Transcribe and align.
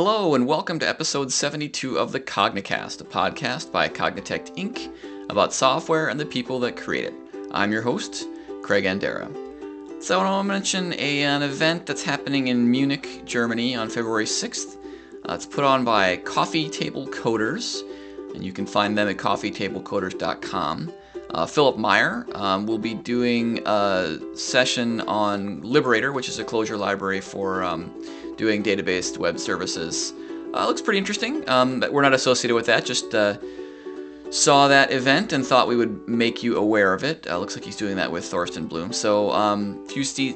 Hello, 0.00 0.36
and 0.36 0.46
welcome 0.46 0.78
to 0.78 0.88
episode 0.88 1.32
72 1.32 1.98
of 1.98 2.12
the 2.12 2.20
Cognicast, 2.20 3.00
a 3.00 3.04
podcast 3.04 3.72
by 3.72 3.88
Cognitect 3.88 4.54
Inc. 4.54 4.94
about 5.28 5.52
software 5.52 6.08
and 6.08 6.20
the 6.20 6.24
people 6.24 6.60
that 6.60 6.76
create 6.76 7.06
it. 7.06 7.14
I'm 7.50 7.72
your 7.72 7.82
host, 7.82 8.28
Craig 8.62 8.84
Andera. 8.84 9.28
So, 10.00 10.20
I 10.20 10.22
want 10.22 10.46
to 10.46 10.52
mention 10.52 10.92
a, 10.92 11.24
an 11.24 11.42
event 11.42 11.84
that's 11.84 12.04
happening 12.04 12.46
in 12.46 12.70
Munich, 12.70 13.24
Germany 13.24 13.74
on 13.74 13.90
February 13.90 14.26
6th. 14.26 14.76
Uh, 15.28 15.34
it's 15.34 15.46
put 15.46 15.64
on 15.64 15.84
by 15.84 16.18
Coffee 16.18 16.70
Table 16.70 17.08
Coders, 17.08 17.82
and 18.36 18.44
you 18.44 18.52
can 18.52 18.66
find 18.66 18.96
them 18.96 19.08
at 19.08 19.16
coffeetablecoders.com. 19.16 20.92
Uh, 21.30 21.44
Philipp 21.44 21.76
Meier 21.76 22.24
um, 22.36 22.66
will 22.66 22.78
be 22.78 22.94
doing 22.94 23.60
a 23.66 24.16
session 24.34 25.00
on 25.00 25.60
Liberator, 25.62 26.12
which 26.12 26.28
is 26.28 26.38
a 26.38 26.44
Clojure 26.44 26.78
library 26.78 27.20
for 27.20 27.64
um, 27.64 27.92
doing 28.38 28.62
database 28.62 29.18
web 29.18 29.38
services. 29.38 30.14
Uh, 30.54 30.66
looks 30.66 30.80
pretty 30.80 30.98
interesting. 30.98 31.46
Um, 31.48 31.84
we're 31.90 32.02
not 32.02 32.14
associated 32.14 32.54
with 32.54 32.66
that, 32.66 32.86
just 32.86 33.14
uh, 33.14 33.36
saw 34.30 34.68
that 34.68 34.92
event 34.92 35.32
and 35.32 35.44
thought 35.44 35.68
we 35.68 35.76
would 35.76 36.08
make 36.08 36.42
you 36.42 36.56
aware 36.56 36.94
of 36.94 37.04
it. 37.04 37.26
Uh, 37.28 37.38
looks 37.38 37.54
like 37.54 37.64
he's 37.64 37.76
doing 37.76 37.96
that 37.96 38.10
with 38.10 38.24
Thorsten 38.24 38.66
Bloom. 38.66 38.92
So, 38.92 39.30
um, 39.32 39.84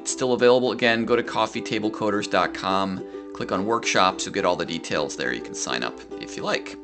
still 0.05 0.34
available. 0.34 0.73
Again, 0.73 1.06
go 1.06 1.16
to 1.16 1.23
coffeetablecoders.com, 1.23 3.33
click 3.34 3.52
on 3.52 3.65
workshops, 3.65 4.27
you'll 4.27 4.34
get 4.34 4.45
all 4.45 4.56
the 4.56 4.66
details 4.66 5.16
there. 5.16 5.33
You 5.33 5.41
can 5.41 5.55
sign 5.55 5.83
up 5.83 5.98
if 6.20 6.37
you 6.37 6.42
like. 6.42 6.77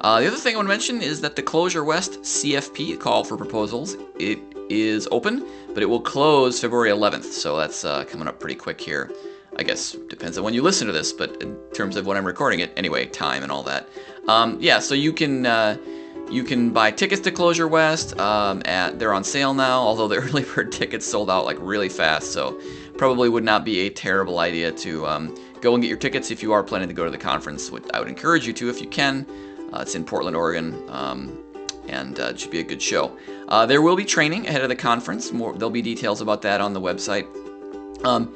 Uh, 0.00 0.20
the 0.20 0.26
other 0.26 0.36
thing 0.36 0.54
I 0.54 0.56
want 0.56 0.66
to 0.66 0.74
mention 0.74 1.00
is 1.00 1.20
that 1.20 1.36
the 1.36 1.42
Clojure 1.42 1.86
West 1.86 2.22
CFP 2.22 2.98
call 2.98 3.22
for 3.22 3.36
proposals 3.36 3.96
it 4.18 4.38
is 4.68 5.06
open, 5.10 5.46
but 5.74 5.82
it 5.82 5.86
will 5.86 6.00
close 6.00 6.60
February 6.60 6.90
11th, 6.90 7.24
so 7.24 7.56
that's 7.56 7.84
uh, 7.84 8.04
coming 8.04 8.26
up 8.26 8.40
pretty 8.40 8.56
quick 8.56 8.80
here. 8.80 9.10
I 9.56 9.62
guess 9.62 9.92
depends 10.08 10.38
on 10.38 10.44
when 10.44 10.54
you 10.54 10.62
listen 10.62 10.86
to 10.86 10.92
this, 10.92 11.12
but 11.12 11.42
in 11.42 11.56
terms 11.74 11.96
of 11.96 12.06
when 12.06 12.16
I'm 12.16 12.24
recording 12.24 12.60
it, 12.60 12.72
anyway, 12.76 13.06
time 13.06 13.42
and 13.42 13.52
all 13.52 13.62
that. 13.64 13.88
Um, 14.28 14.56
yeah, 14.60 14.78
so 14.78 14.94
you 14.94 15.12
can 15.12 15.44
uh, 15.44 15.76
you 16.30 16.44
can 16.44 16.70
buy 16.70 16.90
tickets 16.90 17.20
to 17.22 17.30
Clojure 17.30 17.68
West. 17.68 18.18
Um, 18.18 18.62
at 18.64 18.98
they're 18.98 19.12
on 19.12 19.24
sale 19.24 19.52
now, 19.52 19.80
although 19.80 20.08
the 20.08 20.16
early 20.16 20.42
bird 20.42 20.72
tickets 20.72 21.06
sold 21.06 21.30
out 21.30 21.44
like 21.44 21.58
really 21.60 21.88
fast, 21.88 22.32
so 22.32 22.60
probably 22.96 23.28
would 23.28 23.44
not 23.44 23.64
be 23.64 23.80
a 23.80 23.90
terrible 23.90 24.38
idea 24.38 24.72
to 24.72 25.06
um, 25.06 25.36
go 25.60 25.74
and 25.74 25.82
get 25.82 25.88
your 25.88 25.98
tickets 25.98 26.30
if 26.30 26.42
you 26.42 26.52
are 26.52 26.62
planning 26.62 26.88
to 26.88 26.94
go 26.94 27.04
to 27.04 27.10
the 27.10 27.18
conference. 27.18 27.70
I 27.92 27.98
would 27.98 28.08
encourage 28.08 28.46
you 28.46 28.52
to 28.54 28.70
if 28.70 28.80
you 28.80 28.88
can. 28.88 29.26
Uh, 29.72 29.80
it's 29.80 29.94
in 29.94 30.04
Portland, 30.04 30.36
Oregon, 30.36 30.82
um, 30.88 31.38
and 31.88 32.18
uh, 32.20 32.24
it 32.24 32.40
should 32.40 32.50
be 32.50 32.60
a 32.60 32.64
good 32.64 32.82
show. 32.82 33.16
Uh, 33.48 33.64
there 33.64 33.80
will 33.80 33.96
be 33.96 34.04
training 34.04 34.46
ahead 34.46 34.62
of 34.62 34.68
the 34.68 34.76
conference. 34.76 35.32
More, 35.32 35.52
there'll 35.54 35.70
be 35.70 35.82
details 35.82 36.20
about 36.20 36.42
that 36.42 36.60
on 36.60 36.74
the 36.74 36.80
website. 36.80 37.26
Um, 38.04 38.34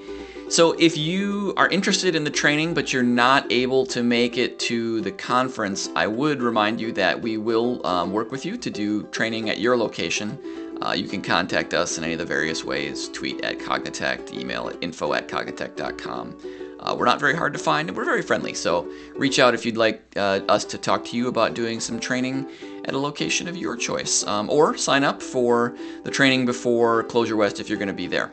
so 0.49 0.77
if 0.79 0.97
you 0.97 1.53
are 1.57 1.69
interested 1.69 2.15
in 2.15 2.23
the 2.23 2.31
training 2.31 2.73
but 2.73 2.93
you're 2.93 3.03
not 3.03 3.51
able 3.51 3.85
to 3.87 4.05
make 4.05 4.39
it 4.39 4.61
to 4.61 5.01
the 5.01 5.11
conference, 5.11 5.89
I 5.97 6.07
would 6.07 6.41
remind 6.41 6.81
you 6.81 6.93
that 6.93 7.21
we 7.21 7.37
will 7.37 7.85
um, 7.85 8.13
work 8.13 8.31
with 8.31 8.47
you 8.47 8.57
to 8.57 8.71
do 8.71 9.03
training 9.09 9.51
at 9.51 9.59
your 9.59 9.77
location. 9.77 10.39
Uh, 10.83 10.93
you 10.93 11.09
can 11.09 11.21
contact 11.21 11.75
us 11.75 11.99
in 11.99 12.05
any 12.05 12.13
of 12.13 12.21
the 12.21 12.25
various 12.25 12.63
ways 12.63 13.09
tweet 13.09 13.41
at 13.45 13.59
Cognitect, 13.59 14.35
email 14.35 14.69
at 14.69 14.77
info 14.83 15.15
at 15.15 15.27
cognitect.com. 15.27 16.37
Uh, 16.79 16.95
we're 16.97 17.07
not 17.07 17.19
very 17.19 17.35
hard 17.35 17.53
to 17.53 17.59
find 17.59 17.89
and 17.89 17.97
we're 17.97 18.05
very 18.05 18.23
friendly, 18.23 18.55
so 18.55 18.89
reach 19.17 19.41
out 19.41 19.53
if 19.53 19.67
you'd 19.67 19.77
like 19.77 20.03
uh, 20.15 20.41
us 20.49 20.65
to 20.65 20.79
talk 20.79 21.05
to 21.05 21.17
you 21.17 21.27
about 21.27 21.55
doing 21.55 21.81
some 21.81 21.99
training 21.99 22.49
at 22.85 22.95
a 22.95 22.99
location 22.99 23.49
of 23.49 23.57
your 23.57 23.77
choice. 23.77 24.25
Um, 24.25 24.49
or 24.49 24.77
sign 24.77 25.03
up 25.03 25.21
for 25.21 25.75
the 26.05 26.11
training 26.11 26.47
before 26.47 27.03
Clojure 27.05 27.37
West 27.37 27.59
if 27.59 27.69
you're 27.69 27.79
going 27.79 27.89
to 27.89 27.95
be 27.95 28.07
there. 28.07 28.31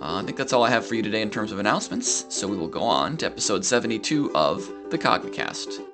Uh, 0.00 0.20
I 0.20 0.22
think 0.22 0.36
that's 0.36 0.52
all 0.52 0.62
I 0.62 0.70
have 0.70 0.86
for 0.86 0.94
you 0.94 1.02
today 1.02 1.22
in 1.22 1.30
terms 1.30 1.50
of 1.50 1.58
announcements, 1.58 2.24
so 2.28 2.46
we 2.46 2.56
will 2.56 2.68
go 2.68 2.82
on 2.82 3.16
to 3.16 3.26
episode 3.26 3.64
72 3.64 4.32
of 4.34 4.64
the 4.90 4.98
Cognicast. 4.98 5.87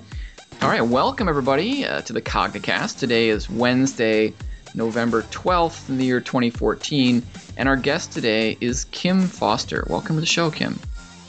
all 0.62 0.68
right. 0.68 0.80
Welcome 0.80 1.28
everybody 1.28 1.84
uh, 1.84 2.02
to 2.02 2.12
the 2.12 2.22
Cognicast. 2.22 3.00
Today 3.00 3.30
is 3.30 3.50
Wednesday, 3.50 4.32
November 4.74 5.22
twelfth 5.22 5.88
in 5.88 5.98
the 5.98 6.04
year 6.04 6.20
2014, 6.20 7.22
and 7.56 7.68
our 7.68 7.76
guest 7.76 8.12
today 8.12 8.56
is 8.60 8.84
Kim 8.84 9.26
Foster. 9.26 9.84
Welcome 9.88 10.16
to 10.16 10.20
the 10.20 10.26
show, 10.26 10.52
Kim. 10.52 10.74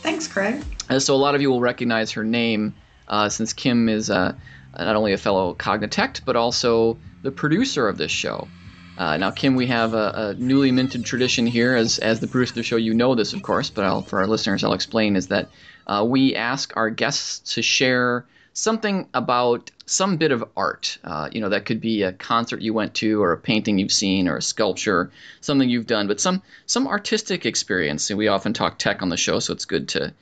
Thanks, 0.01 0.28
Craig. 0.28 0.63
Uh, 0.88 1.00
so 1.00 1.16
a 1.16 1.17
lot 1.17 1.34
of 1.34 1.41
you 1.41 1.50
will 1.50 1.61
recognize 1.61 2.11
her 2.11 2.23
name 2.23 2.75
uh, 3.07 3.29
since 3.29 3.53
Kim 3.53 3.90
is 3.90 4.11
uh, 4.11 4.35
not 4.78 4.95
only 4.95 5.13
a 5.13 5.17
fellow 5.17 5.55
Cognitect 5.55 6.22
but 6.25 6.35
also 6.35 7.00
the 7.23 7.31
producer 7.31 7.88
of 7.88 7.97
this 7.97 8.11
show. 8.11 8.47
Uh, 8.95 9.17
now, 9.17 9.31
Kim, 9.31 9.55
we 9.55 9.66
have 9.67 9.95
a, 9.95 10.13
a, 10.16 10.34
newly 10.35 10.72
minted 10.72 11.03
tradition 11.03 11.47
here. 11.47 11.75
As, 11.75 11.97
as 11.97 12.19
the 12.19 12.28
producer 12.28 12.51
of 12.51 12.55
the 12.55 12.63
show, 12.63 12.75
you 12.75 12.94
know 12.94 13.16
this, 13.16 13.34
of 13.34 13.41
course, 13.41 13.72
but 13.72 13.84
I'll, 13.84 14.03
for 14.03 14.19
our 14.19 14.28
listeners, 14.28 14.63
I'll 14.63 14.73
explain 14.73 15.16
is 15.16 15.29
that 15.29 15.50
uh, 15.88 16.06
we 16.08 16.36
ask 16.36 16.76
our 16.76 16.90
guests 16.90 17.54
to 17.56 17.62
share 17.62 18.26
something 18.54 19.08
about 19.14 19.72
some 19.86 20.18
bit 20.18 20.32
of 20.32 20.44
art. 20.56 20.98
Uh, 21.04 21.30
you 21.32 21.42
know, 21.42 21.50
that 21.50 21.66
could 21.66 21.82
be 21.82 22.04
a 22.04 22.14
concert 22.14 22.62
you 22.62 22.74
went 22.74 22.94
to, 22.96 23.22
or 23.22 23.34
a 23.34 23.38
painting 23.38 23.80
you've 23.80 23.92
seen, 23.92 24.28
or 24.28 24.38
a 24.38 24.42
sculpture, 24.42 25.12
something 25.42 25.70
you've 25.70 25.88
done, 25.88 26.08
but 26.08 26.22
some 26.22 26.42
some 26.66 26.88
artistic 26.88 27.46
experience. 27.46 28.10
And 28.10 28.18
we 28.18 28.28
often 28.28 28.54
talk 28.54 28.78
tech 28.78 29.02
on 29.02 29.10
the 29.10 29.18
show, 29.18 29.40
so 29.40 29.54
it's 29.54 29.66
good 29.66 29.90
to 29.90 30.14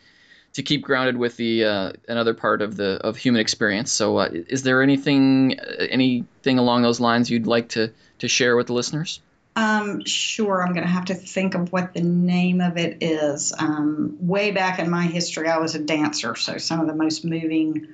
to 0.53 0.63
keep 0.63 0.81
grounded 0.81 1.17
with 1.17 1.37
the 1.37 1.65
uh, 1.65 1.91
another 2.07 2.33
part 2.33 2.61
of 2.61 2.75
the 2.75 2.99
of 3.01 3.17
human 3.17 3.41
experience. 3.41 3.91
So, 3.91 4.17
uh, 4.17 4.29
is 4.31 4.63
there 4.63 4.81
anything 4.81 5.59
anything 5.59 6.57
along 6.57 6.81
those 6.81 6.99
lines 6.99 7.29
you'd 7.29 7.47
like 7.47 7.69
to 7.69 7.91
to 8.19 8.27
share 8.27 8.55
with 8.55 8.67
the 8.67 8.73
listeners? 8.73 9.19
Um, 9.55 10.05
sure. 10.05 10.63
I'm 10.63 10.73
going 10.73 10.85
to 10.85 10.91
have 10.91 11.05
to 11.05 11.13
think 11.13 11.55
of 11.55 11.71
what 11.71 11.93
the 11.93 12.01
name 12.01 12.61
of 12.61 12.77
it 12.77 13.03
is. 13.03 13.53
Um, 13.57 14.17
way 14.21 14.51
back 14.51 14.79
in 14.79 14.89
my 14.89 15.03
history, 15.03 15.49
I 15.49 15.57
was 15.57 15.75
a 15.75 15.79
dancer, 15.79 16.35
so 16.35 16.57
some 16.57 16.79
of 16.79 16.87
the 16.87 16.95
most 16.95 17.25
moving 17.25 17.89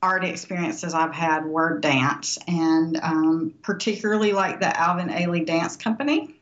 art 0.00 0.24
experiences 0.24 0.92
I've 0.92 1.14
had 1.14 1.46
were 1.46 1.78
dance, 1.78 2.38
and 2.46 2.98
um, 3.02 3.54
particularly 3.62 4.32
like 4.32 4.60
the 4.60 4.78
Alvin 4.78 5.08
Ailey 5.08 5.46
Dance 5.46 5.76
Company, 5.76 6.34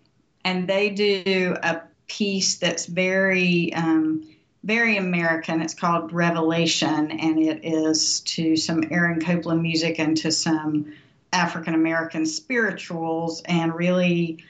and 0.44 0.68
they 0.68 0.90
do 0.90 1.56
a 1.62 1.82
piece 2.08 2.58
that's 2.58 2.86
very 2.86 3.72
um, 3.72 4.28
very 4.64 4.96
American. 4.96 5.60
It's 5.60 5.74
called 5.74 6.12
Revelation, 6.12 7.10
and 7.12 7.38
it 7.38 7.64
is 7.64 8.20
to 8.20 8.56
some 8.56 8.84
Aaron 8.90 9.20
Copland 9.20 9.62
music 9.62 9.98
and 9.98 10.16
to 10.18 10.32
some 10.32 10.92
African 11.32 11.74
American 11.74 12.26
spirituals, 12.26 13.42
and 13.44 13.74
really 13.74 14.44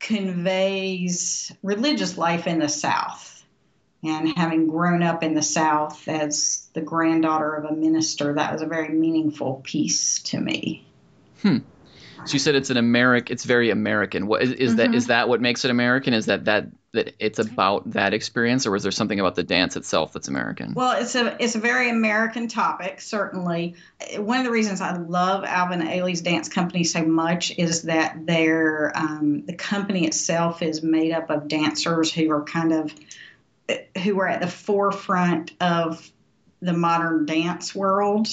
conveys 0.00 1.52
religious 1.62 2.16
life 2.16 2.46
in 2.46 2.58
the 2.58 2.68
South. 2.68 3.34
And 4.04 4.36
having 4.36 4.68
grown 4.68 5.02
up 5.02 5.24
in 5.24 5.34
the 5.34 5.42
South 5.42 6.06
as 6.06 6.68
the 6.72 6.80
granddaughter 6.80 7.54
of 7.54 7.64
a 7.64 7.74
minister, 7.74 8.34
that 8.34 8.52
was 8.52 8.62
a 8.62 8.66
very 8.66 8.90
meaningful 8.90 9.60
piece 9.64 10.22
to 10.24 10.40
me. 10.40 10.86
Hmm. 11.42 11.58
So 12.24 12.32
you 12.34 12.38
said 12.38 12.54
it's 12.54 12.70
an 12.70 12.76
American. 12.76 13.32
It's 13.32 13.44
very 13.44 13.70
American. 13.70 14.26
What 14.26 14.42
is, 14.42 14.52
is 14.52 14.70
mm-hmm. 14.70 14.76
that? 14.76 14.94
Is 14.94 15.06
that 15.08 15.28
what 15.28 15.40
makes 15.40 15.64
it 15.64 15.70
American? 15.70 16.14
Is 16.14 16.26
that 16.26 16.44
that 16.44 16.66
that 16.94 17.14
it's 17.18 17.38
about 17.38 17.90
that 17.92 18.14
experience, 18.14 18.66
or 18.66 18.70
was 18.70 18.82
there 18.82 18.92
something 18.92 19.20
about 19.20 19.34
the 19.34 19.42
dance 19.42 19.76
itself 19.76 20.12
that's 20.12 20.28
American? 20.28 20.72
Well, 20.72 21.00
it's 21.00 21.14
a 21.14 21.36
it's 21.42 21.54
a 21.54 21.58
very 21.58 21.90
American 21.90 22.48
topic, 22.48 23.00
certainly. 23.02 23.74
One 24.16 24.38
of 24.38 24.44
the 24.44 24.50
reasons 24.50 24.80
I 24.80 24.96
love 24.96 25.44
Alvin 25.44 25.82
Ailey's 25.82 26.22
dance 26.22 26.48
company 26.48 26.84
so 26.84 27.04
much 27.04 27.52
is 27.58 27.82
that 27.82 28.26
their 28.26 28.92
um, 28.94 29.44
the 29.44 29.52
company 29.52 30.06
itself 30.06 30.62
is 30.62 30.82
made 30.82 31.12
up 31.12 31.28
of 31.28 31.46
dancers 31.48 32.12
who 32.12 32.30
are 32.30 32.44
kind 32.44 32.72
of 32.72 32.94
who 34.02 34.18
are 34.20 34.28
at 34.28 34.40
the 34.40 34.48
forefront 34.48 35.52
of 35.60 36.10
the 36.62 36.72
modern 36.72 37.26
dance 37.26 37.74
world 37.74 38.28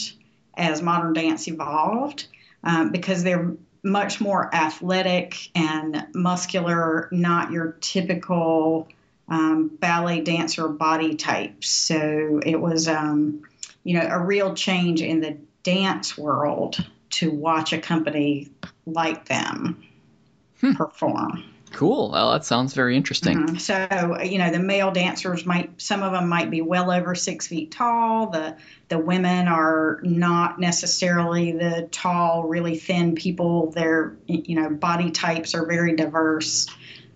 as 0.56 0.82
modern 0.82 1.12
dance 1.12 1.48
evolved. 1.50 2.28
Um, 2.64 2.92
because 2.92 3.22
they're 3.24 3.56
much 3.86 4.20
more 4.20 4.54
athletic 4.54 5.50
and 5.56 6.08
muscular, 6.14 7.08
not 7.12 7.52
your 7.52 7.78
typical 7.80 8.88
um, 9.30 9.70
ballet 9.70 10.22
dancer 10.22 10.68
body 10.68 11.16
types. 11.16 11.70
So 11.70 12.42
it 12.44 12.60
was, 12.60 12.88
um, 12.88 13.44
you 13.84 14.00
know, 14.00 14.08
a 14.10 14.20
real 14.20 14.56
change 14.56 15.02
in 15.02 15.22
the 15.22 15.38
dance 15.64 16.18
world 16.18 16.84
to 17.12 17.32
watch 17.32 17.74
a 17.74 17.78
company 17.78 18.50
like 18.86 19.26
them 19.26 19.84
hmm. 20.60 20.74
perform. 20.74 21.44
Cool. 21.76 22.12
Well, 22.12 22.32
that 22.32 22.46
sounds 22.46 22.74
very 22.74 22.96
interesting. 22.96 23.38
Mm-hmm. 23.38 23.58
So, 23.58 24.22
you 24.22 24.38
know, 24.38 24.50
the 24.50 24.60
male 24.60 24.92
dancers 24.92 25.46
might, 25.46 25.82
some 25.82 26.04
of 26.04 26.14
them 26.14 26.30
might 26.30 26.50
be 26.50 26.62
well 26.62 26.90
over 26.90 27.16
six 27.16 27.48
feet 27.48 27.72
tall. 27.72 28.28
The 28.30 28.56
the 28.88 28.98
women 28.98 29.50
are 29.50 30.00
not 30.02 30.58
necessarily 30.58 31.52
the 31.52 31.90
tall, 31.92 32.44
really 32.44 32.78
thin 32.78 33.16
people. 33.16 33.72
Their, 33.72 34.16
you 34.26 34.56
know, 34.56 34.70
body 34.70 35.12
types 35.12 35.54
are 35.54 35.66
very 35.66 35.98
diverse. 35.98 36.68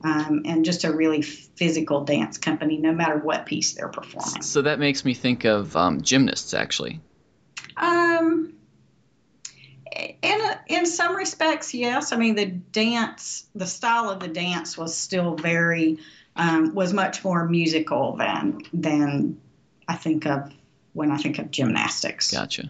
Um, 0.02 0.44
and 0.46 0.66
just 0.66 0.84
a 0.84 0.92
really 0.92 1.22
physical 1.22 2.04
dance 2.04 2.38
company, 2.38 2.78
no 2.78 2.92
matter 2.94 3.18
what 3.18 3.46
piece 3.46 3.74
they're 3.74 3.90
performing. 3.90 4.42
So 4.42 4.62
that 4.62 4.80
makes 4.80 5.04
me 5.06 5.14
think 5.14 5.46
of 5.46 5.76
um, 5.76 6.02
gymnasts, 6.02 6.54
actually. 6.54 7.00
Um, 7.76 8.54
in 10.22 10.42
in 10.68 10.86
some 10.86 11.16
respects, 11.16 11.74
yes. 11.74 12.12
I 12.12 12.18
mean, 12.18 12.36
the 12.36 12.46
dance, 12.46 13.48
the 13.56 13.66
style 13.66 14.10
of 14.10 14.20
the 14.20 14.28
dance 14.28 14.78
was 14.78 14.96
still 14.96 15.36
very 15.36 16.00
um, 16.36 16.74
was 16.74 16.94
much 16.94 17.24
more 17.24 17.48
musical 17.48 18.16
than 18.18 18.62
than 18.74 19.40
I 19.88 19.96
think 19.96 20.26
of 20.26 20.52
when 20.94 21.12
I 21.12 21.18
think 21.18 21.40
of 21.40 21.52
gymnastics. 21.52 22.32
Gotcha. 22.32 22.70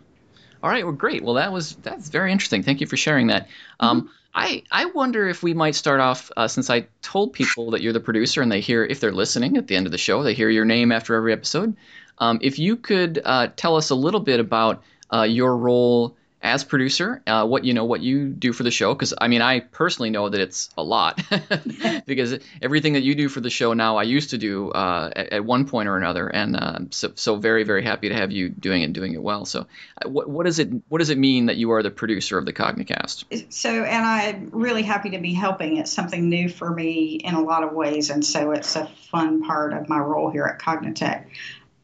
All 0.62 0.70
right. 0.70 0.84
Well, 0.84 0.94
great. 0.94 1.24
Well, 1.24 1.36
that 1.36 1.54
was 1.54 1.76
that's 1.76 2.10
very 2.10 2.32
interesting. 2.32 2.64
Thank 2.64 2.82
you 2.82 2.88
for 2.88 2.98
sharing 2.98 3.28
that. 3.28 3.48
Um, 3.80 4.02
mm-hmm. 4.02 4.10
I 4.34 4.64
I 4.72 4.86
wonder 4.86 5.28
if 5.28 5.42
we 5.42 5.54
might 5.54 5.76
start 5.76 6.00
off 6.00 6.32
uh, 6.36 6.48
since 6.48 6.70
I 6.70 6.88
told 7.02 7.34
people 7.34 7.72
that 7.72 7.82
you're 7.82 7.94
the 7.94 8.00
producer 8.00 8.42
and 8.42 8.52
they 8.52 8.62
hear 8.62 8.84
if 8.84 9.00
they're 9.00 9.12
listening 9.12 9.58
at 9.58 9.68
the 9.68 9.76
end 9.76 9.86
of 9.86 9.92
the 9.92 9.98
show 9.98 10.22
they 10.24 10.34
hear 10.34 10.50
your 10.50 10.66
name 10.66 10.92
after 10.92 11.16
every 11.16 11.34
episode. 11.34 11.76
Um, 12.20 12.40
if 12.42 12.60
you 12.60 12.76
could 12.76 13.22
uh, 13.24 13.48
tell 13.56 13.78
us 13.78 13.90
a 13.90 13.96
little 13.96 14.20
bit 14.20 14.40
about 14.40 14.84
uh, 15.12 15.24
your 15.24 15.56
role 15.56 16.18
as 16.42 16.64
producer, 16.64 17.22
uh, 17.28 17.46
what 17.46 17.66
you 17.66 17.74
know, 17.74 17.84
what 17.84 18.02
you 18.02 18.30
do 18.30 18.54
for 18.54 18.64
the 18.64 18.72
show. 18.72 18.94
Because 18.94 19.14
I 19.20 19.28
mean, 19.28 19.42
I 19.42 19.60
personally 19.60 20.10
know 20.10 20.30
that 20.30 20.40
it's 20.40 20.70
a 20.78 20.84
lot 20.84 21.22
because 22.06 22.40
everything 22.62 22.94
that 22.94 23.04
you 23.04 23.16
do 23.16 23.28
for 23.28 23.42
the 23.42 23.50
show 23.50 23.74
now, 23.74 23.98
I 23.98 24.04
used 24.04 24.30
to 24.30 24.38
do 24.38 24.72
uh, 24.72 25.12
at, 25.14 25.34
at, 25.34 25.46
one 25.46 25.68
point 25.68 25.90
or 25.90 25.98
another, 25.98 26.28
and 26.28 26.56
uh, 26.56 26.80
so, 26.92 27.12
so 27.16 27.36
very 27.36 27.64
very 27.64 27.84
happy 27.84 28.10
to 28.10 28.16
have 28.16 28.32
you 28.32 28.50
doing 28.50 28.82
it 28.82 28.86
and 28.86 28.94
doing 28.94 29.14
it 29.14 29.22
well. 29.22 29.46
So, 29.46 29.68
uh, 30.04 30.10
what 30.10 30.30
what 30.30 30.46
does 30.46 30.60
it 30.60 30.70
what 30.88 31.00
does 31.00 31.10
it 31.10 31.18
mean 31.18 31.48
that 31.48 31.58
you 31.58 31.72
are 31.72 31.84
the 31.84 31.92
producer 31.92 32.38
of 32.38 32.46
the 32.46 32.54
Cognicast? 32.54 33.52
So, 33.52 33.70
and 33.70 34.06
I'm 34.06 34.50
really 34.52 34.84
happy 34.84 35.12
to 35.12 35.20
be 35.20 35.34
helping. 35.34 35.78
It's 35.78 35.92
something 35.92 36.30
new 36.30 36.48
for 36.48 36.74
me 36.74 37.16
in 37.16 37.34
a 37.34 37.42
lot 37.42 37.64
of 37.64 37.74
ways, 37.74 38.10
and 38.10 38.26
so 38.26 38.52
it's 38.52 38.76
a 38.76 38.90
fun 39.12 39.44
part 39.44 39.74
of 39.74 39.90
my 39.90 40.00
role 40.00 40.30
here 40.30 40.46
at 40.46 40.60
Cognitect. 40.60 41.26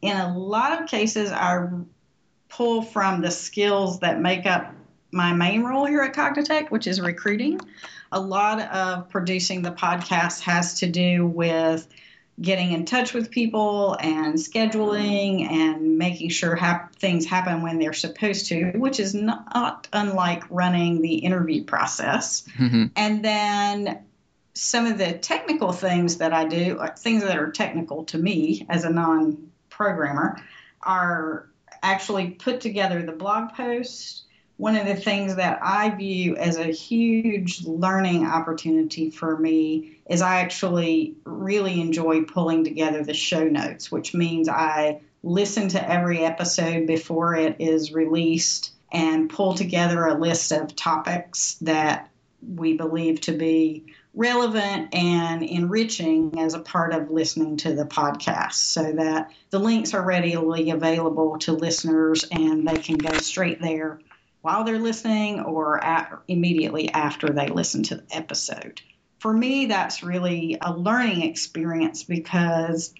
In 0.02 0.16
a 0.16 0.38
lot 0.38 0.82
of 0.82 0.88
cases, 0.88 1.32
I 1.32 1.68
pull 2.56 2.82
from 2.82 3.22
the 3.22 3.32
skills 3.32 4.00
that 4.00 4.20
make 4.20 4.46
up 4.46 4.74
my 5.12 5.34
main 5.34 5.64
role 5.64 5.86
here 5.86 6.02
at 6.02 6.14
Cognitect, 6.14 6.72
which 6.72 6.88
is 6.88 7.02
recruiting. 7.02 7.60
A 8.12 8.20
lot 8.20 8.62
of 8.62 9.10
producing 9.10 9.62
the 9.62 9.72
podcast 9.72 10.42
has 10.42 10.80
to 10.80 10.88
do 10.88 11.26
with 11.26 11.88
getting 12.42 12.74
in 12.74 12.86
touch 12.86 13.14
with 13.14 13.32
people 13.32 13.96
and 14.00 14.36
scheduling 14.36 15.50
and 15.50 15.98
making 15.98 16.30
sure 16.30 16.56
ha- 16.56 16.90
things 16.98 17.26
happen 17.26 17.62
when 17.62 17.80
they're 17.80 17.94
supposed 17.94 18.48
to, 18.48 18.72
which 18.72 19.00
is 19.00 19.14
not 19.14 19.88
unlike 19.94 20.44
running 20.50 21.02
the 21.02 21.16
interview 21.16 21.64
process. 21.64 22.46
Mm-hmm. 22.58 22.86
And 22.96 23.24
then 23.24 24.04
some 24.54 24.86
of 24.86 24.98
the 24.98 25.14
technical 25.14 25.72
things 25.72 26.18
that 26.18 26.34
I 26.34 26.46
do, 26.46 26.80
uh, 26.80 26.94
things 26.94 27.24
that 27.24 27.38
are 27.38 27.52
technical 27.52 28.06
to 28.06 28.18
me 28.18 28.66
as 28.70 28.84
a 28.84 28.90
non 28.90 29.52
programmer, 29.70 30.42
are 30.82 31.48
actually 31.92 32.32
put 32.32 32.62
together 32.62 33.02
the 33.02 33.12
blog 33.12 33.54
post. 33.54 34.24
One 34.58 34.76
of 34.78 34.88
the 34.88 34.96
things 34.96 35.36
that 35.36 35.60
I 35.62 35.90
view 35.90 36.38
as 36.38 36.58
a 36.58 36.66
huge 36.66 37.66
learning 37.66 38.26
opportunity 38.26 39.10
for 39.10 39.38
me 39.38 39.98
is 40.10 40.22
I 40.22 40.42
actually 40.42 41.16
really 41.26 41.82
enjoy 41.82 42.24
pulling 42.24 42.64
together 42.64 43.04
the 43.04 43.14
show 43.14 43.44
notes, 43.44 43.92
which 43.92 44.14
means 44.14 44.48
I 44.48 45.02
listen 45.24 45.70
to 45.70 45.90
every 45.90 46.20
episode 46.20 46.88
before 46.88 47.36
it 47.36 47.58
is 47.60 47.92
released 47.92 48.72
and 48.92 49.30
pull 49.30 49.56
together 49.56 50.06
a 50.06 50.18
list 50.18 50.52
of 50.52 50.76
topics 50.76 51.56
that 51.62 52.10
we 52.48 52.78
believe 52.78 53.22
to 53.22 53.32
be 53.32 53.94
relevant 54.14 54.94
and 54.94 55.44
enriching 55.44 56.40
as 56.40 56.54
a 56.54 56.60
part 56.60 56.94
of 56.94 57.12
listening 57.12 57.58
to 57.58 57.74
the 57.74 57.86
podcast 57.86 58.54
so 58.54 58.94
that 58.94 59.32
the 59.50 59.60
links 59.60 59.94
are 59.94 60.06
readily 60.06 60.70
available 60.70 61.38
to 61.40 61.52
listeners 61.52 62.26
and 62.32 62.68
they 62.68 62.78
can 62.78 62.98
go 62.98 63.18
straight 63.18 63.62
there 63.62 64.00
while 64.42 64.64
they're 64.64 64.80
listening 64.80 65.42
or 65.42 65.84
at, 65.84 66.12
immediately 66.28 66.90
after 66.90 67.30
they 67.30 67.48
listen 67.48 67.84
to 67.84 67.96
the 67.96 68.06
episode. 68.16 68.82
For 69.20 69.34
me, 69.34 69.66
that's 69.66 70.04
really 70.04 70.58
a 70.62 70.72
learning 70.72 71.24
experience 71.24 72.04
because 72.04 72.94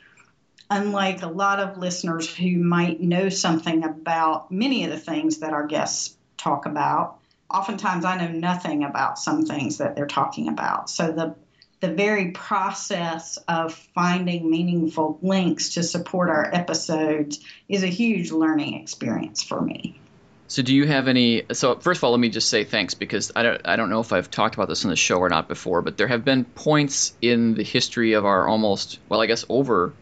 unlike 0.70 1.22
a 1.22 1.28
lot 1.28 1.60
of 1.60 1.78
listeners 1.78 2.34
who 2.34 2.58
might 2.58 3.00
know 3.00 3.30
something 3.30 3.84
about 3.84 4.52
many 4.52 4.84
of 4.84 4.90
the 4.90 4.98
things 4.98 5.38
that 5.38 5.54
our 5.54 5.68
guests 5.68 6.18
talk 6.38 6.66
about, 6.66 7.20
oftentimes 7.50 8.06
I 8.06 8.18
know 8.18 8.32
nothing 8.32 8.84
about 8.84 9.20
some 9.20 9.46
things 9.46 9.78
that 9.78 9.96
they're 9.96 10.08
talking 10.08 10.48
about. 10.48 10.90
So 10.90 11.12
the 11.12 11.36
the 11.82 11.94
very 11.94 12.32
process 12.32 13.38
of 13.48 13.74
finding 13.94 14.50
meaningful 14.50 15.20
links 15.22 15.76
to 15.76 15.84
support 15.84 16.30
our 16.30 16.50
episodes 16.54 17.40
is 17.68 17.84
a 17.84 17.88
huge 17.88 18.32
learning 18.32 18.76
experience 18.82 19.44
for 19.44 19.62
me. 19.62 20.00
So 20.48 20.62
do 20.62 20.74
you 20.74 20.88
have 20.88 21.08
any 21.08 21.44
so 21.52 21.76
first 21.76 22.00
of 22.00 22.04
all 22.04 22.12
let 22.12 22.20
me 22.20 22.30
just 22.30 22.50
say 22.50 22.64
thanks 22.64 22.94
because 22.94 23.32
I 23.36 23.44
don't 23.44 23.68
I 23.68 23.76
don't 23.76 23.90
know 23.90 24.00
if 24.00 24.14
I've 24.14 24.30
talked 24.30 24.56
about 24.56 24.70
this 24.70 24.86
on 24.86 24.90
the 24.90 24.96
show 24.96 25.18
or 25.18 25.30
not 25.30 25.48
before 25.48 25.82
but 25.82 25.98
there 25.98 26.08
have 26.08 26.24
been 26.24 26.46
points 26.46 27.14
in 27.22 27.56
the 27.56 27.64
history 27.64 28.14
of 28.14 28.26
our 28.26 28.48
almost 28.48 29.00
well 29.10 29.22
I 29.22 29.26
guess 29.26 29.44
over 29.50 29.94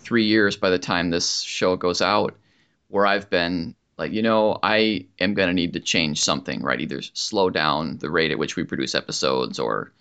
3 0.00 0.24
years 0.24 0.56
by 0.56 0.70
the 0.70 0.78
time 0.78 1.10
this 1.10 1.40
show 1.40 1.76
goes 1.76 2.02
out 2.02 2.34
where 2.88 3.06
I've 3.06 3.30
been 3.30 3.76
like 4.02 4.12
you 4.12 4.22
know 4.22 4.58
i 4.62 5.06
am 5.20 5.34
going 5.34 5.48
to 5.48 5.54
need 5.54 5.74
to 5.74 5.80
change 5.80 6.20
something 6.20 6.62
right? 6.62 6.80
Either 6.80 7.00
slow 7.02 7.50
down 7.50 7.98
the 7.98 8.10
rate 8.10 8.32
at 8.32 8.38
which 8.38 8.56
we 8.56 8.64
produce 8.64 8.94
episodes 8.94 9.58
or 9.58 9.92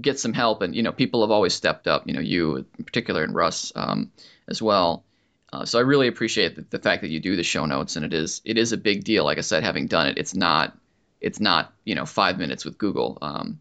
get 0.00 0.18
some 0.18 0.32
help. 0.32 0.62
And 0.62 0.74
you 0.74 0.82
know 0.82 0.92
people 0.92 1.22
have 1.22 1.30
always 1.30 1.54
stepped 1.54 1.86
up 1.86 2.06
you 2.06 2.14
know 2.14 2.20
you 2.20 2.66
in 2.78 2.84
particular 2.84 3.22
and 3.22 3.34
russ 3.34 3.72
um, 3.74 4.10
as 4.48 4.60
well. 4.60 5.04
Uh, 5.52 5.64
so 5.64 5.78
i 5.78 5.82
really 5.82 6.08
appreciate 6.08 6.56
the, 6.56 6.64
the, 6.70 6.80
fact 6.80 7.02
that 7.02 7.10
you 7.10 7.20
do 7.20 7.36
the 7.36 7.44
show 7.44 7.66
notes 7.66 7.94
and 7.94 8.04
it 8.04 8.12
is 8.12 8.42
it 8.44 8.58
is 8.58 8.72
a 8.72 8.76
big 8.76 9.04
deal. 9.04 9.24
Like 9.24 9.38
i 9.38 9.42
said 9.42 9.62
having 9.62 9.86
done 9.86 10.08
it 10.08 10.18
it's 10.18 10.34
not 10.34 10.76
it's 11.20 11.40
not 11.40 11.72
you 11.84 11.94
know 11.94 12.04
five 12.04 12.36
minutes 12.38 12.64
with 12.64 12.78
google. 12.78 13.18
Um, 13.22 13.60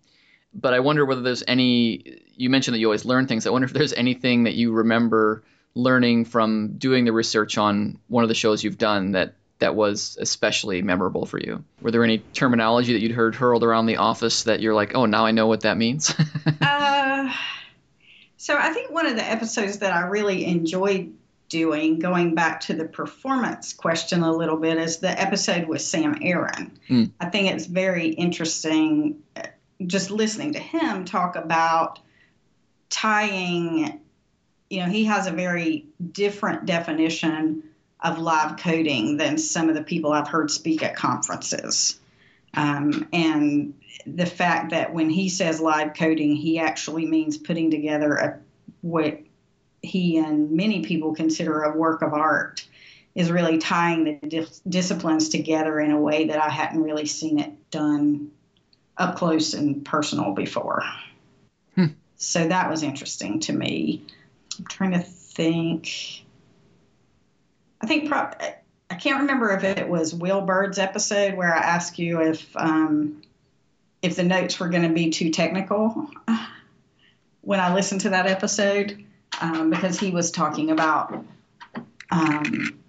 but 0.51 0.73
i 0.73 0.79
wonder 0.79 1.05
whether 1.05 1.21
there's 1.21 1.43
any 1.47 2.21
you 2.35 2.49
mentioned 2.49 2.73
that 2.73 2.79
you 2.79 2.87
always 2.87 3.05
learn 3.05 3.27
things. 3.27 3.45
I 3.45 3.51
wonder 3.51 3.67
if 3.67 3.73
there's 3.73 3.93
anything 3.93 4.45
that 4.45 4.55
you 4.55 4.73
remember 4.73 5.43
learning 5.75 6.25
from 6.25 6.77
doing 6.77 7.05
the 7.05 7.13
research 7.13 7.57
on 7.57 7.99
one 8.07 8.23
of 8.23 8.29
the 8.29 8.41
shows 8.43 8.63
you've 8.63 8.77
done 8.77 9.11
that 9.11 9.35
that 9.59 9.75
was 9.75 10.17
especially 10.19 10.81
memorable 10.81 11.25
for 11.25 11.39
you? 11.39 11.63
Were 11.81 11.91
there 11.91 12.03
any 12.03 12.19
terminology 12.33 12.93
that 12.93 13.01
you'd 13.01 13.11
heard 13.11 13.35
hurled 13.35 13.63
around 13.63 13.85
the 13.85 13.97
office 13.97 14.43
that 14.43 14.59
you're 14.59 14.73
like, 14.73 14.95
oh, 14.95 15.05
now 15.05 15.25
I 15.25 15.31
know 15.31 15.47
what 15.47 15.61
that 15.61 15.77
means? 15.77 16.13
uh, 16.61 17.31
so 18.37 18.55
I 18.57 18.73
think 18.73 18.91
one 18.91 19.05
of 19.05 19.15
the 19.15 19.23
episodes 19.23 19.79
that 19.79 19.93
I 19.93 20.01
really 20.01 20.45
enjoyed 20.45 21.13
doing, 21.47 21.99
going 21.99 22.35
back 22.35 22.61
to 22.61 22.73
the 22.73 22.85
performance 22.85 23.73
question 23.73 24.23
a 24.23 24.31
little 24.35 24.57
bit, 24.57 24.77
is 24.77 24.97
the 24.97 25.09
episode 25.09 25.67
with 25.67 25.81
Sam 25.81 26.17
Aaron. 26.21 26.77
Mm. 26.89 27.11
I 27.19 27.29
think 27.29 27.51
it's 27.51 27.65
very 27.65 28.09
interesting 28.09 29.23
uh, 29.35 29.43
just 29.85 30.11
listening 30.11 30.53
to 30.53 30.59
him 30.59 31.05
talk 31.05 31.35
about 31.35 31.99
tying, 32.89 33.99
you 34.69 34.79
know, 34.79 34.87
he 34.87 35.05
has 35.05 35.27
a 35.27 35.31
very 35.31 35.85
different 36.11 36.65
definition 36.65 37.63
of 38.05 38.19
live 38.19 38.57
coding 38.57 39.17
than 39.17 39.37
some 39.37 39.67
of 39.67 39.75
the 39.75 39.83
people 39.83 40.13
I've 40.13 40.27
heard 40.27 40.51
speak 40.51 40.83
at 40.83 40.95
conferences. 40.95 41.99
Um, 42.53 43.07
and 43.11 43.73
the 44.05 44.27
fact 44.27 44.69
that 44.69 44.93
when 44.93 45.09
he 45.09 45.29
says 45.29 45.59
live 45.59 45.95
coding, 45.95 46.35
he 46.35 46.59
actually 46.59 47.05
means 47.07 47.37
putting 47.37 47.71
together 47.71 48.13
a, 48.13 48.39
what 48.81 49.19
he 49.81 50.17
and 50.17 50.51
many 50.51 50.83
people 50.83 51.15
consider 51.15 51.63
a 51.63 51.75
work 51.75 52.01
of 52.01 52.13
art 52.13 52.67
is 53.15 53.31
really 53.31 53.57
tying 53.57 54.03
the 54.03 54.27
dis- 54.27 54.61
disciplines 54.67 55.29
together 55.29 55.79
in 55.79 55.91
a 55.91 55.99
way 55.99 56.27
that 56.27 56.41
I 56.41 56.49
hadn't 56.49 56.83
really 56.83 57.05
seen 57.05 57.39
it 57.39 57.71
done 57.71 58.31
up 58.97 59.15
close 59.15 59.53
and 59.53 59.83
personal 59.83 60.33
before. 60.33 60.83
Hmm. 61.75 61.87
So 62.17 62.47
that 62.47 62.69
was 62.69 62.83
interesting 62.83 63.39
to 63.41 63.53
me. 63.53 64.05
I'm 64.59 64.65
trying 64.65 64.91
to 64.91 64.99
think. 64.99 66.24
I 67.85 67.87
think 67.87 68.09
pro- 68.09 68.31
I 68.89 68.95
can't 68.95 69.21
remember 69.21 69.51
if 69.51 69.63
it 69.63 69.87
was 69.87 70.11
Will 70.11 70.41
Byrd's 70.41 70.79
episode 70.79 71.35
where 71.35 71.53
I 71.53 71.59
asked 71.59 71.99
you 71.99 72.19
if 72.19 72.57
um, 72.57 73.21
if 74.01 74.15
the 74.15 74.23
notes 74.23 74.59
were 74.59 74.69
going 74.69 74.81
to 74.81 74.93
be 74.93 75.11
too 75.11 75.29
technical 75.29 76.09
when 77.41 77.59
I 77.59 77.75
listened 77.75 78.01
to 78.01 78.09
that 78.09 78.25
episode 78.25 79.05
um, 79.39 79.69
because 79.69 79.99
he 79.99 80.09
was 80.09 80.31
talking 80.31 80.71
about 80.71 81.23
um, 82.09 82.79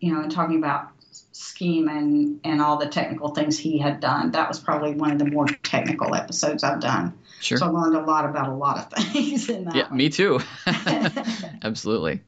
you 0.00 0.12
know 0.12 0.28
talking 0.28 0.58
about 0.58 0.88
scheme 1.30 1.86
and 1.86 2.40
and 2.42 2.60
all 2.60 2.78
the 2.78 2.88
technical 2.88 3.28
things 3.28 3.56
he 3.56 3.78
had 3.78 4.00
done. 4.00 4.32
That 4.32 4.48
was 4.48 4.58
probably 4.58 4.94
one 4.94 5.12
of 5.12 5.20
the 5.20 5.26
more 5.26 5.46
technical 5.46 6.12
episodes 6.12 6.64
I've 6.64 6.80
done. 6.80 7.16
Sure. 7.38 7.58
So 7.58 7.66
I 7.66 7.68
learned 7.68 7.94
a 7.94 8.00
lot 8.00 8.24
about 8.24 8.48
a 8.48 8.54
lot 8.54 8.78
of 8.78 9.04
things 9.12 9.48
in 9.48 9.66
that. 9.66 9.76
Yeah, 9.76 9.88
me 9.90 10.08
too. 10.08 10.40
Absolutely. 11.62 12.20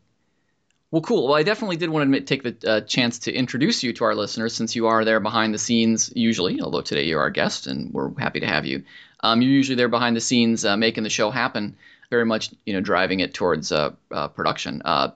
Well, 0.97 1.03
cool. 1.03 1.27
Well, 1.27 1.35
I 1.35 1.43
definitely 1.43 1.77
did 1.77 1.91
want 1.91 2.11
to 2.11 2.21
take 2.23 2.43
the 2.43 2.71
uh, 2.71 2.81
chance 2.81 3.19
to 3.19 3.31
introduce 3.31 3.83
you 3.83 3.93
to 3.93 4.05
our 4.05 4.15
listeners 4.15 4.55
since 4.55 4.75
you 4.75 4.87
are 4.87 5.05
there 5.05 5.21
behind 5.21 5.53
the 5.53 5.59
scenes 5.59 6.11
usually, 6.17 6.63
although 6.63 6.81
today 6.81 7.05
you're 7.05 7.21
our 7.21 7.29
guest 7.29 7.67
and 7.67 7.93
we're 7.93 8.19
happy 8.19 8.41
to 8.41 8.47
have 8.47 8.65
you. 8.65 8.83
Um, 9.21 9.43
you're 9.43 9.53
usually 9.53 9.77
there 9.77 9.91
behind 9.91 10.17
the 10.17 10.23
scenes 10.23 10.65
uh, 10.65 10.79
making 10.79 11.05
the 11.05 11.11
show 11.11 11.31
happen, 11.31 11.77
very 12.09 12.25
much 12.25 12.49
you 12.65 12.73
know 12.73 12.81
driving 12.81 13.21
it 13.21 13.35
towards 13.35 13.73
uh, 13.73 13.91
uh 14.11 14.29
production. 14.29 14.81
Uh, 14.87 15.11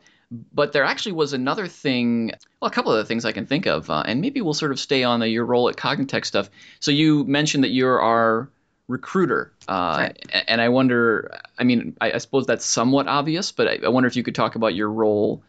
but 0.52 0.74
there 0.74 0.84
actually 0.84 1.12
was 1.12 1.32
another 1.32 1.66
thing, 1.66 2.32
well, 2.60 2.70
a 2.70 2.74
couple 2.74 2.92
of 2.92 2.98
other 2.98 3.06
things 3.06 3.24
I 3.24 3.32
can 3.32 3.46
think 3.46 3.64
of, 3.64 3.88
uh, 3.88 4.02
and 4.04 4.20
maybe 4.20 4.42
we'll 4.42 4.52
sort 4.52 4.72
of 4.72 4.78
stay 4.78 5.02
on 5.02 5.20
the, 5.20 5.28
your 5.30 5.46
role 5.46 5.70
at 5.70 5.76
Cognitect 5.76 6.26
stuff. 6.26 6.50
So 6.80 6.90
you 6.90 7.24
mentioned 7.24 7.64
that 7.64 7.70
you're 7.70 8.02
our 8.02 8.50
recruiter, 8.86 9.54
right. 9.66 10.12
and 10.46 10.60
I 10.60 10.68
wonder, 10.68 11.40
I 11.58 11.64
mean, 11.64 11.96
I, 12.02 12.12
I, 12.12 12.18
suppose 12.18 12.44
that's 12.44 12.66
somewhat 12.66 13.08
obvious, 13.08 13.50
but 13.50 13.66
I, 13.66 13.78
I, 13.86 13.88
wonder 13.88 14.08
if 14.08 14.16
you 14.16 14.22
could 14.22 14.34
talk 14.34 14.56
about 14.56 14.74
your 14.74 14.90
role 14.90 15.42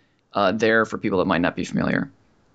there 0.54 0.86
for 0.86 0.98
people 0.98 1.20
that 1.20 1.26
might 1.26 1.42
not 1.42 1.56
be 1.56 1.66
familiar. 1.66 2.12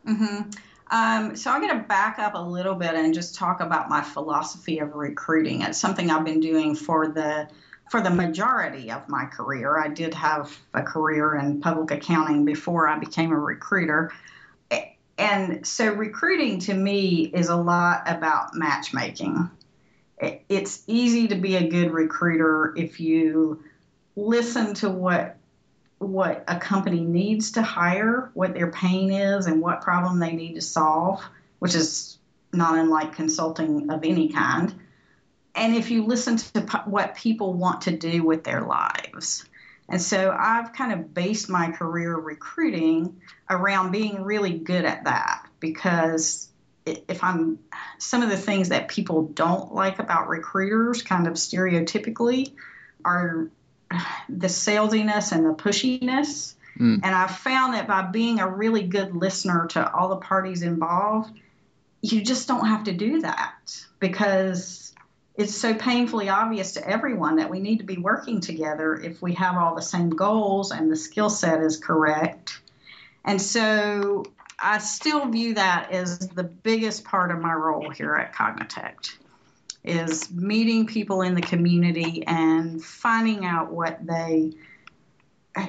Mm-hmm. 0.06 0.50
Um, 0.90 1.34
so 1.34 1.50
I'm 1.50 1.60
going 1.60 1.76
to 1.76 1.86
back 1.88 2.18
up 2.18 2.34
a 2.34 2.40
little 2.40 2.74
bit 2.74 2.94
and 2.94 3.12
just 3.12 3.34
talk 3.34 3.60
about 3.60 3.88
my 3.88 4.02
philosophy 4.02 4.78
of 4.78 4.94
recruiting. 4.94 5.62
It's 5.62 5.78
something 5.78 6.10
I've 6.10 6.24
been 6.24 6.40
doing 6.40 6.74
for 6.76 7.08
the 7.08 7.48
for 7.90 8.00
the 8.00 8.10
majority 8.10 8.90
of 8.90 9.08
my 9.08 9.24
career. 9.26 9.78
I 9.78 9.88
did 9.88 10.12
have 10.14 10.56
a 10.74 10.82
career 10.82 11.36
in 11.36 11.60
public 11.60 11.92
accounting 11.92 12.44
before 12.44 12.88
I 12.88 12.98
became 12.98 13.30
a 13.30 13.38
recruiter. 13.38 14.12
And 15.18 15.66
so 15.66 15.92
recruiting 15.92 16.58
to 16.60 16.74
me 16.74 17.30
is 17.32 17.48
a 17.48 17.56
lot 17.56 18.02
about 18.06 18.54
matchmaking. 18.54 19.50
It's 20.18 20.82
easy 20.86 21.28
to 21.28 21.36
be 21.36 21.56
a 21.56 21.68
good 21.68 21.90
recruiter 21.92 22.74
if 22.76 23.00
you 23.00 23.64
listen 24.16 24.74
to 24.74 24.90
what 24.90 25.35
what 25.98 26.44
a 26.46 26.58
company 26.58 27.00
needs 27.00 27.52
to 27.52 27.62
hire, 27.62 28.30
what 28.34 28.54
their 28.54 28.70
pain 28.70 29.10
is, 29.10 29.46
and 29.46 29.60
what 29.60 29.82
problem 29.82 30.18
they 30.18 30.32
need 30.32 30.54
to 30.54 30.60
solve, 30.60 31.22
which 31.58 31.74
is 31.74 32.18
not 32.52 32.78
unlike 32.78 33.14
consulting 33.14 33.90
of 33.90 34.04
any 34.04 34.28
kind. 34.28 34.74
And 35.54 35.74
if 35.74 35.90
you 35.90 36.04
listen 36.04 36.36
to 36.36 36.60
what 36.84 37.14
people 37.14 37.54
want 37.54 37.82
to 37.82 37.96
do 37.96 38.22
with 38.22 38.44
their 38.44 38.62
lives. 38.62 39.44
And 39.88 40.02
so 40.02 40.36
I've 40.36 40.72
kind 40.72 40.92
of 40.92 41.14
based 41.14 41.48
my 41.48 41.70
career 41.70 42.14
recruiting 42.14 43.20
around 43.48 43.92
being 43.92 44.22
really 44.22 44.58
good 44.58 44.84
at 44.84 45.04
that 45.04 45.46
because 45.60 46.48
if 46.84 47.22
I'm 47.22 47.58
some 47.98 48.22
of 48.22 48.28
the 48.28 48.36
things 48.36 48.68
that 48.68 48.88
people 48.88 49.22
don't 49.22 49.72
like 49.74 49.98
about 49.98 50.28
recruiters, 50.28 51.02
kind 51.02 51.26
of 51.26 51.34
stereotypically, 51.34 52.52
are 53.04 53.48
the 54.28 54.48
salesiness 54.48 55.32
and 55.32 55.46
the 55.46 55.54
pushiness. 55.54 56.54
Mm. 56.78 57.00
And 57.02 57.14
I've 57.14 57.36
found 57.36 57.74
that 57.74 57.86
by 57.86 58.02
being 58.02 58.40
a 58.40 58.48
really 58.48 58.82
good 58.82 59.14
listener 59.14 59.66
to 59.70 59.92
all 59.92 60.08
the 60.08 60.16
parties 60.16 60.62
involved, 60.62 61.30
you 62.02 62.22
just 62.22 62.48
don't 62.48 62.66
have 62.66 62.84
to 62.84 62.92
do 62.92 63.22
that 63.22 63.84
because 63.98 64.94
it's 65.34 65.54
so 65.54 65.74
painfully 65.74 66.28
obvious 66.28 66.72
to 66.72 66.88
everyone 66.88 67.36
that 67.36 67.50
we 67.50 67.60
need 67.60 67.78
to 67.78 67.84
be 67.84 67.98
working 67.98 68.40
together 68.40 68.94
if 68.94 69.20
we 69.20 69.34
have 69.34 69.56
all 69.56 69.74
the 69.74 69.82
same 69.82 70.10
goals 70.10 70.70
and 70.70 70.90
the 70.90 70.96
skill 70.96 71.30
set 71.30 71.62
is 71.62 71.78
correct. 71.78 72.60
And 73.24 73.40
so 73.40 74.24
I 74.58 74.78
still 74.78 75.26
view 75.26 75.54
that 75.54 75.90
as 75.90 76.18
the 76.18 76.44
biggest 76.44 77.04
part 77.04 77.30
of 77.30 77.40
my 77.40 77.52
role 77.52 77.90
here 77.90 78.14
at 78.14 78.34
Cognitect 78.34 79.16
is 79.86 80.30
meeting 80.30 80.86
people 80.86 81.22
in 81.22 81.34
the 81.34 81.40
community 81.40 82.24
and 82.26 82.82
finding 82.82 83.44
out 83.44 83.72
what 83.72 84.04
they, 84.04 84.52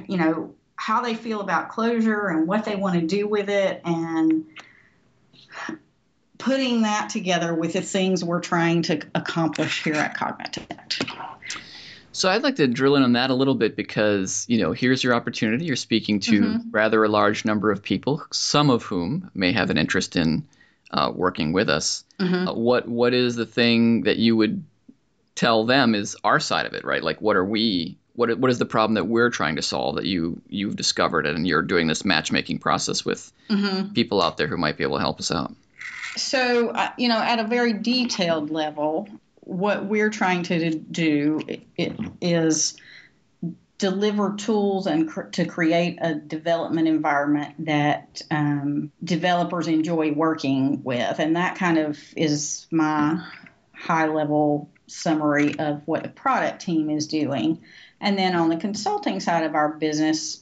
you 0.07 0.17
know, 0.17 0.53
how 0.75 1.01
they 1.01 1.15
feel 1.15 1.41
about 1.41 1.71
Clojure 1.71 2.31
and 2.31 2.47
what 2.47 2.65
they 2.65 2.75
want 2.75 2.99
to 2.99 3.05
do 3.05 3.27
with 3.27 3.49
it 3.49 3.81
and 3.85 4.45
putting 6.37 6.83
that 6.83 7.09
together 7.09 7.53
with 7.53 7.73
the 7.73 7.81
things 7.81 8.23
we're 8.23 8.41
trying 8.41 8.83
to 8.83 9.01
accomplish 9.15 9.83
here 9.83 9.95
at 9.95 10.15
Cognitect. 10.15 11.09
So 12.11 12.29
I'd 12.29 12.41
like 12.41 12.55
to 12.55 12.67
drill 12.67 12.95
in 12.95 13.03
on 13.03 13.13
that 13.13 13.29
a 13.29 13.35
little 13.35 13.53
bit 13.53 13.75
because, 13.75 14.45
you 14.47 14.59
know, 14.59 14.71
here's 14.71 15.03
your 15.03 15.13
opportunity. 15.13 15.65
You're 15.65 15.75
speaking 15.75 16.19
to 16.21 16.41
mm-hmm. 16.41 16.71
rather 16.71 17.03
a 17.03 17.07
large 17.07 17.45
number 17.45 17.71
of 17.71 17.83
people, 17.83 18.23
some 18.31 18.69
of 18.69 18.83
whom 18.83 19.29
may 19.35 19.51
have 19.51 19.69
an 19.69 19.77
interest 19.77 20.15
in 20.15 20.47
uh, 20.91 21.11
working 21.13 21.53
with 21.53 21.69
us. 21.69 22.03
Mm-hmm. 22.19 22.47
Uh, 22.47 22.53
what 22.53 22.87
what 22.87 23.13
is 23.13 23.35
the 23.35 23.45
thing 23.45 24.03
that 24.03 24.17
you 24.17 24.35
would 24.35 24.63
tell 25.35 25.65
them 25.65 25.95
is 25.95 26.15
our 26.23 26.39
side 26.39 26.65
of 26.65 26.73
it, 26.73 26.83
right? 26.83 27.03
Like, 27.03 27.21
what 27.21 27.35
are 27.35 27.45
we? 27.45 27.97
What 28.15 28.37
what 28.39 28.49
is 28.49 28.57
the 28.57 28.65
problem 28.65 28.95
that 28.95 29.05
we're 29.05 29.29
trying 29.29 29.57
to 29.57 29.61
solve 29.61 29.95
that 29.95 30.05
you 30.05 30.41
you've 30.49 30.75
discovered 30.75 31.25
and 31.25 31.47
you're 31.47 31.61
doing 31.61 31.87
this 31.87 32.03
matchmaking 32.03 32.59
process 32.59 33.05
with 33.05 33.31
mm-hmm. 33.49 33.93
people 33.93 34.21
out 34.21 34.37
there 34.37 34.47
who 34.47 34.57
might 34.57 34.77
be 34.77 34.83
able 34.83 34.97
to 34.97 35.01
help 35.01 35.19
us 35.19 35.31
out? 35.31 35.53
So, 36.15 36.69
uh, 36.69 36.89
you 36.97 37.09
know, 37.09 37.19
at 37.19 37.39
a 37.39 37.43
very 37.43 37.73
detailed 37.73 38.49
level, 38.49 39.07
what 39.41 39.85
we're 39.85 40.09
trying 40.09 40.43
to 40.43 40.71
do 40.71 41.41
is 41.77 42.75
deliver 43.77 44.35
tools 44.35 44.87
and 44.87 45.07
cr- 45.07 45.23
to 45.23 45.45
create 45.45 45.99
a 46.01 46.15
development 46.15 46.87
environment 46.87 47.65
that 47.65 48.21
um, 48.31 48.91
developers 49.03 49.67
enjoy 49.67 50.11
working 50.11 50.83
with. 50.83 51.19
And 51.19 51.35
that 51.35 51.57
kind 51.57 51.77
of 51.77 51.99
is 52.15 52.65
my 52.71 53.23
high 53.73 54.07
level 54.07 54.69
summary 54.87 55.59
of 55.59 55.83
what 55.85 56.03
the 56.03 56.09
product 56.09 56.61
team 56.61 56.89
is 56.89 57.07
doing. 57.07 57.61
And 57.99 58.17
then 58.17 58.35
on 58.35 58.49
the 58.49 58.57
consulting 58.57 59.19
side 59.19 59.43
of 59.43 59.53
our 59.53 59.69
business, 59.73 60.41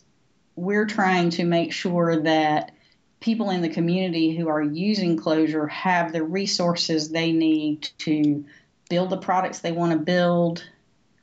we're 0.55 0.85
trying 0.85 1.31
to 1.31 1.43
make 1.43 1.73
sure 1.73 2.21
that 2.21 2.71
people 3.19 3.49
in 3.49 3.61
the 3.61 3.69
community 3.69 4.35
who 4.35 4.47
are 4.47 4.61
using 4.61 5.17
Clojure 5.17 5.69
have 5.69 6.13
the 6.13 6.23
resources 6.23 7.09
they 7.09 7.31
need 7.31 7.89
to 7.97 8.45
build 8.89 9.09
the 9.09 9.17
products 9.17 9.59
they 9.59 9.71
want 9.71 9.91
to 9.91 9.97
build, 9.97 10.63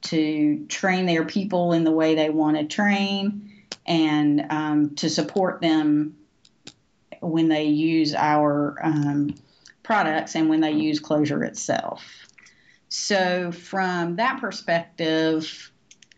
to 0.03 0.67
train 0.67 1.07
their 1.07 1.25
people 1.25 1.73
in 1.73 1.85
the 1.85 1.91
way 1.91 2.15
they 2.15 2.31
want 2.31 2.57
to 2.57 2.65
train 2.65 3.53
and 3.87 4.47
um, 4.51 4.95
to 4.97 5.09
support 5.09 5.61
them 5.61 6.17
when 7.21 7.49
they 7.49 7.65
use 7.65 8.15
our 8.15 8.79
um, 8.83 9.35
products 9.83 10.35
and 10.35 10.49
when 10.49 10.61
they 10.61 10.73
use 10.73 11.01
Clojure 11.01 11.47
itself. 11.47 12.05
So, 12.89 13.53
from 13.53 14.17
that 14.17 14.41
perspective, 14.41 15.73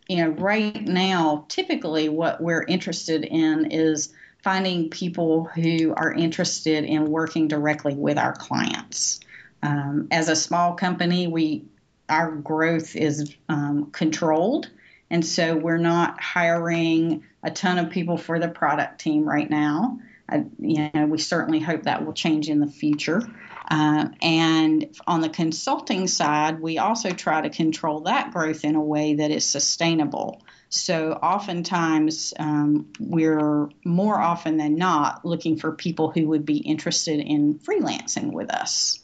you 0.09 0.17
know, 0.17 0.31
right 0.31 0.83
now, 0.83 1.47
typically 1.49 2.09
what 2.09 2.41
we're 2.41 2.65
interested 2.65 3.25
in 3.25 3.71
is 3.71 4.13
finding 4.43 4.91
people 4.91 5.45
who 5.45 5.95
are 5.95 6.13
interested 6.13 6.85
in 6.85 7.11
working 7.11 7.49
directly 7.49 7.95
with 7.95 8.19
our 8.19 8.35
clients. 8.35 9.21
Um, 9.63 10.09
as 10.11 10.29
a 10.29 10.37
small 10.37 10.75
company, 10.75 11.27
we 11.27 11.65
our 12.09 12.33
growth 12.33 12.97
is 12.97 13.35
um, 13.49 13.91
controlled. 13.91 14.71
And 15.11 15.25
so 15.25 15.57
we're 15.57 15.77
not 15.79 16.21
hiring 16.21 17.25
a 17.43 17.51
ton 17.51 17.79
of 17.79 17.91
people 17.91 18.17
for 18.17 18.39
the 18.39 18.49
product 18.49 19.01
team 19.01 19.29
right 19.29 19.49
now. 19.49 19.99
I, 20.29 20.45
you 20.59 20.91
know, 20.95 21.07
we 21.07 21.19
certainly 21.19 21.61
hope 21.61 21.83
that 21.83 22.05
will 22.05 22.15
change 22.15 22.49
in 22.49 22.61
the 22.61 22.67
future. 22.67 23.23
Uh, 23.71 24.09
and 24.21 24.95
on 25.07 25.21
the 25.21 25.29
consulting 25.29 26.07
side, 26.07 26.61
we 26.61 26.79
also 26.79 27.11
try 27.11 27.43
to 27.43 27.51
control 27.51 28.01
that 28.01 28.33
growth 28.33 28.65
in 28.65 28.75
a 28.75 28.81
way 28.81 29.15
that 29.15 29.31
is 29.31 29.45
sustainable. 29.45 30.43
So 30.69 31.13
oftentimes, 31.13 32.35
um, 32.39 32.89
we're 32.99 33.69
more 33.85 34.19
often 34.21 34.57
than 34.57 34.77
not 34.77 35.25
looking 35.25 35.57
for 35.57 35.73
people 35.73 36.11
who 36.11 36.29
would 36.29 36.45
be 36.45 36.59
interested 36.59 37.21
in 37.21 37.59
freelancing 37.59 38.33
with 38.33 38.51
us. 38.51 39.01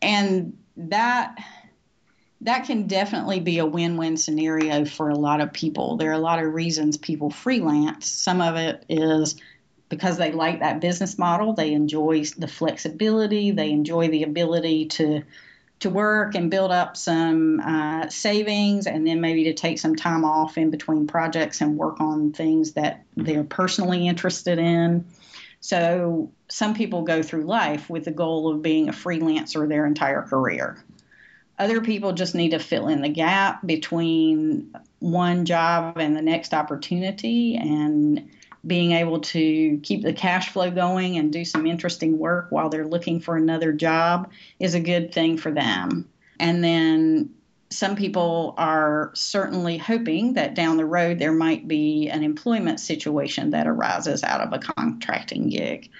And 0.00 0.56
that 0.76 1.36
that 2.42 2.66
can 2.66 2.88
definitely 2.88 3.40
be 3.40 3.58
a 3.58 3.66
win-win 3.66 4.16
scenario 4.16 4.84
for 4.84 5.08
a 5.08 5.18
lot 5.18 5.40
of 5.40 5.52
people. 5.52 5.96
There 5.96 6.10
are 6.10 6.14
a 6.14 6.18
lot 6.18 6.42
of 6.42 6.52
reasons 6.52 6.96
people 6.96 7.30
freelance. 7.30 8.06
Some 8.06 8.40
of 8.40 8.56
it 8.56 8.84
is 8.88 9.36
because 9.88 10.16
they 10.18 10.32
like 10.32 10.60
that 10.60 10.80
business 10.80 11.18
model, 11.18 11.52
they 11.52 11.72
enjoy 11.72 12.24
the 12.36 12.48
flexibility, 12.48 13.52
they 13.52 13.70
enjoy 13.70 14.08
the 14.08 14.24
ability 14.24 14.86
to 14.86 15.22
to 15.80 15.90
work 15.90 16.36
and 16.36 16.48
build 16.48 16.70
up 16.70 16.96
some 16.96 17.58
uh, 17.58 18.08
savings, 18.08 18.86
and 18.86 19.04
then 19.04 19.20
maybe 19.20 19.44
to 19.44 19.52
take 19.52 19.80
some 19.80 19.96
time 19.96 20.24
off 20.24 20.56
in 20.56 20.70
between 20.70 21.08
projects 21.08 21.60
and 21.60 21.76
work 21.76 22.00
on 22.00 22.30
things 22.30 22.74
that 22.74 23.04
they're 23.16 23.42
personally 23.42 24.06
interested 24.06 24.60
in. 24.60 25.04
So 25.58 26.30
some 26.48 26.74
people 26.74 27.02
go 27.02 27.22
through 27.22 27.44
life 27.44 27.90
with 27.90 28.04
the 28.04 28.12
goal 28.12 28.52
of 28.52 28.62
being 28.62 28.88
a 28.88 28.92
freelancer 28.92 29.68
their 29.68 29.84
entire 29.84 30.22
career. 30.22 30.84
Other 31.62 31.80
people 31.80 32.12
just 32.12 32.34
need 32.34 32.50
to 32.50 32.58
fill 32.58 32.88
in 32.88 33.02
the 33.02 33.08
gap 33.08 33.64
between 33.64 34.74
one 34.98 35.44
job 35.44 35.96
and 35.96 36.16
the 36.16 36.20
next 36.20 36.52
opportunity 36.52 37.54
and 37.54 38.28
being 38.66 38.90
able 38.90 39.20
to 39.20 39.78
keep 39.84 40.02
the 40.02 40.12
cash 40.12 40.48
flow 40.48 40.72
going 40.72 41.18
and 41.18 41.32
do 41.32 41.44
some 41.44 41.64
interesting 41.64 42.18
work 42.18 42.48
while 42.50 42.68
they're 42.68 42.88
looking 42.88 43.20
for 43.20 43.36
another 43.36 43.72
job 43.72 44.32
is 44.58 44.74
a 44.74 44.80
good 44.80 45.14
thing 45.14 45.38
for 45.38 45.52
them. 45.52 46.08
And 46.40 46.64
then 46.64 47.30
some 47.70 47.94
people 47.94 48.54
are 48.58 49.12
certainly 49.14 49.78
hoping 49.78 50.32
that 50.32 50.56
down 50.56 50.78
the 50.78 50.84
road 50.84 51.20
there 51.20 51.32
might 51.32 51.68
be 51.68 52.08
an 52.08 52.24
employment 52.24 52.80
situation 52.80 53.50
that 53.50 53.68
arises 53.68 54.24
out 54.24 54.40
of 54.40 54.52
a 54.52 54.58
contracting 54.58 55.48
gig. 55.48 55.90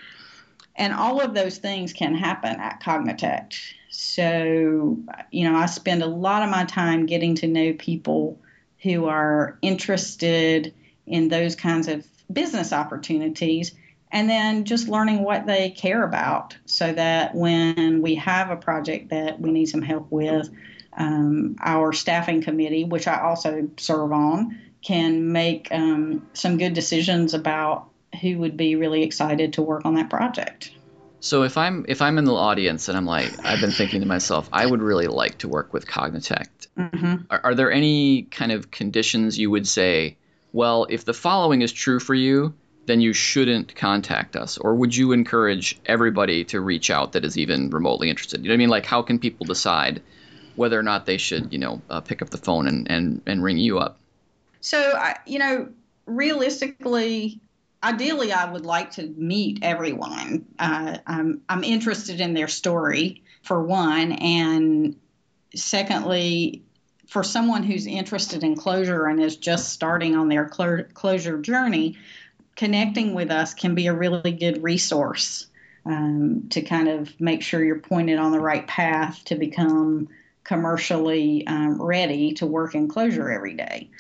And 0.77 0.93
all 0.93 1.21
of 1.21 1.35
those 1.35 1.59
things 1.59 1.93
can 1.93 2.15
happen 2.15 2.57
at 2.59 2.83
Cognitect. 2.83 3.57
So, 3.91 4.99
you 5.31 5.45
know, 5.51 5.57
I 5.57 5.67
spend 5.67 6.03
a 6.03 6.07
lot 6.07 6.43
of 6.43 6.51
my 6.51 6.65
time 6.65 7.07
getting 7.07 7.35
to 7.37 7.47
know 7.47 7.75
people 7.75 8.41
who 8.83 9.07
are 9.07 9.59
interested 9.61 10.75
in 11.07 11.29
those 11.29 11.57
kinds 11.57 11.89
of 11.89 12.07
business 12.33 12.73
opportunities 12.73 13.73
and 14.11 14.29
then 14.29 14.65
just 14.65 14.89
learning 14.89 15.23
what 15.23 15.47
they 15.47 15.71
care 15.71 16.03
about 16.05 16.57
so 16.67 16.93
that 16.93 17.35
when 17.35 18.03
we 18.03 18.15
have 18.17 18.51
a 18.51 18.57
project 18.57 19.11
that 19.11 19.41
we 19.41 19.51
need 19.51 19.67
some 19.67 19.83
help 19.83 20.11
with, 20.11 20.49
um, 20.95 21.57
our 21.61 21.93
staffing 21.93 22.43
committee, 22.43 22.85
which 22.85 23.07
I 23.07 23.21
also 23.21 23.71
serve 23.79 24.13
on, 24.13 24.59
can 24.83 25.33
make 25.33 25.69
um, 25.71 26.29
some 26.35 26.59
good 26.59 26.75
decisions 26.75 27.35
about 27.35 27.89
who 28.21 28.39
would 28.39 28.57
be 28.57 28.77
really 28.77 29.03
excited 29.03 29.55
to 29.55 29.63
work 29.63 29.85
on 29.85 29.95
that 29.95 30.11
project. 30.11 30.73
So 31.21 31.45
if 31.45 31.57
I'm 31.57 31.85
if 31.89 32.03
I'm 32.03 32.19
in 32.19 32.25
the 32.25 32.35
audience 32.35 32.89
and 32.89 32.97
I'm 32.97 33.07
like 33.07 33.33
I've 33.45 33.61
been 33.61 33.71
thinking 33.71 34.01
to 34.01 34.07
myself 34.07 34.49
I 34.53 34.67
would 34.67 34.83
really 34.83 35.07
like 35.07 35.39
to 35.39 35.49
work 35.49 35.73
with 35.73 35.87
Cognitect. 35.87 36.67
Mm-hmm. 36.77 37.27
Are, 37.31 37.41
are 37.45 37.55
there 37.55 37.71
any 37.71 38.23
kind 38.23 38.51
of 38.51 38.71
conditions 38.71 39.39
you 39.39 39.51
would 39.51 39.67
say? 39.67 40.17
Well, 40.53 40.87
if 40.91 41.05
the 41.05 41.15
following 41.15 41.63
is 41.63 41.73
true 41.73 42.01
for 42.01 42.15
you, 42.15 42.55
then 42.87 43.01
you 43.01 43.13
shouldn't 43.13 43.75
contact 43.75 44.37
us? 44.37 44.59
Or 44.59 44.75
would 44.75 44.95
you 44.95 45.13
encourage 45.13 45.79
everybody 45.87 46.45
to 46.47 46.61
reach 46.61 46.91
out 46.91 47.13
that 47.13 47.25
is 47.25 47.39
even 47.39 47.71
remotely 47.71 48.11
interested? 48.11 48.43
You 48.43 48.49
know 48.49 48.53
what 48.53 48.57
I 48.57 48.59
mean? 48.59 48.69
Like, 48.69 48.87
how 48.87 49.03
can 49.03 49.19
people 49.19 49.47
decide 49.47 50.03
whether 50.57 50.79
or 50.79 50.83
not 50.83 51.07
they 51.07 51.17
should, 51.17 51.53
you 51.53 51.59
know, 51.59 51.81
uh, 51.89 52.01
pick 52.01 52.23
up 52.23 52.31
the 52.31 52.39
phone 52.39 52.67
and, 52.67 52.91
and, 52.91 53.23
and 53.27 53.43
ring 53.43 53.59
you 53.59 53.79
up? 53.79 53.99
So, 54.61 54.79
I, 54.79 55.19
you 55.27 55.39
know, 55.39 55.69
realistically, 56.07 57.41
ideally, 57.83 58.33
I 58.33 58.51
would 58.51 58.67
like 58.67 58.93
to 58.93 59.07
meet 59.07 59.61
everyone. 59.63 60.47
Uh, 60.59 60.99
I'm, 61.07 61.43
I'm 61.49 61.65
interested 61.65 62.21
in 62.21 62.35
their 62.35 62.49
story, 62.49 63.23
for 63.43 63.63
one. 63.63 64.13
And 64.13 64.97
secondly, 65.55 66.63
for 67.09 67.23
someone 67.23 67.63
who's 67.63 67.87
interested 67.87 68.43
in 68.43 68.57
Clojure 68.57 69.11
and 69.11 69.21
is 69.21 69.37
just 69.37 69.71
starting 69.71 70.17
on 70.17 70.29
their 70.29 70.49
Clojure 70.49 71.43
journey, 71.43 71.99
connecting 72.57 73.15
with 73.15 73.31
us 73.31 73.55
can 73.55 73.75
be 73.75 73.89
a 73.89 73.95
really 73.95 74.33
good 74.33 74.63
resource 74.63 75.47
um, 75.85 76.49
to 76.51 76.63
kind 76.63 76.89
of 76.89 77.21
make 77.21 77.43
sure 77.43 77.63
you're 77.63 77.81
pointed 77.81 78.19
on 78.19 78.31
the 78.31 78.41
right 78.41 78.67
path 78.67 79.23
to 79.25 79.35
become 79.35 80.09
commercially 80.45 81.47
um, 81.47 81.81
ready 81.81 82.35
to 82.35 82.47
work 82.47 82.75
in 82.75 82.89
Clojure 82.89 83.35
every 83.35 83.55
day. 83.55 83.91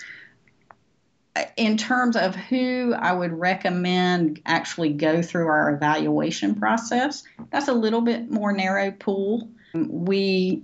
In 1.56 1.78
terms 1.78 2.16
of 2.16 2.36
who 2.36 2.94
I 2.94 3.12
would 3.12 3.32
recommend 3.32 4.42
actually 4.44 4.92
go 4.92 5.22
through 5.22 5.46
our 5.46 5.74
evaluation 5.74 6.56
process, 6.56 7.22
that's 7.50 7.68
a 7.68 7.72
little 7.72 8.02
bit 8.02 8.30
more 8.30 8.52
narrow 8.52 8.90
pool. 8.90 9.48
We 9.74 10.62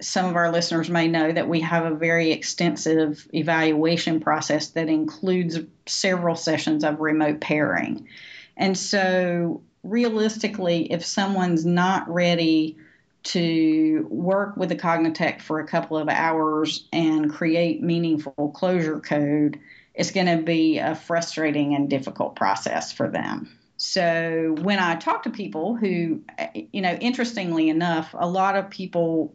some 0.00 0.24
of 0.24 0.36
our 0.36 0.50
listeners 0.50 0.88
may 0.88 1.06
know 1.06 1.30
that 1.30 1.48
we 1.48 1.60
have 1.60 1.84
a 1.84 1.94
very 1.94 2.32
extensive 2.32 3.28
evaluation 3.34 4.20
process 4.20 4.68
that 4.68 4.88
includes 4.88 5.58
several 5.86 6.34
sessions 6.34 6.82
of 6.82 7.00
remote 7.00 7.40
pairing. 7.40 8.08
And 8.56 8.76
so, 8.76 9.62
realistically, 9.82 10.90
if 10.90 11.04
someone's 11.04 11.66
not 11.66 12.08
ready 12.08 12.78
to 13.26 14.06
work 14.08 14.56
with 14.56 14.68
the 14.68 14.76
Cognitect 14.76 15.42
for 15.42 15.58
a 15.58 15.66
couple 15.66 15.98
of 15.98 16.08
hours 16.08 16.86
and 16.92 17.32
create 17.32 17.82
meaningful 17.82 18.54
Clojure 18.54 19.02
code, 19.02 19.58
it's 19.94 20.12
going 20.12 20.26
to 20.26 20.42
be 20.42 20.78
a 20.78 20.94
frustrating 20.94 21.74
and 21.74 21.90
difficult 21.90 22.36
process 22.36 22.92
for 22.92 23.08
them. 23.08 23.50
So 23.78 24.54
when 24.62 24.78
I 24.78 24.96
talk 24.96 25.24
to 25.24 25.30
people 25.30 25.74
who, 25.74 26.22
you 26.54 26.80
know, 26.80 26.94
interestingly 26.94 27.68
enough, 27.68 28.14
a 28.16 28.28
lot 28.28 28.56
of 28.56 28.70
people 28.70 29.34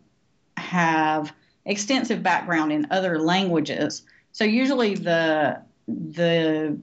have 0.57 1.33
extensive 1.65 2.23
background 2.23 2.71
in 2.71 2.87
other 2.91 3.19
languages. 3.19 4.03
So 4.31 4.45
usually 4.45 4.95
the 4.95 5.61
the 5.87 6.79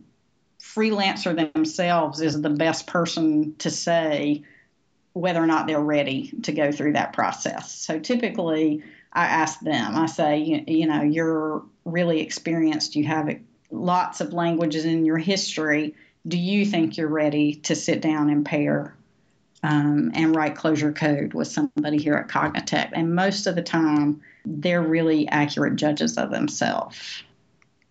freelancer 0.60 1.52
themselves 1.54 2.20
is 2.20 2.40
the 2.40 2.50
best 2.50 2.86
person 2.86 3.54
to 3.56 3.70
say 3.70 4.42
whether 5.12 5.42
or 5.42 5.46
not 5.46 5.66
they're 5.66 5.80
ready 5.80 6.32
to 6.42 6.52
go 6.52 6.70
through 6.70 6.92
that 6.92 7.12
process. 7.12 7.72
So 7.72 7.98
typically 7.98 8.82
I 9.12 9.24
ask 9.24 9.60
them, 9.60 9.96
I 9.96 10.06
say, 10.06 10.38
you, 10.38 10.64
you 10.66 10.86
know, 10.86 11.02
you're 11.02 11.64
really 11.84 12.20
experienced, 12.20 12.94
you 12.94 13.04
have 13.04 13.38
lots 13.70 14.20
of 14.20 14.32
languages 14.32 14.84
in 14.84 15.04
your 15.04 15.18
history. 15.18 15.94
Do 16.26 16.38
you 16.38 16.64
think 16.66 16.96
you're 16.96 17.08
ready 17.08 17.54
to 17.54 17.74
sit 17.74 18.00
down 18.00 18.30
and 18.30 18.44
pair 18.44 18.94
um, 19.62 20.12
and 20.14 20.34
write 20.34 20.54
Clojure 20.54 20.94
code 20.94 21.34
with 21.34 21.48
somebody 21.48 21.98
here 21.98 22.14
at 22.14 22.28
Cognitect. 22.28 22.90
And 22.92 23.14
most 23.14 23.46
of 23.46 23.54
the 23.54 23.62
time, 23.62 24.20
they're 24.44 24.82
really 24.82 25.28
accurate 25.28 25.76
judges 25.76 26.16
of 26.16 26.30
themselves. 26.30 27.22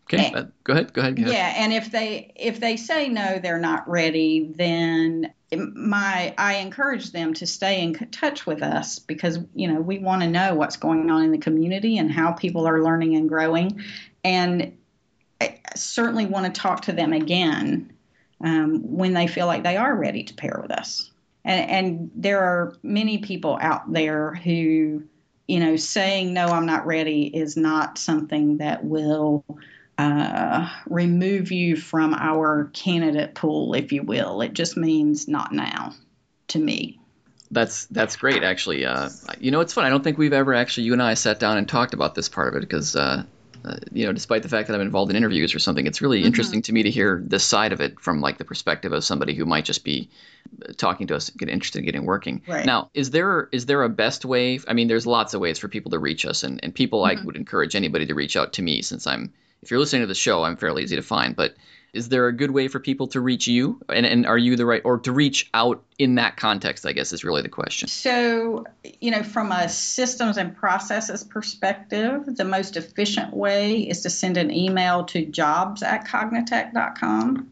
Okay, 0.05 0.31
and, 0.33 0.51
go 0.63 0.73
ahead. 0.73 0.93
Go 0.93 1.01
ahead. 1.01 1.15
Go 1.17 1.23
ahead. 1.23 1.33
Yeah, 1.33 1.53
and 1.57 1.73
if 1.73 1.91
they 1.91 2.31
if 2.35 2.59
they 2.61 2.77
say 2.77 3.09
no, 3.09 3.39
they're 3.39 3.59
not 3.59 3.89
ready, 3.89 4.51
then 4.55 5.33
my 5.55 6.33
I 6.37 6.55
encourage 6.55 7.11
them 7.11 7.33
to 7.35 7.47
stay 7.47 7.81
in 7.81 7.93
touch 7.93 8.45
with 8.45 8.61
us 8.61 8.99
because 8.99 9.39
you 9.55 9.67
know 9.67 9.79
we 9.79 9.99
want 9.99 10.21
to 10.21 10.27
know 10.27 10.55
what's 10.55 10.77
going 10.77 11.09
on 11.09 11.23
in 11.23 11.31
the 11.31 11.37
community 11.37 11.97
and 11.97 12.11
how 12.11 12.33
people 12.33 12.67
are 12.67 12.83
learning 12.83 13.15
and 13.15 13.29
growing, 13.29 13.81
and 14.23 14.77
I 15.39 15.59
certainly 15.75 16.25
want 16.25 16.53
to 16.53 16.61
talk 16.61 16.81
to 16.83 16.93
them 16.93 17.13
again 17.13 17.93
um, 18.43 18.81
when 18.95 19.13
they 19.13 19.27
feel 19.27 19.47
like 19.47 19.63
they 19.63 19.77
are 19.77 19.95
ready 19.95 20.23
to 20.23 20.33
pair 20.33 20.59
with 20.61 20.71
us. 20.71 21.11
And, 21.45 21.69
and 21.69 22.11
there 22.15 22.41
are 22.41 22.75
many 22.83 23.19
people 23.19 23.57
out 23.61 23.91
there 23.91 24.33
who 24.33 25.03
you 25.47 25.61
know 25.61 25.77
saying 25.77 26.33
no 26.33 26.47
i'm 26.47 26.65
not 26.65 26.85
ready 26.85 27.23
is 27.23 27.55
not 27.55 27.97
something 27.97 28.57
that 28.57 28.83
will 28.83 29.45
uh, 29.97 30.69
remove 30.87 31.51
you 31.51 31.75
from 31.75 32.13
our 32.13 32.69
candidate 32.73 33.33
pool 33.35 33.73
if 33.73 33.91
you 33.91 34.03
will 34.03 34.41
it 34.41 34.53
just 34.53 34.77
means 34.77 35.27
not 35.27 35.51
now 35.51 35.93
to 36.47 36.59
me 36.59 36.99
that's 37.49 37.85
that's 37.87 38.15
great 38.15 38.43
actually 38.43 38.85
uh, 38.85 39.09
you 39.39 39.51
know 39.51 39.59
it's 39.59 39.73
fun 39.73 39.85
i 39.85 39.89
don't 39.89 40.03
think 40.03 40.17
we've 40.17 40.33
ever 40.33 40.53
actually 40.53 40.83
you 40.83 40.93
and 40.93 41.01
i 41.01 41.13
sat 41.13 41.39
down 41.39 41.57
and 41.57 41.67
talked 41.67 41.93
about 41.93 42.13
this 42.13 42.29
part 42.29 42.49
of 42.49 42.55
it 42.55 42.61
because 42.61 42.95
uh, 42.95 43.23
uh, 43.67 43.77
you 43.91 44.05
know, 44.05 44.13
despite 44.13 44.43
the 44.43 44.49
fact 44.49 44.67
that 44.67 44.75
I'm 44.75 44.81
involved 44.81 45.11
in 45.11 45.17
interviews 45.17 45.53
or 45.53 45.59
something, 45.59 45.85
it's 45.87 46.01
really 46.01 46.19
mm-hmm. 46.19 46.27
interesting 46.27 46.61
to 46.63 46.73
me 46.73 46.83
to 46.83 46.91
hear 46.91 47.21
this 47.25 47.43
side 47.43 47.73
of 47.73 47.81
it 47.81 47.99
from 47.99 48.21
like 48.21 48.37
the 48.37 48.45
perspective 48.45 48.93
of 48.93 49.03
somebody 49.03 49.33
who 49.33 49.45
might 49.45 49.65
just 49.65 49.83
be 49.83 50.09
uh, 50.63 50.71
talking 50.77 51.07
to 51.07 51.15
us, 51.15 51.29
get 51.31 51.49
interested 51.49 51.79
in 51.79 51.85
getting 51.85 52.05
working. 52.05 52.43
Right. 52.47 52.65
Now, 52.65 52.89
is 52.93 53.11
there 53.11 53.49
is 53.51 53.65
there 53.65 53.83
a 53.83 53.89
best 53.89 54.25
way? 54.25 54.59
I 54.67 54.73
mean, 54.73 54.87
there's 54.87 55.05
lots 55.05 55.33
of 55.33 55.41
ways 55.41 55.59
for 55.59 55.67
people 55.67 55.91
to 55.91 55.99
reach 55.99 56.25
us, 56.25 56.43
and 56.43 56.59
and 56.63 56.73
people 56.73 57.03
mm-hmm. 57.03 57.19
I 57.19 57.25
would 57.25 57.35
encourage 57.35 57.75
anybody 57.75 58.05
to 58.05 58.13
reach 58.13 58.37
out 58.37 58.53
to 58.53 58.61
me 58.61 58.81
since 58.81 59.05
I'm 59.05 59.33
if 59.61 59.71
you're 59.71 59.79
listening 59.79 60.03
to 60.03 60.07
the 60.07 60.15
show, 60.15 60.43
I'm 60.43 60.57
fairly 60.57 60.83
easy 60.83 60.95
to 60.95 61.01
find, 61.01 61.35
but 61.35 61.55
is 61.93 62.09
there 62.09 62.27
a 62.27 62.33
good 62.33 62.51
way 62.51 62.67
for 62.67 62.79
people 62.79 63.07
to 63.07 63.21
reach 63.21 63.47
you? 63.47 63.81
And, 63.89 64.05
and 64.05 64.25
are 64.25 64.37
you 64.37 64.55
the 64.55 64.65
right 64.65 64.81
or 64.85 64.99
to 64.99 65.11
reach 65.11 65.49
out 65.53 65.83
in 65.97 66.15
that 66.15 66.37
context 66.37 66.85
i 66.85 66.91
guess 66.91 67.11
is 67.11 67.23
really 67.23 67.41
the 67.41 67.49
question. 67.49 67.87
So 67.87 68.65
you 69.01 69.11
know 69.11 69.23
from 69.23 69.51
a 69.51 69.67
systems 69.67 70.37
and 70.37 70.55
processes 70.55 71.23
perspective 71.23 72.23
the 72.25 72.45
most 72.45 72.77
efficient 72.77 73.33
way 73.33 73.81
is 73.81 74.01
to 74.01 74.09
send 74.09 74.37
an 74.37 74.51
email 74.51 75.05
to 75.05 75.25
jobs 75.25 75.81
at 75.81 76.05
cognitect.com 76.05 77.51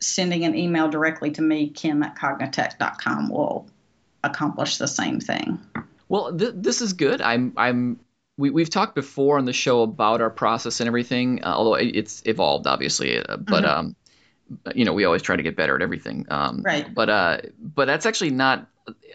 sending 0.00 0.44
an 0.44 0.56
email 0.56 0.88
directly 0.88 1.30
to 1.32 1.42
me 1.42 1.68
kim 1.68 2.02
at 2.02 2.16
cognitect.com 2.16 3.28
will 3.30 3.66
accomplish 4.22 4.78
the 4.78 4.88
same 4.88 5.20
thing. 5.20 5.60
Well 6.08 6.36
th- 6.36 6.54
this 6.56 6.80
is 6.80 6.94
good. 6.94 7.20
I'm 7.20 7.52
i'm 7.56 8.00
we, 8.36 8.50
we've 8.50 8.70
talked 8.70 8.94
before 8.94 9.38
on 9.38 9.44
the 9.44 9.52
show 9.52 9.82
about 9.82 10.20
our 10.20 10.30
process 10.30 10.80
and 10.80 10.88
everything, 10.88 11.44
uh, 11.44 11.48
although 11.48 11.74
it's 11.74 12.22
evolved 12.26 12.66
obviously. 12.66 13.18
Uh, 13.18 13.36
but 13.36 13.64
mm-hmm. 13.64 13.66
um, 13.66 13.96
you 14.74 14.84
know, 14.84 14.92
we 14.92 15.04
always 15.04 15.22
try 15.22 15.36
to 15.36 15.42
get 15.42 15.56
better 15.56 15.74
at 15.74 15.82
everything. 15.82 16.26
Um, 16.30 16.62
right. 16.62 16.92
But 16.92 17.08
uh, 17.08 17.38
but 17.58 17.86
that's 17.86 18.06
actually 18.06 18.30
not. 18.30 18.68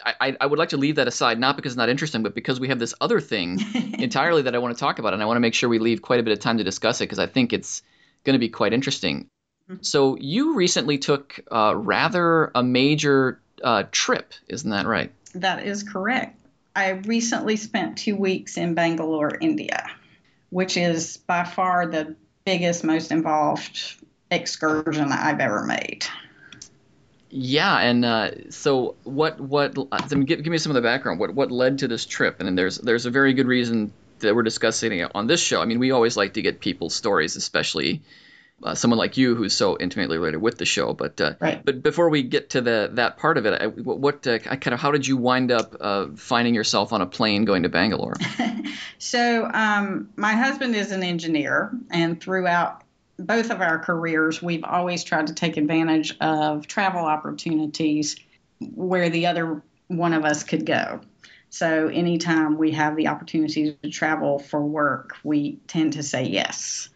I, 0.04 0.36
I 0.40 0.46
would 0.46 0.58
like 0.58 0.70
to 0.70 0.78
leave 0.78 0.96
that 0.96 1.06
aside, 1.06 1.38
not 1.38 1.54
because 1.54 1.72
it's 1.72 1.78
not 1.78 1.88
interesting, 1.88 2.24
but 2.24 2.34
because 2.34 2.58
we 2.58 2.68
have 2.68 2.80
this 2.80 2.92
other 3.00 3.20
thing 3.20 3.60
entirely 3.98 4.42
that 4.42 4.54
I 4.56 4.58
want 4.58 4.76
to 4.76 4.80
talk 4.80 4.98
about, 4.98 5.12
and 5.14 5.22
I 5.22 5.26
want 5.26 5.36
to 5.36 5.40
make 5.40 5.54
sure 5.54 5.68
we 5.68 5.78
leave 5.78 6.02
quite 6.02 6.18
a 6.18 6.24
bit 6.24 6.32
of 6.32 6.40
time 6.40 6.58
to 6.58 6.64
discuss 6.64 7.00
it 7.00 7.04
because 7.04 7.20
I 7.20 7.26
think 7.26 7.52
it's 7.52 7.82
going 8.24 8.34
to 8.34 8.40
be 8.40 8.48
quite 8.48 8.72
interesting. 8.72 9.28
Mm-hmm. 9.70 9.82
So 9.82 10.16
you 10.16 10.56
recently 10.56 10.98
took 10.98 11.38
uh, 11.52 11.74
rather 11.76 12.50
a 12.52 12.64
major 12.64 13.40
uh, 13.62 13.84
trip, 13.92 14.32
isn't 14.48 14.70
that 14.70 14.86
right? 14.86 15.12
That 15.34 15.64
is 15.64 15.84
correct. 15.84 16.39
I 16.74 16.90
recently 16.90 17.56
spent 17.56 17.98
two 17.98 18.16
weeks 18.16 18.56
in 18.56 18.74
Bangalore, 18.74 19.36
India, 19.40 19.86
which 20.50 20.76
is 20.76 21.16
by 21.16 21.44
far 21.44 21.86
the 21.86 22.16
biggest, 22.44 22.84
most 22.84 23.10
involved 23.10 23.96
excursion 24.30 25.12
I've 25.12 25.40
ever 25.40 25.64
made. 25.64 26.06
Yeah, 27.30 27.78
and 27.78 28.04
uh, 28.04 28.50
so 28.50 28.96
what? 29.04 29.40
What? 29.40 29.74
Give, 30.08 30.26
give 30.26 30.46
me 30.46 30.58
some 30.58 30.70
of 30.70 30.74
the 30.74 30.82
background. 30.82 31.20
What? 31.20 31.34
What 31.34 31.52
led 31.52 31.78
to 31.78 31.88
this 31.88 32.04
trip? 32.04 32.40
And 32.40 32.58
there's 32.58 32.78
there's 32.78 33.06
a 33.06 33.10
very 33.10 33.34
good 33.34 33.46
reason 33.46 33.92
that 34.18 34.34
we're 34.34 34.42
discussing 34.42 34.92
it 34.92 35.10
on 35.14 35.26
this 35.26 35.40
show. 35.40 35.62
I 35.62 35.64
mean, 35.64 35.78
we 35.78 35.92
always 35.92 36.16
like 36.16 36.34
to 36.34 36.42
get 36.42 36.60
people's 36.60 36.94
stories, 36.94 37.36
especially 37.36 38.02
uh, 38.62 38.74
someone 38.74 38.98
like 38.98 39.16
you 39.16 39.34
who's 39.34 39.54
so 39.54 39.76
intimately 39.78 40.18
related 40.18 40.38
with 40.38 40.58
the 40.58 40.64
show. 40.64 40.92
But 40.92 41.20
uh, 41.20 41.34
right. 41.40 41.64
but 41.64 41.82
before 41.82 42.08
we 42.08 42.22
get 42.22 42.50
to 42.50 42.60
the 42.60 42.90
that 42.94 43.16
part 43.16 43.38
of 43.38 43.46
it, 43.46 43.62
I, 43.62 43.66
what 43.66 44.26
uh, 44.26 44.38
kind 44.38 44.74
of 44.74 44.80
how 44.80 44.90
did 44.90 45.06
you 45.06 45.16
wind 45.16 45.50
up 45.50 45.76
uh, 45.80 46.08
finding 46.16 46.54
yourself 46.54 46.92
on 46.92 47.00
a 47.00 47.06
plane 47.06 47.44
going 47.44 47.62
to 47.62 47.68
Bangalore? 47.68 48.14
so 48.98 49.48
um, 49.52 50.10
my 50.16 50.32
husband 50.32 50.74
is 50.74 50.92
an 50.92 51.02
engineer, 51.02 51.72
and 51.90 52.20
throughout 52.20 52.84
both 53.18 53.50
of 53.50 53.60
our 53.60 53.78
careers, 53.78 54.42
we've 54.42 54.64
always 54.64 55.04
tried 55.04 55.28
to 55.28 55.34
take 55.34 55.56
advantage 55.56 56.16
of 56.20 56.66
travel 56.66 57.04
opportunities 57.04 58.16
where 58.60 59.10
the 59.10 59.26
other 59.26 59.62
one 59.88 60.14
of 60.14 60.24
us 60.24 60.44
could 60.44 60.64
go. 60.64 61.00
So 61.50 61.88
anytime 61.88 62.58
we 62.58 62.72
have 62.72 62.96
the 62.96 63.08
opportunity 63.08 63.76
to 63.82 63.90
travel 63.90 64.38
for 64.38 64.64
work, 64.64 65.16
we 65.24 65.56
tend 65.66 65.94
to 65.94 66.02
say 66.02 66.24
yes, 66.24 66.88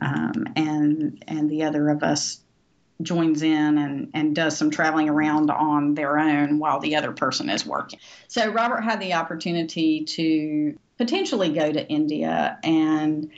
um, 0.00 0.46
and 0.56 1.24
and 1.26 1.50
the 1.50 1.64
other 1.64 1.88
of 1.88 2.02
us 2.02 2.40
joins 3.00 3.42
in 3.42 3.78
and, 3.78 4.10
and 4.14 4.34
does 4.34 4.56
some 4.56 4.70
traveling 4.70 5.08
around 5.08 5.50
on 5.50 5.94
their 5.94 6.18
own 6.18 6.58
while 6.58 6.80
the 6.80 6.96
other 6.96 7.12
person 7.12 7.48
is 7.48 7.64
working. 7.64 8.00
So 8.26 8.50
Robert 8.50 8.80
had 8.80 9.00
the 9.00 9.14
opportunity 9.14 10.04
to 10.04 10.76
potentially 10.96 11.52
go 11.52 11.70
to 11.70 11.88
India 11.88 12.58
and 12.64 13.30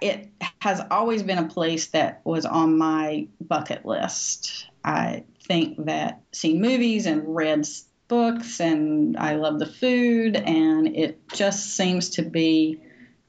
it 0.00 0.28
has 0.60 0.82
always 0.90 1.22
been 1.22 1.38
a 1.38 1.48
place 1.48 1.88
that 1.88 2.20
was 2.24 2.44
on 2.46 2.78
my 2.78 3.28
bucket 3.40 3.84
list. 3.84 4.66
I 4.84 5.24
think 5.46 5.86
that 5.86 6.22
seeing 6.32 6.60
movies 6.60 7.06
and 7.06 7.34
read 7.34 7.66
books 8.08 8.60
and 8.60 9.16
I 9.16 9.36
love 9.36 9.58
the 9.58 9.66
food 9.66 10.36
and 10.36 10.96
it 10.96 11.28
just 11.32 11.74
seems 11.74 12.10
to 12.10 12.22
be 12.22 12.80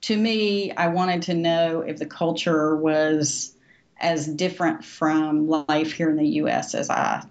to 0.08 0.16
me 0.16 0.72
I 0.72 0.88
wanted 0.88 1.24
to 1.24 1.34
know 1.34 1.82
if 1.82 1.98
the 1.98 2.06
culture 2.06 2.74
was 2.76 3.54
as 4.00 4.26
different 4.26 4.86
from 4.86 5.50
life 5.50 5.92
here 5.92 6.10
in 6.10 6.16
the 6.16 6.28
US 6.42 6.76
as 6.76 6.90
I 6.90 7.26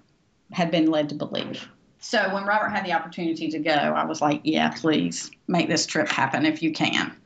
had 0.52 0.70
been 0.70 0.90
led 0.90 1.08
to 1.08 1.14
believe. 1.14 1.66
So 2.00 2.34
when 2.34 2.44
Robert 2.44 2.68
had 2.68 2.84
the 2.84 2.92
opportunity 2.92 3.48
to 3.52 3.60
go, 3.60 3.72
I 3.72 4.04
was 4.04 4.20
like, 4.20 4.42
yeah, 4.44 4.68
please 4.68 5.30
make 5.48 5.68
this 5.68 5.86
trip 5.86 6.08
happen 6.08 6.44
if 6.44 6.62
you 6.62 6.72
can. 6.72 7.16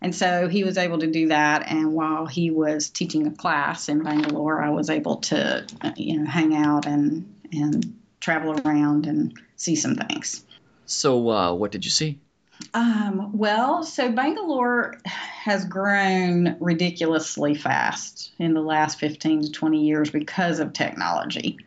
And 0.00 0.14
so 0.14 0.46
he 0.46 0.62
was 0.62 0.78
able 0.78 0.98
to 1.00 1.10
do 1.10 1.28
that. 1.28 1.68
And 1.68 1.92
while 1.92 2.26
he 2.26 2.50
was 2.52 2.88
teaching 2.88 3.26
a 3.26 3.32
class 3.32 3.88
in 3.88 4.04
Bangalore, 4.04 4.62
I 4.62 4.70
was 4.70 4.88
able 4.88 5.16
to, 5.16 5.66
you 5.96 6.20
know, 6.20 6.30
hang 6.30 6.54
out 6.54 6.86
and 6.86 7.34
and 7.52 7.98
travel 8.20 8.60
around 8.60 9.06
and 9.06 9.36
see 9.56 9.74
some 9.74 9.96
things. 9.96 10.44
So, 10.84 11.28
uh, 11.28 11.54
what 11.54 11.72
did 11.72 11.84
you 11.84 11.90
see? 11.90 12.20
Um, 12.74 13.36
well, 13.36 13.82
so 13.82 14.10
Bangalore 14.10 14.98
has 15.04 15.64
grown 15.64 16.56
ridiculously 16.60 17.54
fast 17.54 18.32
in 18.38 18.54
the 18.54 18.60
last 18.60 18.98
15 18.98 19.42
to 19.42 19.52
20 19.52 19.86
years 19.86 20.10
because 20.10 20.58
of 20.58 20.72
technology. 20.72 21.58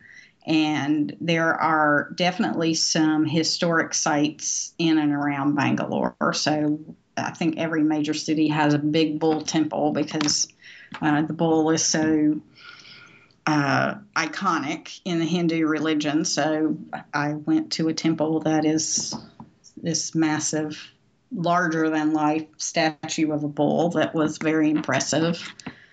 And 0.46 1.16
there 1.20 1.54
are 1.54 2.10
definitely 2.14 2.74
some 2.74 3.24
historic 3.24 3.94
sites 3.94 4.74
in 4.78 4.98
and 4.98 5.12
around 5.12 5.54
Bangalore. 5.54 6.32
So 6.32 6.80
I 7.16 7.30
think 7.32 7.58
every 7.58 7.82
major 7.82 8.14
city 8.14 8.48
has 8.48 8.74
a 8.74 8.78
big 8.78 9.20
bull 9.20 9.42
temple 9.42 9.92
because 9.92 10.48
uh, 11.00 11.22
the 11.22 11.32
bull 11.32 11.70
is 11.70 11.84
so 11.84 12.40
uh, 13.46 13.94
iconic 14.16 15.00
in 15.04 15.18
the 15.18 15.24
Hindu 15.24 15.66
religion. 15.66 16.24
So 16.24 16.78
I 17.12 17.34
went 17.34 17.72
to 17.72 17.88
a 17.88 17.94
temple 17.94 18.40
that 18.40 18.64
is 18.64 19.14
this 19.82 20.14
massive, 20.14 20.90
larger 21.32 21.90
than 21.90 22.12
life 22.12 22.46
statue 22.56 23.32
of 23.32 23.44
a 23.44 23.48
bull 23.48 23.90
that 23.90 24.14
was 24.14 24.38
very 24.38 24.70
impressive. 24.70 25.42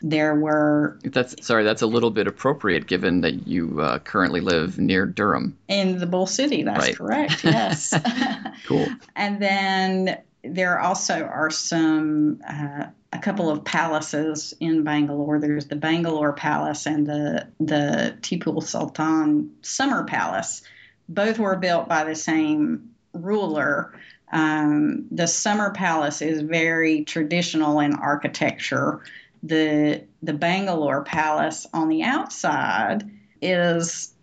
There 0.02 0.36
were. 0.36 1.00
That's 1.04 1.45
sorry. 1.45 1.63
That's 1.63 1.82
a 1.82 1.88
little 1.88 2.12
bit 2.12 2.28
appropriate 2.28 2.86
given 2.86 3.21
that 3.21 3.47
you 3.47 3.82
uh, 3.82 4.00
currently 4.00 4.41
live 4.41 4.78
near 4.78 5.06
Durham. 5.08 5.58
In 5.67 5.97
the 5.97 6.06
Bull 6.06 6.28
City. 6.28 6.63
That's 6.63 6.88
right. 6.88 6.95
correct. 6.95 7.43
Yes. 7.43 7.93
cool. 8.67 8.88
and 9.15 9.41
then 9.41 10.19
there 10.43 10.80
also 10.80 11.23
are 11.23 11.50
some 11.50 12.41
uh, 12.47 12.86
a 13.12 13.19
couple 13.19 13.50
of 13.50 13.63
palaces 13.63 14.54
in 14.60 14.84
Bangalore. 14.84 15.39
There's 15.39 15.67
the 15.67 15.76
Bangalore 15.76 16.34
Palace 16.34 16.86
and 16.86 17.08
the 17.08 17.47
the 17.60 18.17
Tipu 18.21 18.62
Sultan 18.62 19.56
Summer 19.62 20.04
Palace. 20.06 20.62
Both 21.10 21.39
were 21.39 21.56
built 21.56 21.88
by 21.88 22.04
the 22.04 22.15
same 22.15 22.91
ruler. 23.23 23.93
Um, 24.32 25.08
the 25.12 25.27
Summer 25.27 25.71
Palace 25.71 26.21
is 26.21 26.41
very 26.41 27.03
traditional 27.06 27.80
in 27.80 27.93
architecture. 27.93 29.01
The 29.43 30.03
the 30.21 30.34
Bangalore 30.34 31.03
Palace 31.03 31.67
on 31.73 31.89
the 31.89 32.03
outside 32.03 33.10
is 33.41 34.13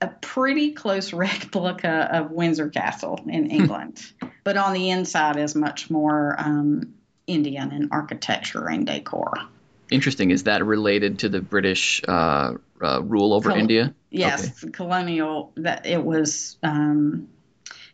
a 0.00 0.08
pretty 0.08 0.72
close 0.72 1.12
replica 1.12 2.08
of 2.12 2.30
Windsor 2.30 2.68
Castle 2.68 3.20
in 3.26 3.50
England 3.50 4.02
but 4.44 4.56
on 4.56 4.72
the 4.72 4.90
inside 4.90 5.36
is 5.36 5.54
much 5.54 5.90
more 5.90 6.34
um, 6.38 6.94
Indian 7.26 7.72
in 7.72 7.88
architecture 7.92 8.68
and 8.68 8.86
decor. 8.86 9.32
Interesting. 9.90 10.30
Is 10.30 10.44
that 10.44 10.64
related 10.64 11.20
to 11.20 11.28
the 11.28 11.40
British 11.40 12.02
uh, 12.06 12.54
uh, 12.80 13.02
rule 13.02 13.34
over 13.34 13.50
Col- 13.50 13.58
India? 13.58 13.94
Yes, 14.10 14.62
okay. 14.64 14.72
colonial. 14.72 15.52
That 15.56 15.86
it 15.86 16.02
was, 16.02 16.56
um, 16.62 17.28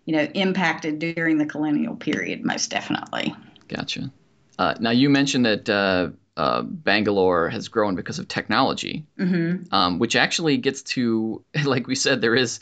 you 0.08 0.16
know, 0.16 0.22
impacted 0.22 0.98
during 0.98 1.36
the 1.36 1.44
colonial 1.44 1.94
period, 1.94 2.42
most 2.42 2.70
definitely. 2.70 3.36
Gotcha. 3.68 4.10
Uh, 4.58 4.72
now 4.80 4.88
you 4.88 5.10
mentioned 5.10 5.44
that 5.44 5.68
uh, 5.68 6.08
uh, 6.34 6.62
Bangalore 6.62 7.50
has 7.50 7.68
grown 7.68 7.94
because 7.94 8.18
of 8.18 8.26
technology, 8.26 9.04
mm-hmm. 9.18 9.64
um, 9.70 9.98
which 9.98 10.16
actually 10.16 10.56
gets 10.56 10.80
to, 10.94 11.44
like 11.64 11.86
we 11.86 11.94
said, 11.94 12.22
there 12.22 12.34
is 12.34 12.60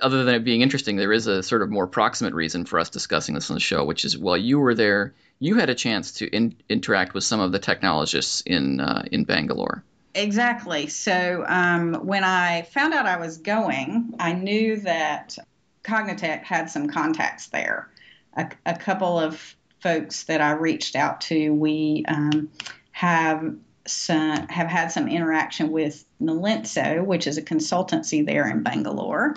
other 0.00 0.24
than 0.24 0.34
it 0.34 0.44
being 0.44 0.62
interesting, 0.62 0.96
there 0.96 1.12
is 1.12 1.28
a 1.28 1.44
sort 1.44 1.62
of 1.62 1.70
more 1.70 1.86
proximate 1.86 2.34
reason 2.34 2.64
for 2.64 2.80
us 2.80 2.90
discussing 2.90 3.36
this 3.36 3.50
on 3.50 3.54
the 3.54 3.60
show, 3.60 3.84
which 3.84 4.04
is 4.04 4.18
while 4.18 4.36
you 4.36 4.58
were 4.58 4.74
there, 4.74 5.14
you 5.38 5.54
had 5.54 5.70
a 5.70 5.76
chance 5.76 6.14
to 6.14 6.26
in, 6.26 6.56
interact 6.68 7.14
with 7.14 7.22
some 7.22 7.38
of 7.38 7.52
the 7.52 7.60
technologists 7.60 8.40
in 8.40 8.80
uh, 8.80 9.04
in 9.12 9.22
Bangalore. 9.22 9.84
Exactly. 10.12 10.88
So 10.88 11.44
um, 11.46 11.94
when 12.04 12.24
I 12.24 12.62
found 12.62 12.94
out 12.94 13.06
I 13.06 13.18
was 13.18 13.38
going, 13.38 14.14
I 14.18 14.32
knew 14.32 14.80
that 14.80 15.38
Cognitect 15.82 16.44
had 16.44 16.70
some 16.70 16.88
contacts 16.88 17.48
there. 17.48 17.90
A, 18.36 18.50
a 18.66 18.76
couple 18.76 19.18
of 19.18 19.56
folks 19.80 20.24
that 20.24 20.40
I 20.40 20.52
reached 20.52 20.94
out 20.94 21.22
to, 21.22 21.50
we 21.50 22.04
um, 22.06 22.50
have 22.92 23.54
some, 23.86 24.48
have 24.48 24.68
had 24.68 24.92
some 24.92 25.08
interaction 25.08 25.72
with 25.72 26.04
Nilenso, 26.20 27.04
which 27.04 27.26
is 27.26 27.38
a 27.38 27.42
consultancy 27.42 28.24
there 28.24 28.48
in 28.48 28.62
Bangalore 28.62 29.36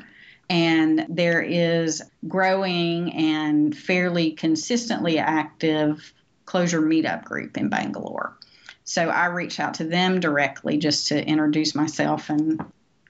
and 0.49 1.05
there 1.09 1.41
is 1.41 2.03
growing 2.27 3.13
and 3.13 3.75
fairly 3.75 4.31
consistently 4.31 5.17
active 5.17 6.13
Clojure 6.45 6.83
meetup 6.83 7.23
group 7.23 7.57
in 7.57 7.69
Bangalore. 7.69 8.37
So 8.83 9.09
I 9.09 9.27
reached 9.27 9.59
out 9.59 9.75
to 9.75 9.85
them 9.85 10.19
directly 10.19 10.77
just 10.77 11.07
to 11.07 11.25
introduce 11.25 11.73
myself 11.73 12.29
and 12.29 12.63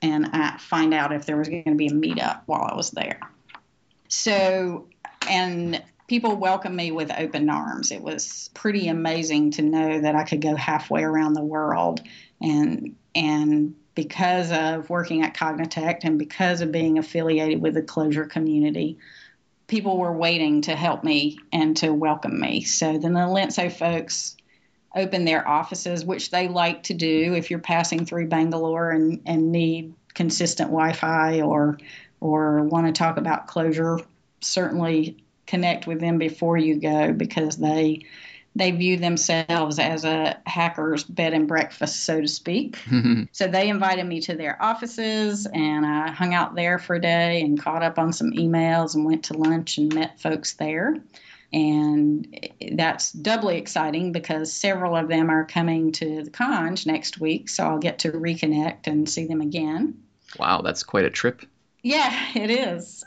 and 0.03 0.27
I 0.33 0.57
find 0.57 0.93
out 0.93 1.13
if 1.13 1.25
there 1.25 1.37
was 1.37 1.49
going 1.49 1.63
to 1.63 1.75
be 1.75 1.87
a 1.87 1.91
meetup 1.91 2.41
while 2.45 2.67
I 2.69 2.75
was 2.75 2.91
there. 2.91 3.19
So 4.09 4.87
and 5.27 5.81
people 6.07 6.35
welcomed 6.35 6.75
me 6.75 6.91
with 6.91 7.11
open 7.17 7.49
arms. 7.49 7.91
It 7.91 8.01
was 8.01 8.49
pretty 8.53 8.89
amazing 8.89 9.51
to 9.51 9.61
know 9.61 10.01
that 10.01 10.15
I 10.15 10.25
could 10.25 10.41
go 10.41 10.55
halfway 10.55 11.03
around 11.03 11.33
the 11.33 11.43
world 11.43 12.01
and 12.41 12.95
and 13.15 13.75
because 13.95 14.51
of 14.51 14.89
working 14.89 15.23
at 15.23 15.35
Cognitect 15.35 16.03
and 16.03 16.17
because 16.17 16.61
of 16.61 16.71
being 16.71 16.97
affiliated 16.97 17.61
with 17.61 17.75
the 17.75 17.81
Clojure 17.83 18.27
community, 18.27 18.97
people 19.67 19.97
were 19.97 20.11
waiting 20.11 20.61
to 20.61 20.75
help 20.75 21.03
me 21.03 21.37
and 21.51 21.77
to 21.77 21.93
welcome 21.93 22.39
me. 22.39 22.63
So 22.63 22.97
the 22.97 23.07
Nilenso 23.07 23.71
folks 23.71 24.35
opened 24.95 25.27
their 25.27 25.47
offices, 25.47 26.05
which 26.05 26.31
they 26.31 26.47
like 26.47 26.83
to 26.83 26.93
do 26.93 27.33
if 27.33 27.49
you're 27.49 27.59
passing 27.59 28.05
through 28.05 28.27
Bangalore 28.27 28.91
and, 28.91 29.21
and 29.25 29.51
need 29.51 29.93
consistent 30.13 30.69
Wi-Fi 30.69 31.41
or 31.41 31.77
or 32.19 32.63
want 32.63 32.87
to 32.87 32.93
talk 32.93 33.17
about 33.17 33.47
Clojure. 33.47 34.05
Certainly 34.41 35.17
connect 35.45 35.87
with 35.87 35.99
them 35.99 36.17
before 36.17 36.57
you 36.57 36.79
go 36.79 37.11
because 37.11 37.57
they 37.57 38.05
they 38.55 38.71
view 38.71 38.97
themselves 38.97 39.79
as 39.79 40.05
a 40.05 40.37
hacker's 40.45 41.03
bed 41.03 41.33
and 41.33 41.47
breakfast, 41.47 42.03
so 42.03 42.21
to 42.21 42.27
speak. 42.27 42.77
so 43.31 43.47
they 43.47 43.69
invited 43.69 44.05
me 44.05 44.21
to 44.21 44.35
their 44.35 44.61
offices, 44.61 45.47
and 45.47 45.85
I 45.85 46.11
hung 46.11 46.35
out 46.35 46.53
there 46.53 46.77
for 46.77 46.95
a 46.95 47.01
day 47.01 47.41
and 47.41 47.59
caught 47.59 47.81
up 47.81 47.97
on 47.97 48.13
some 48.13 48.31
emails 48.31 48.93
and 48.93 49.05
went 49.05 49.25
to 49.25 49.33
lunch 49.33 49.79
and 49.79 49.93
met 49.93 50.19
folks 50.19 50.53
there. 50.53 50.97
And 51.53 52.49
that's 52.71 53.11
doubly 53.11 53.57
exciting 53.57 54.11
because 54.11 54.51
several 54.51 54.95
of 54.95 55.07
them 55.07 55.29
are 55.29 55.45
coming 55.45 55.91
to 55.93 56.23
the 56.23 56.31
Conj 56.31 56.87
next 56.87 57.19
week, 57.19 57.47
so 57.47 57.63
I'll 57.63 57.77
get 57.77 57.99
to 57.99 58.11
reconnect 58.11 58.87
and 58.87 59.07
see 59.07 59.27
them 59.27 59.39
again. 59.39 60.01
Wow, 60.39 60.61
that's 60.61 60.81
quite 60.81 61.05
a 61.05 61.11
trip. 61.11 61.45
Yeah, 61.83 62.11
it 62.33 62.49
is. 62.49 63.03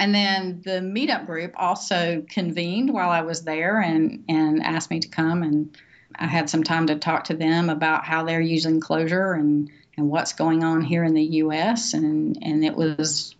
And 0.00 0.14
then 0.14 0.62
the 0.64 0.80
meetup 0.80 1.26
group 1.26 1.52
also 1.56 2.24
convened 2.28 2.92
while 2.92 3.10
I 3.10 3.22
was 3.22 3.42
there 3.42 3.80
and, 3.80 4.24
and 4.28 4.62
asked 4.62 4.90
me 4.90 5.00
to 5.00 5.08
come. 5.08 5.42
And 5.42 5.76
I 6.18 6.26
had 6.26 6.50
some 6.50 6.64
time 6.64 6.88
to 6.88 6.96
talk 6.96 7.24
to 7.24 7.36
them 7.36 7.70
about 7.70 8.04
how 8.04 8.24
they're 8.24 8.40
using 8.40 8.80
Clojure 8.80 9.38
and, 9.38 9.70
and 9.96 10.08
what's 10.08 10.32
going 10.32 10.64
on 10.64 10.82
here 10.82 11.04
in 11.04 11.14
the 11.14 11.22
U.S. 11.22 11.94
And, 11.94 12.38
and 12.42 12.64
it 12.64 12.74
was 12.74 13.34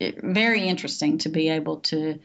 very 0.00 0.66
interesting 0.66 1.18
to 1.18 1.28
be 1.28 1.50
able 1.50 1.80
to 1.80 2.18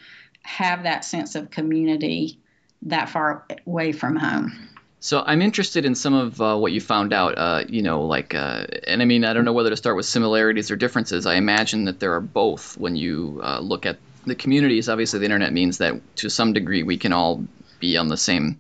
have 0.46 0.84
that 0.84 1.04
sense 1.04 1.36
of 1.36 1.50
community 1.50 2.40
that 2.84 3.10
far 3.10 3.46
away 3.66 3.92
from 3.92 4.16
home. 4.16 4.70
So 5.00 5.24
I'm 5.26 5.42
interested 5.42 5.86
in 5.86 5.96
some 5.96 6.14
of 6.14 6.42
uh, 6.42 6.58
what 6.58 6.72
you 6.72 6.82
found 6.82 7.14
out. 7.14 7.38
Uh, 7.38 7.64
you 7.68 7.82
know, 7.82 8.06
like, 8.06 8.34
uh, 8.34 8.66
and 8.88 9.02
I 9.02 9.06
mean, 9.06 9.26
I 9.26 9.34
don't 9.34 9.46
know 9.46 9.54
whether 9.54 9.70
to 9.70 9.78
start 9.78 9.96
with 9.96 10.06
similarities 10.06 10.72
or 10.72 10.76
differences. 10.76 11.26
I 11.26 11.36
imagine 11.36 11.86
that 11.86 12.00
there 12.00 12.14
are 12.14 12.22
both 12.22 12.78
when 12.78 12.96
you 12.96 13.42
uh, 13.44 13.60
look 13.60 13.86
at 13.86 13.98
the 14.26 14.36
communities. 14.36 14.90
Obviously, 14.90 15.20
the 15.20 15.26
internet 15.26 15.54
means 15.54 15.80
that 15.80 16.02
to 16.18 16.30
some 16.30 16.54
degree 16.54 16.84
we 16.84 16.98
can 16.98 17.14
all 17.14 17.46
be 17.80 17.98
on 17.98 18.08
the 18.08 18.18
same 18.18 18.60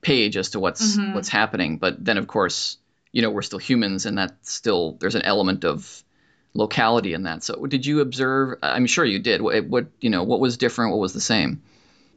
page 0.00 0.36
as 0.36 0.50
to 0.50 0.60
what's 0.60 0.96
mm-hmm. 0.96 1.14
what's 1.14 1.28
happening. 1.28 1.78
But 1.78 2.04
then, 2.04 2.18
of 2.18 2.26
course, 2.26 2.76
you 3.12 3.22
know, 3.22 3.30
we're 3.30 3.42
still 3.42 3.60
humans, 3.60 4.06
and 4.06 4.18
that 4.18 4.34
still 4.42 4.96
there's 5.00 5.14
an 5.14 5.22
element 5.22 5.64
of 5.64 6.02
locality 6.54 7.12
in 7.12 7.24
that. 7.24 7.44
So, 7.44 7.66
did 7.66 7.84
you 7.84 8.00
observe? 8.00 8.58
I'm 8.62 8.86
sure 8.86 9.04
you 9.04 9.18
did. 9.18 9.42
What, 9.42 9.64
what 9.66 9.86
you 10.00 10.10
know, 10.10 10.22
what 10.22 10.40
was 10.40 10.56
different? 10.56 10.92
What 10.92 11.00
was 11.00 11.12
the 11.12 11.20
same? 11.20 11.62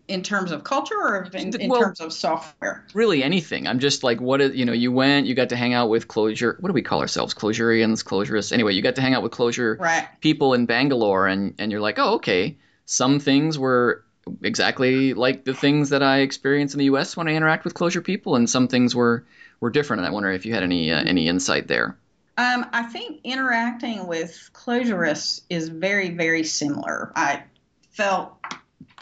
in 0.08 0.24
terms 0.24 0.52
of 0.52 0.64
culture 0.64 0.96
or 0.96 1.24
in, 1.34 1.54
in 1.60 1.70
well, 1.70 1.82
terms 1.82 2.00
of 2.00 2.14
software? 2.14 2.86
Really 2.94 3.24
anything. 3.24 3.68
I'm 3.68 3.80
just 3.80 4.04
like, 4.04 4.22
what 4.22 4.42
is, 4.42 4.56
you 4.56 4.66
know, 4.66 4.74
you 4.74 4.92
went, 4.92 5.28
you 5.28 5.36
got 5.36 5.50
to 5.50 5.56
hang 5.56 5.74
out 5.74 5.90
with 5.90 6.08
Clojure. 6.08 6.60
What 6.60 6.70
do 6.70 6.74
we 6.74 6.82
call 6.82 7.02
ourselves? 7.02 7.34
Clojurians, 7.34 8.04
Clojurists. 8.04 8.52
Anyway, 8.52 8.74
you 8.74 8.82
got 8.82 8.96
to 8.96 9.02
hang 9.02 9.14
out 9.14 9.24
with 9.24 9.32
Clojure 9.32 9.80
right. 9.80 10.08
people 10.22 10.54
in 10.54 10.66
Bangalore 10.66 11.28
and, 11.28 11.56
and 11.60 11.72
you're 11.72 11.82
like, 11.82 12.00
oh, 12.00 12.16
okay. 12.16 12.58
Some 12.86 13.20
things 13.20 13.60
were 13.60 14.06
exactly 14.42 15.14
like 15.14 15.44
the 15.44 15.54
things 15.54 15.90
that 15.90 16.04
I 16.04 16.20
experience 16.20 16.74
in 16.74 16.80
the 16.80 16.86
U.S. 16.86 17.18
when 17.18 17.28
I 17.28 17.34
interact 17.34 17.66
with 17.66 17.74
Clojure 17.74 18.04
people, 18.04 18.36
and 18.36 18.50
some 18.50 18.70
things 18.70 18.96
were, 18.96 19.26
were 19.60 19.70
different. 19.70 20.02
And 20.02 20.08
I 20.08 20.12
wonder 20.12 20.32
if 20.32 20.46
you 20.46 20.54
had 20.54 20.64
any, 20.64 20.92
uh, 20.92 21.04
any 21.04 21.28
insight 21.28 21.68
there. 21.68 21.98
Um, 22.38 22.68
I 22.72 22.84
think 22.84 23.22
interacting 23.24 24.06
with 24.06 24.52
Clojurists 24.54 25.42
is 25.50 25.70
very, 25.70 26.12
very 26.12 26.44
similar. 26.44 27.12
I 27.16 27.44
felt 27.92 28.34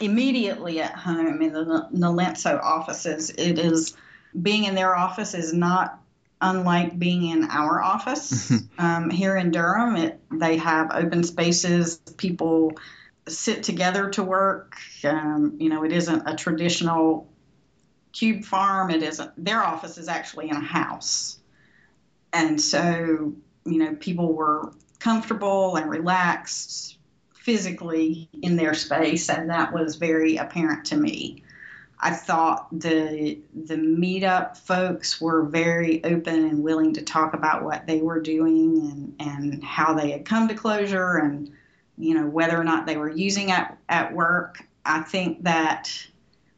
immediately 0.00 0.80
at 0.80 0.92
home 0.92 1.42
in 1.42 1.52
the 1.52 1.88
Nilenso 1.92 2.58
offices. 2.60 3.30
It 3.30 3.58
is 3.58 3.94
being 4.40 4.64
in 4.64 4.74
their 4.74 4.96
office 4.96 5.34
is 5.34 5.52
not 5.52 6.00
unlike 6.40 6.98
being 6.98 7.26
in 7.26 7.44
our 7.44 7.82
office 7.82 8.52
um, 8.78 9.10
here 9.10 9.36
in 9.36 9.50
Durham. 9.50 9.96
It, 9.96 10.20
they 10.30 10.56
have 10.58 10.90
open 10.92 11.22
spaces. 11.24 11.98
People 12.16 12.78
sit 13.28 13.62
together 13.62 14.10
to 14.10 14.22
work. 14.22 14.76
Um, 15.04 15.56
you 15.58 15.68
know, 15.68 15.84
it 15.84 15.92
isn't 15.92 16.22
a 16.26 16.36
traditional 16.36 17.30
cube 18.12 18.44
farm. 18.44 18.90
It 18.90 19.02
isn't. 19.02 19.32
Their 19.42 19.62
office 19.62 19.98
is 19.98 20.08
actually 20.08 20.50
in 20.50 20.56
a 20.56 20.60
house, 20.60 21.38
and 22.36 22.60
so 22.60 23.32
you 23.64 23.78
know 23.78 23.94
people 23.94 24.32
were 24.32 24.72
comfortable 24.98 25.76
and 25.76 25.90
relaxed 25.90 26.98
physically 27.34 28.28
in 28.42 28.56
their 28.56 28.74
space, 28.74 29.30
and 29.30 29.50
that 29.50 29.72
was 29.72 29.96
very 29.96 30.36
apparent 30.36 30.86
to 30.86 30.96
me. 30.96 31.42
I 31.98 32.10
thought 32.10 32.68
the 32.70 33.38
the 33.54 33.76
meetup 33.76 34.58
folks 34.58 35.18
were 35.20 35.44
very 35.44 36.04
open 36.04 36.44
and 36.44 36.62
willing 36.62 36.94
to 36.94 37.02
talk 37.02 37.32
about 37.32 37.64
what 37.64 37.86
they 37.86 38.02
were 38.02 38.20
doing 38.20 39.16
and, 39.18 39.30
and 39.30 39.64
how 39.64 39.94
they 39.94 40.10
had 40.10 40.26
come 40.26 40.48
to 40.48 40.54
Clojure 40.54 41.22
and 41.24 41.52
you 41.96 42.14
know 42.14 42.26
whether 42.26 42.60
or 42.60 42.64
not 42.64 42.86
they 42.86 42.98
were 42.98 43.10
using 43.10 43.48
it 43.48 43.66
at 43.88 44.12
work. 44.12 44.62
I 44.84 45.00
think 45.00 45.44
that 45.44 45.90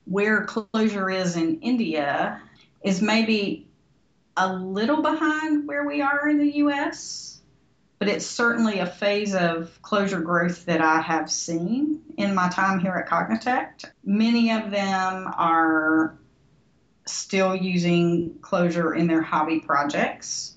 where 0.07 0.45
closure 0.45 1.09
is 1.09 1.37
in 1.37 1.61
India 1.61 2.43
is 2.83 3.01
maybe 3.01 3.68
a 4.39 4.55
little 4.55 5.03
behind 5.03 5.67
where 5.67 5.87
we 5.87 6.01
are 6.01 6.29
in 6.29 6.39
the 6.39 6.57
US 6.59 7.29
but 7.99 8.09
it's 8.09 8.27
certainly 8.27 8.79
a 8.79 8.87
phase 8.87 9.35
of 9.35 9.77
Clojure 9.83 10.23
growth 10.23 10.65
that 10.67 10.81
I 10.81 11.01
have 11.01 11.31
seen 11.31 12.03
in 12.17 12.35
my 12.35 12.49
time 12.49 12.79
here 12.79 12.93
at 12.93 13.09
Cognitect. 13.09 13.87
Many 14.05 14.53
of 14.53 14.71
them 14.71 15.29
are 15.37 16.17
still 17.07 17.57
using 17.57 18.37
Clojure 18.41 18.97
in 18.97 19.09
their 19.09 19.23
hobby 19.23 19.61
projects. 19.61 20.57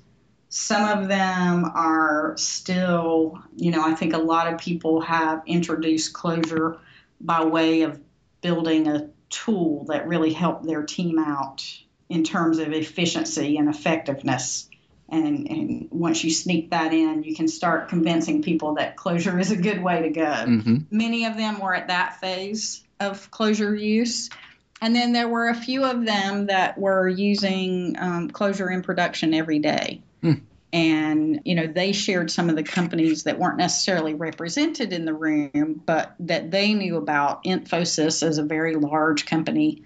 Some 0.50 1.00
of 1.00 1.08
them 1.08 1.66
are 1.74 2.36
still, 2.38 3.42
you 3.56 3.72
know, 3.72 3.84
I 3.84 3.96
think 3.96 4.14
a 4.14 4.20
lot 4.20 4.54
of 4.54 4.60
people 4.60 5.02
have 5.02 5.42
introduced 5.48 6.14
Clojure 6.14 6.78
by 7.20 7.44
way 7.44 7.82
of 7.82 8.00
building 8.42 8.88
a 8.88 9.10
tool 9.30 9.86
that 9.86 10.08
really 10.08 10.34
helped 10.34 10.66
their 10.66 10.84
team 10.84 11.18
out 11.18 11.66
in 12.12 12.24
terms 12.24 12.60
of 12.60 12.72
efficiency 12.74 13.58
and 13.58 13.70
effectiveness 13.70 14.70
and, 15.12 15.50
and 15.50 15.88
once 15.92 16.24
you 16.24 16.32
sneak 16.32 16.72
that 16.72 16.94
in, 16.94 17.24
you 17.24 17.36
can 17.36 17.50
start 17.50 17.90
convincing 17.90 18.42
people 18.42 18.76
that 18.76 18.96
Clojure 18.96 19.40
is 19.40 19.52
a 19.52 19.58
good 19.58 19.84
way 19.84 20.04
to 20.04 20.10
go. 20.10 20.22
Mm-hmm. 20.22 20.78
Many 20.90 21.26
of 21.26 21.36
them 21.36 21.60
were 21.60 21.76
at 21.76 21.90
that 21.90 22.22
phase 22.22 22.82
of 23.00 23.30
Clojure 23.30 23.80
use. 23.80 24.30
And 24.82 24.96
then 24.96 25.12
there 25.12 25.28
were 25.28 25.50
a 25.50 25.56
few 25.56 25.84
of 25.84 26.06
them 26.06 26.48
that 26.48 26.78
were 26.78 27.10
using 27.10 27.98
um, 28.00 28.32
Clojure 28.32 28.74
in 28.74 28.84
production 28.84 29.34
every 29.34 29.60
day. 29.60 30.02
Mm. 30.24 30.42
And, 30.72 31.42
you 31.44 31.56
know, 31.56 31.68
they 31.68 31.92
shared 31.92 32.32
some 32.32 32.50
of 32.50 32.56
the 32.56 32.64
companies 32.64 33.24
that 33.24 33.38
weren't 33.38 33.58
necessarily 33.58 34.14
represented 34.14 34.94
in 34.94 35.04
the 35.04 35.14
room, 35.14 35.82
but 35.86 36.16
that 36.22 36.50
they 36.50 36.74
knew 36.74 36.96
about. 36.96 37.44
Infosys 37.44 38.26
is 38.26 38.38
a 38.38 38.44
very 38.44 38.76
large 38.76 39.26
company 39.26 39.84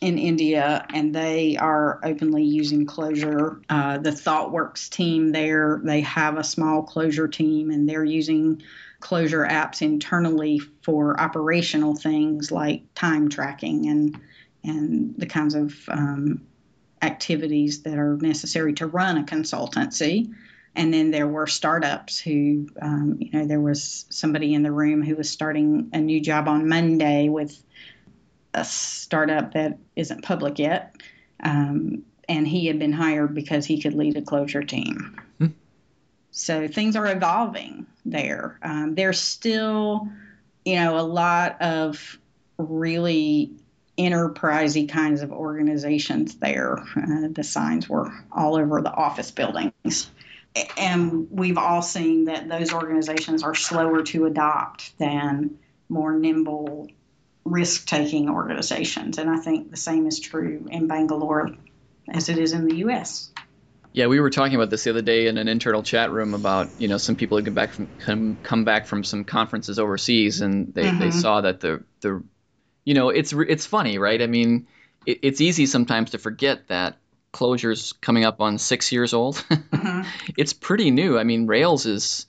in 0.00 0.18
India, 0.18 0.86
and 0.94 1.14
they 1.14 1.56
are 1.56 2.00
openly 2.04 2.44
using 2.44 2.86
Clojure. 2.86 3.62
Uh, 3.68 3.98
the 3.98 4.10
ThoughtWorks 4.10 4.88
team 4.88 5.32
there, 5.32 5.80
they 5.82 6.02
have 6.02 6.38
a 6.38 6.44
small 6.44 6.86
Clojure 6.86 7.30
team, 7.30 7.70
and 7.70 7.88
they're 7.88 8.04
using 8.04 8.62
Clojure 9.00 9.48
apps 9.48 9.82
internally 9.82 10.60
for 10.82 11.20
operational 11.20 11.94
things 11.94 12.50
like 12.50 12.82
time 12.94 13.28
tracking 13.28 13.88
and 13.88 14.20
and 14.64 15.14
the 15.16 15.26
kinds 15.26 15.54
of 15.54 15.74
um, 15.88 16.42
activities 17.00 17.82
that 17.82 17.96
are 17.96 18.16
necessary 18.16 18.72
to 18.74 18.86
run 18.86 19.18
a 19.18 19.22
consultancy. 19.22 20.32
And 20.74 20.92
then 20.92 21.10
there 21.10 21.28
were 21.28 21.46
startups 21.46 22.18
who, 22.18 22.68
um, 22.80 23.18
you 23.20 23.30
know, 23.32 23.46
there 23.46 23.60
was 23.60 24.04
somebody 24.10 24.52
in 24.52 24.62
the 24.62 24.72
room 24.72 25.02
who 25.02 25.16
was 25.16 25.30
starting 25.30 25.90
a 25.92 26.00
new 26.00 26.20
job 26.20 26.48
on 26.48 26.68
Monday 26.68 27.28
with 27.28 27.60
a 28.58 28.64
startup 28.64 29.54
that 29.54 29.78
isn't 29.96 30.24
public 30.24 30.58
yet. 30.58 30.94
Um, 31.40 32.04
and 32.28 32.46
he 32.46 32.66
had 32.66 32.78
been 32.78 32.92
hired 32.92 33.34
because 33.34 33.64
he 33.64 33.80
could 33.80 33.94
lead 33.94 34.16
a 34.16 34.22
Clojure 34.22 34.66
team. 34.66 35.20
Hmm. 35.38 35.46
So 36.30 36.68
things 36.68 36.96
are 36.96 37.06
evolving 37.06 37.86
there. 38.04 38.58
Um, 38.62 38.94
there's 38.94 39.20
still, 39.20 40.08
you 40.64 40.76
know, 40.76 40.98
a 40.98 41.02
lot 41.02 41.62
of 41.62 42.18
really 42.58 43.52
enterprisey 43.96 44.88
kinds 44.88 45.22
of 45.22 45.32
organizations 45.32 46.36
there. 46.36 46.78
Uh, 46.78 47.28
the 47.32 47.42
signs 47.42 47.88
were 47.88 48.12
all 48.30 48.56
over 48.56 48.82
the 48.82 48.92
office 48.92 49.30
buildings. 49.30 50.10
And 50.76 51.28
we've 51.30 51.58
all 51.58 51.82
seen 51.82 52.26
that 52.26 52.48
those 52.48 52.72
organizations 52.72 53.42
are 53.42 53.54
slower 53.54 54.02
to 54.04 54.26
adopt 54.26 54.96
than 54.98 55.58
more 55.88 56.12
nimble 56.12 56.88
risk 57.44 57.86
taking 57.86 58.28
organizations. 58.28 59.18
And 59.18 59.30
I 59.30 59.38
think 59.38 59.70
the 59.70 59.76
same 59.76 60.06
is 60.06 60.20
true 60.20 60.66
in 60.70 60.86
Bangalore 60.86 61.50
as 62.08 62.28
it 62.28 62.38
is 62.38 62.52
in 62.52 62.66
the 62.66 62.76
U.S. 62.76 63.30
Yeah, 63.92 64.06
we 64.06 64.20
were 64.20 64.30
talking 64.30 64.54
about 64.54 64.70
this 64.70 64.84
the 64.84 64.90
other 64.90 65.02
day 65.02 65.26
in 65.26 65.38
an 65.38 65.48
internal 65.48 65.82
chat 65.82 66.12
room 66.12 66.34
about 66.34 66.68
you 66.78 66.88
know 66.88 66.98
some 66.98 67.16
people 67.16 67.38
who 67.38 67.44
come 67.44 67.54
back 67.54 67.70
from 67.70 67.88
come, 67.98 68.38
come 68.42 68.64
back 68.64 68.86
from 68.86 69.02
some 69.02 69.24
conferences 69.24 69.78
overseas 69.78 70.40
and 70.40 70.72
they, 70.74 70.84
mm-hmm. 70.84 70.98
they 70.98 71.10
saw 71.10 71.40
that 71.40 71.60
the 71.60 71.82
the 72.00 72.22
you 72.84 72.94
know 72.94 73.08
it's 73.08 73.32
it's 73.32 73.66
funny 73.66 73.98
right 73.98 74.20
I 74.20 74.26
mean 74.26 74.66
it, 75.06 75.20
it's 75.22 75.40
easy 75.40 75.66
sometimes 75.66 76.10
to 76.10 76.18
forget 76.18 76.68
that 76.68 76.98
Clojure's 77.32 77.92
coming 77.94 78.24
up 78.24 78.40
on 78.40 78.58
six 78.58 78.92
years 78.92 79.14
old 79.14 79.36
mm-hmm. 79.50 80.08
it's 80.36 80.52
pretty 80.52 80.90
new 80.90 81.18
I 81.18 81.24
mean 81.24 81.46
Rails 81.46 81.86
is 81.86 82.26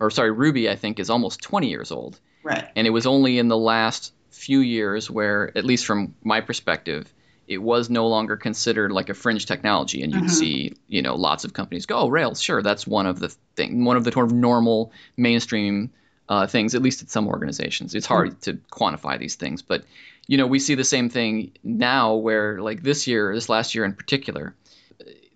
or 0.00 0.10
sorry 0.10 0.30
Ruby 0.30 0.68
I 0.68 0.76
think 0.76 0.98
is 0.98 1.10
almost 1.10 1.40
20 1.40 1.68
years 1.68 1.90
old 1.90 2.18
right 2.42 2.68
and 2.76 2.86
it 2.86 2.90
was 2.90 3.06
only 3.06 3.38
in 3.38 3.48
the 3.48 3.56
last 3.56 4.12
few 4.38 4.60
years 4.60 5.10
where, 5.10 5.56
at 5.56 5.64
least 5.64 5.86
from 5.86 6.14
my 6.22 6.40
perspective, 6.40 7.12
it 7.46 7.58
was 7.58 7.88
no 7.88 8.08
longer 8.08 8.36
considered 8.36 8.92
like 8.92 9.08
a 9.08 9.14
fringe 9.14 9.46
technology, 9.46 10.02
and 10.02 10.12
you'd 10.12 10.24
mm-hmm. 10.24 10.32
see, 10.32 10.74
you 10.86 11.02
know, 11.02 11.16
lots 11.16 11.44
of 11.44 11.52
companies 11.52 11.86
go, 11.86 11.98
"Oh, 11.98 12.08
Rails, 12.08 12.40
sure, 12.40 12.62
that's 12.62 12.86
one 12.86 13.06
of 13.06 13.18
the 13.18 13.34
thing, 13.56 13.84
one 13.84 13.96
of 13.96 14.04
the 14.04 14.12
sort 14.12 14.26
of 14.26 14.32
normal 14.32 14.92
mainstream 15.16 15.90
uh, 16.28 16.46
things, 16.46 16.74
at 16.74 16.82
least 16.82 17.02
at 17.02 17.10
some 17.10 17.26
organizations. 17.26 17.94
It's 17.94 18.06
hard 18.06 18.30
mm. 18.30 18.40
to 18.42 18.54
quantify 18.70 19.18
these 19.18 19.36
things, 19.36 19.62
but 19.62 19.84
you 20.26 20.36
know, 20.36 20.46
we 20.46 20.58
see 20.58 20.74
the 20.74 20.84
same 20.84 21.08
thing 21.08 21.52
now 21.64 22.16
where 22.16 22.60
like 22.60 22.82
this 22.82 23.06
year, 23.06 23.34
this 23.34 23.48
last 23.48 23.74
year 23.74 23.84
in 23.86 23.94
particular, 23.94 24.54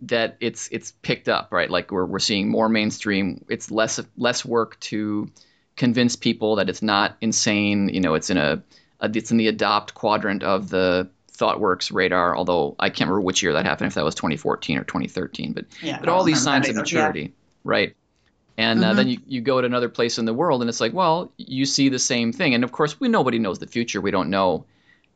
that 0.03 0.37
it's 0.41 0.69
it's 0.71 0.93
picked 1.03 1.29
up, 1.29 1.51
right? 1.51 1.71
Like 1.71 1.91
we're 1.91 2.05
we're 2.05 2.19
seeing 2.19 2.51
more 2.51 2.69
mainstream. 2.69 3.45
It's 3.49 3.71
less 3.71 4.01
less 4.19 4.45
work 4.45 4.79
to 4.81 5.31
convince 5.77 6.17
people 6.17 6.57
that 6.57 6.69
it's 6.69 6.83
not 6.83 7.17
insane. 7.23 7.89
You 7.89 8.01
know, 8.01 8.15
it's 8.15 8.29
in 8.29 8.37
a 8.37 8.63
it's 9.03 9.31
in 9.31 9.37
the 9.37 9.49
adopt 9.49 9.95
quadrant 9.95 10.43
of 10.43 10.69
the 10.71 11.11
ThoughtWorks 11.37 11.93
radar. 11.93 12.37
Although 12.37 12.77
I 12.79 12.89
can't 12.89 13.09
remember 13.09 13.21
which 13.23 13.43
year 13.43 13.53
that 13.55 13.65
happened, 13.65 13.89
if 13.89 13.95
that 13.95 14.05
was 14.05 14.15
2014 14.15 14.79
or 14.79 14.85
2013. 14.85 15.53
But 15.53 15.67
yeah, 15.83 15.99
but 15.99 16.09
all 16.09 16.25
these 16.25 16.43
signs 16.43 16.69
of 16.69 16.77
maturity, 16.77 17.21
yeah. 17.21 17.29
right? 17.65 17.97
And 18.59 18.81
mm-hmm. 18.81 18.91
uh, 18.91 18.95
then 18.95 19.09
you, 19.09 19.19
you 19.27 19.41
go 19.41 19.61
to 19.61 19.67
another 19.67 19.89
place 19.89 20.19
in 20.19 20.25
the 20.25 20.35
world, 20.35 20.61
and 20.61 20.69
it's 20.69 20.81
like, 20.81 20.93
well, 20.93 21.33
you 21.37 21.65
see 21.65 21.89
the 21.89 21.99
same 21.99 22.33
thing. 22.33 22.55
And 22.55 22.65
of 22.65 22.73
course, 22.73 23.01
we 23.01 23.09
nobody 23.09 23.39
knows 23.39 23.59
the 23.59 23.67
future. 23.67 24.01
We 24.01 24.11
don't 24.11 24.31
know, 24.31 24.67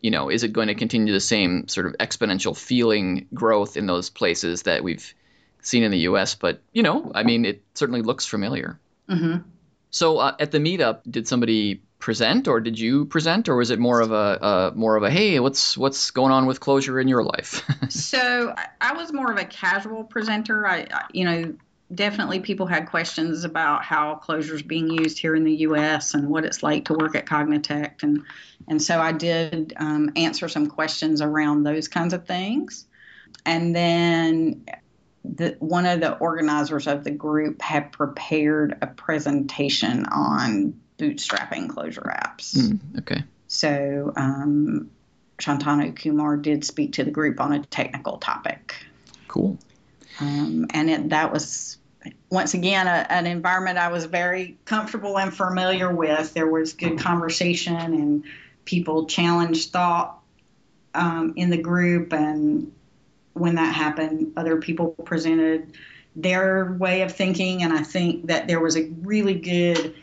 you 0.01 0.11
know, 0.11 0.31
is 0.31 0.43
it 0.43 0.53
going 0.53 0.69
to 0.69 0.75
continue 0.75 1.13
the 1.13 1.21
same 1.21 1.69
sort 1.69 1.87
of 1.87 1.95
exponential 1.99 2.57
feeling 2.57 3.27
growth 3.35 3.77
in 3.77 3.87
those 3.87 4.09
places 4.09 4.63
that 4.63 4.83
we've 4.83 5.15
seen 5.61 5.83
in 5.83 5.91
the 5.91 5.99
U.S. 5.99 6.35
But 6.35 6.63
you 6.73 6.83
know, 6.83 7.13
I 7.15 7.25
mean, 7.25 7.45
it 7.45 7.63
certainly 7.75 8.03
looks 8.03 8.25
familiar. 8.25 8.79
Mm-hmm. 9.09 9.49
So 9.91 10.19
uh, 10.19 10.37
at 10.41 10.51
the 10.51 10.59
meetup, 10.59 11.01
did 11.09 11.29
somebody 11.29 11.83
present, 11.99 12.47
or 12.49 12.61
did 12.61 12.79
you 12.79 13.07
present, 13.07 13.49
or 13.49 13.57
was 13.57 13.71
it 13.71 13.79
more 13.79 14.01
of 14.01 14.13
a 14.13 14.73
more 14.75 14.97
of 14.97 15.03
a 15.03 15.11
hey, 15.11 15.41
what's 15.41 15.77
what's 15.77 16.11
going 16.11 16.33
on 16.33 16.47
with 16.47 16.61
Clojure 16.61 17.01
in 17.01 17.09
your 17.09 17.23
life? 17.23 17.63
so 17.89 18.55
I 18.81 18.93
was 18.93 19.13
more 19.13 19.33
of 19.33 19.39
a 19.39 19.45
casual 19.45 20.05
presenter. 20.05 20.67
I, 20.67 20.87
you 21.13 21.25
know, 21.25 21.55
definitely 21.95 22.41
people 22.41 22.67
had 22.67 22.89
questions 22.89 23.45
about 23.45 23.85
how 23.85 24.21
Clojure 24.23 24.55
is 24.55 24.63
being 24.63 24.91
used 24.91 25.19
here 25.19 25.35
in 25.35 25.45
the 25.45 25.55
U.S. 25.57 26.15
and 26.15 26.29
what 26.29 26.45
it's 26.45 26.63
like 26.63 26.87
to 26.87 26.95
work 26.95 27.15
at 27.17 27.27
Cognitect, 27.27 28.03
and 28.03 28.23
and 28.69 28.81
so 28.81 29.01
I 29.01 29.13
did 29.13 29.73
um, 29.77 30.13
answer 30.17 30.49
some 30.49 30.67
questions 30.69 31.23
around 31.23 31.63
those 31.63 31.89
kinds 31.89 32.13
of 32.13 32.27
things, 32.27 32.87
and 33.45 33.75
then 33.75 34.67
the, 35.25 35.57
one 35.59 35.87
of 35.87 36.01
the 36.01 36.13
organizers 36.19 36.87
of 36.87 37.05
the 37.05 37.11
group 37.11 37.61
had 37.63 37.93
prepared 37.93 38.79
a 38.83 38.87
presentation 38.87 40.07
on 40.07 40.81
bootstrapping 40.99 41.69
Clojure 41.69 42.07
apps. 42.07 42.57
Mm, 42.57 42.99
okay. 42.99 43.23
So 43.49 44.13
um, 44.17 44.91
Shantanu 45.39 45.95
Kumar 45.95 46.37
did 46.37 46.65
speak 46.65 46.95
to 46.95 47.05
the 47.05 47.11
group 47.11 47.41
on 47.41 47.53
a 47.53 47.63
technical 47.65 48.19
topic. 48.19 48.75
Cool. 49.29 49.59
Um, 50.21 50.67
and 50.71 50.89
it, 50.89 51.09
that 51.11 51.33
was 51.33 51.79
once 52.31 52.55
again 52.55 52.87
a, 52.87 53.07
an 53.11 53.27
environment 53.27 53.79
I 53.79 53.89
was 53.89 54.05
very 54.07 54.57
comfortable 54.65 55.19
and 55.19 55.35
familiar 55.35 55.95
with. 55.95 56.35
There 56.35 56.49
was 56.49 56.73
good 56.73 56.99
conversation 56.99 57.77
and 57.77 58.25
people 58.65 59.07
challenged 59.07 59.73
thought 59.73 60.19
um, 60.95 61.35
in 61.37 61.51
the 61.51 61.59
group, 61.59 62.13
and 62.13 62.73
when 63.35 63.57
that 63.57 63.75
happened, 63.75 64.33
other 64.37 64.61
people 64.61 64.89
presented 65.05 65.77
their 66.15 66.73
way 66.79 67.03
of 67.03 67.13
thinking, 67.15 67.63
and 67.63 67.73
I 67.73 67.83
think 67.83 68.29
that 68.29 68.49
there 68.49 68.61
was 68.61 68.77
a 68.77 68.89
really 69.03 69.35
good 69.35 69.95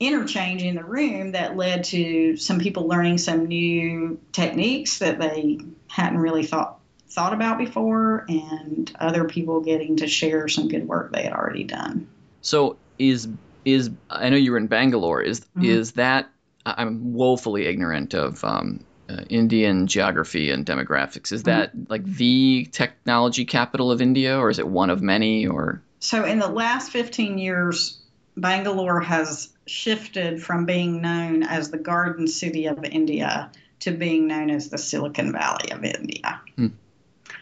interchange 0.00 0.62
in 0.62 0.74
the 0.74 0.84
room 0.84 1.32
that 1.32 1.56
led 1.56 1.84
to 1.84 2.36
some 2.36 2.58
people 2.58 2.88
learning 2.88 3.18
some 3.18 3.46
new 3.46 4.18
techniques 4.32 4.98
that 4.98 5.20
they 5.20 5.60
hadn't 5.88 6.18
really 6.18 6.44
thought 6.44 6.78
thought 7.10 7.34
about 7.34 7.58
before, 7.58 8.24
and 8.28 8.90
other 8.98 9.24
people 9.24 9.60
getting 9.60 9.96
to 9.96 10.06
share 10.06 10.48
some 10.48 10.68
good 10.68 10.86
work 10.86 11.12
they 11.12 11.24
had 11.24 11.32
already 11.32 11.64
done. 11.64 12.08
So 12.40 12.76
is 12.98 13.28
is 13.64 13.90
I 14.08 14.30
know 14.30 14.36
you 14.36 14.52
were 14.52 14.58
in 14.58 14.68
Bangalore. 14.68 15.20
Is 15.20 15.40
mm-hmm. 15.40 15.64
is 15.64 15.92
that 15.92 16.30
I'm 16.64 17.12
woefully 17.12 17.66
ignorant 17.66 18.14
of 18.14 18.42
um, 18.44 18.84
uh, 19.08 19.22
Indian 19.28 19.86
geography 19.86 20.50
and 20.50 20.64
demographics. 20.64 21.32
Is 21.32 21.44
that 21.44 21.76
mm-hmm. 21.76 21.90
like 21.90 22.04
the 22.04 22.68
technology 22.70 23.44
capital 23.44 23.90
of 23.90 24.00
India, 24.00 24.38
or 24.38 24.50
is 24.50 24.58
it 24.58 24.66
one 24.66 24.90
of 24.90 25.02
many? 25.02 25.46
Or 25.46 25.82
so 25.98 26.24
in 26.24 26.38
the 26.38 26.48
last 26.48 26.90
15 26.90 27.38
years, 27.38 27.99
Bangalore 28.40 29.00
has 29.00 29.50
shifted 29.66 30.42
from 30.42 30.64
being 30.66 31.02
known 31.02 31.42
as 31.42 31.70
the 31.70 31.78
Garden 31.78 32.26
City 32.26 32.66
of 32.66 32.84
India 32.84 33.50
to 33.80 33.90
being 33.92 34.26
known 34.26 34.50
as 34.50 34.68
the 34.68 34.78
Silicon 34.78 35.32
Valley 35.32 35.70
of 35.70 35.84
India. 35.84 36.40
Hmm. 36.56 36.68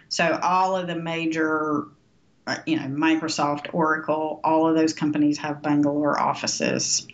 So 0.08 0.38
all 0.42 0.76
of 0.76 0.86
the 0.86 0.96
major, 0.96 1.84
uh, 2.46 2.56
you 2.66 2.76
know, 2.76 2.86
Microsoft, 2.86 3.72
Oracle, 3.72 4.40
all 4.42 4.68
of 4.68 4.74
those 4.74 4.92
companies 4.92 5.38
have 5.38 5.62
Bangalore 5.62 6.18
offices, 6.18 7.06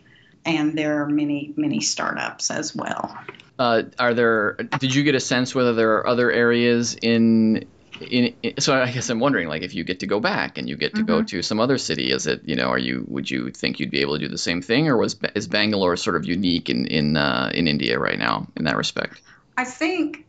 and 0.44 0.76
there 0.76 1.02
are 1.02 1.08
many, 1.08 1.52
many 1.56 1.80
startups 1.80 2.50
as 2.50 2.74
well. 2.74 3.16
Uh, 3.58 3.82
are 3.98 4.14
there? 4.14 4.54
Did 4.78 4.94
you 4.94 5.02
get 5.02 5.14
a 5.14 5.20
sense 5.20 5.54
whether 5.54 5.74
there 5.74 5.96
are 5.96 6.06
other 6.06 6.30
areas 6.30 6.96
in 7.00 7.66
in, 8.00 8.34
in, 8.42 8.60
so 8.60 8.74
I 8.74 8.90
guess 8.90 9.10
I'm 9.10 9.20
wondering, 9.20 9.48
like, 9.48 9.62
if 9.62 9.74
you 9.74 9.84
get 9.84 10.00
to 10.00 10.06
go 10.06 10.20
back 10.20 10.58
and 10.58 10.68
you 10.68 10.76
get 10.76 10.94
to 10.94 11.02
mm-hmm. 11.02 11.06
go 11.06 11.22
to 11.22 11.42
some 11.42 11.60
other 11.60 11.78
city, 11.78 12.10
is 12.10 12.26
it, 12.26 12.42
you 12.44 12.56
know, 12.56 12.68
are 12.68 12.78
you, 12.78 13.04
would 13.08 13.30
you 13.30 13.50
think 13.50 13.80
you'd 13.80 13.90
be 13.90 14.00
able 14.00 14.14
to 14.14 14.20
do 14.20 14.28
the 14.28 14.38
same 14.38 14.62
thing, 14.62 14.88
or 14.88 14.96
was 14.96 15.16
is 15.34 15.48
Bangalore 15.48 15.96
sort 15.96 16.16
of 16.16 16.24
unique 16.24 16.70
in 16.70 16.86
in 16.86 17.16
uh, 17.16 17.50
in 17.54 17.68
India 17.68 17.98
right 17.98 18.18
now 18.18 18.46
in 18.56 18.64
that 18.64 18.76
respect? 18.76 19.20
I 19.56 19.64
think 19.64 20.26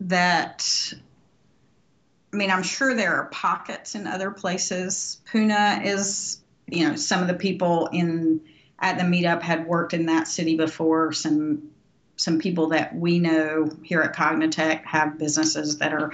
that 0.00 0.94
I 2.32 2.36
mean, 2.36 2.50
I'm 2.50 2.62
sure 2.62 2.94
there 2.94 3.16
are 3.16 3.26
pockets 3.26 3.94
in 3.94 4.06
other 4.06 4.30
places. 4.30 5.20
Pune 5.30 5.84
is, 5.84 6.40
you 6.66 6.88
know, 6.88 6.96
some 6.96 7.20
of 7.20 7.28
the 7.28 7.34
people 7.34 7.88
in 7.92 8.40
at 8.78 8.98
the 8.98 9.04
meetup 9.04 9.42
had 9.42 9.66
worked 9.66 9.92
in 9.92 10.06
that 10.06 10.26
city 10.28 10.56
before. 10.56 11.12
Some 11.12 11.70
some 12.16 12.38
people 12.38 12.68
that 12.68 12.94
we 12.94 13.18
know 13.18 13.68
here 13.82 14.00
at 14.00 14.14
Cognitect 14.14 14.84
have 14.86 15.18
businesses 15.18 15.78
that 15.78 15.92
are 15.92 16.12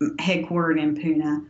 headquartered 0.00 0.80
in 0.80 0.96
Pune. 0.96 1.46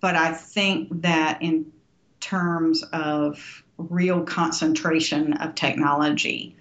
But 0.00 0.16
I 0.16 0.32
think 0.32 1.02
that 1.02 1.42
in 1.42 1.72
terms 2.20 2.82
of 2.82 3.62
real 3.78 4.24
concentration 4.24 5.34
of 5.34 5.54
technology, 5.54 6.56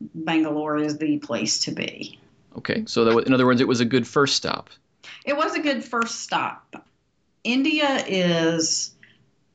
Bangalore 0.00 0.78
is 0.78 0.98
the 0.98 1.18
place 1.18 1.64
to 1.64 1.72
be. 1.72 2.18
Okay, 2.56 2.84
so 2.86 3.18
in 3.18 3.32
other 3.32 3.46
words, 3.46 3.60
it 3.60 3.68
was 3.68 3.80
a 3.80 3.84
good 3.84 4.06
first 4.06 4.36
stop 4.36 4.70
it 5.24 5.36
was 5.36 5.54
a 5.54 5.60
good 5.60 5.84
first 5.84 6.20
stop. 6.20 6.86
India 7.44 8.04
is 8.06 8.94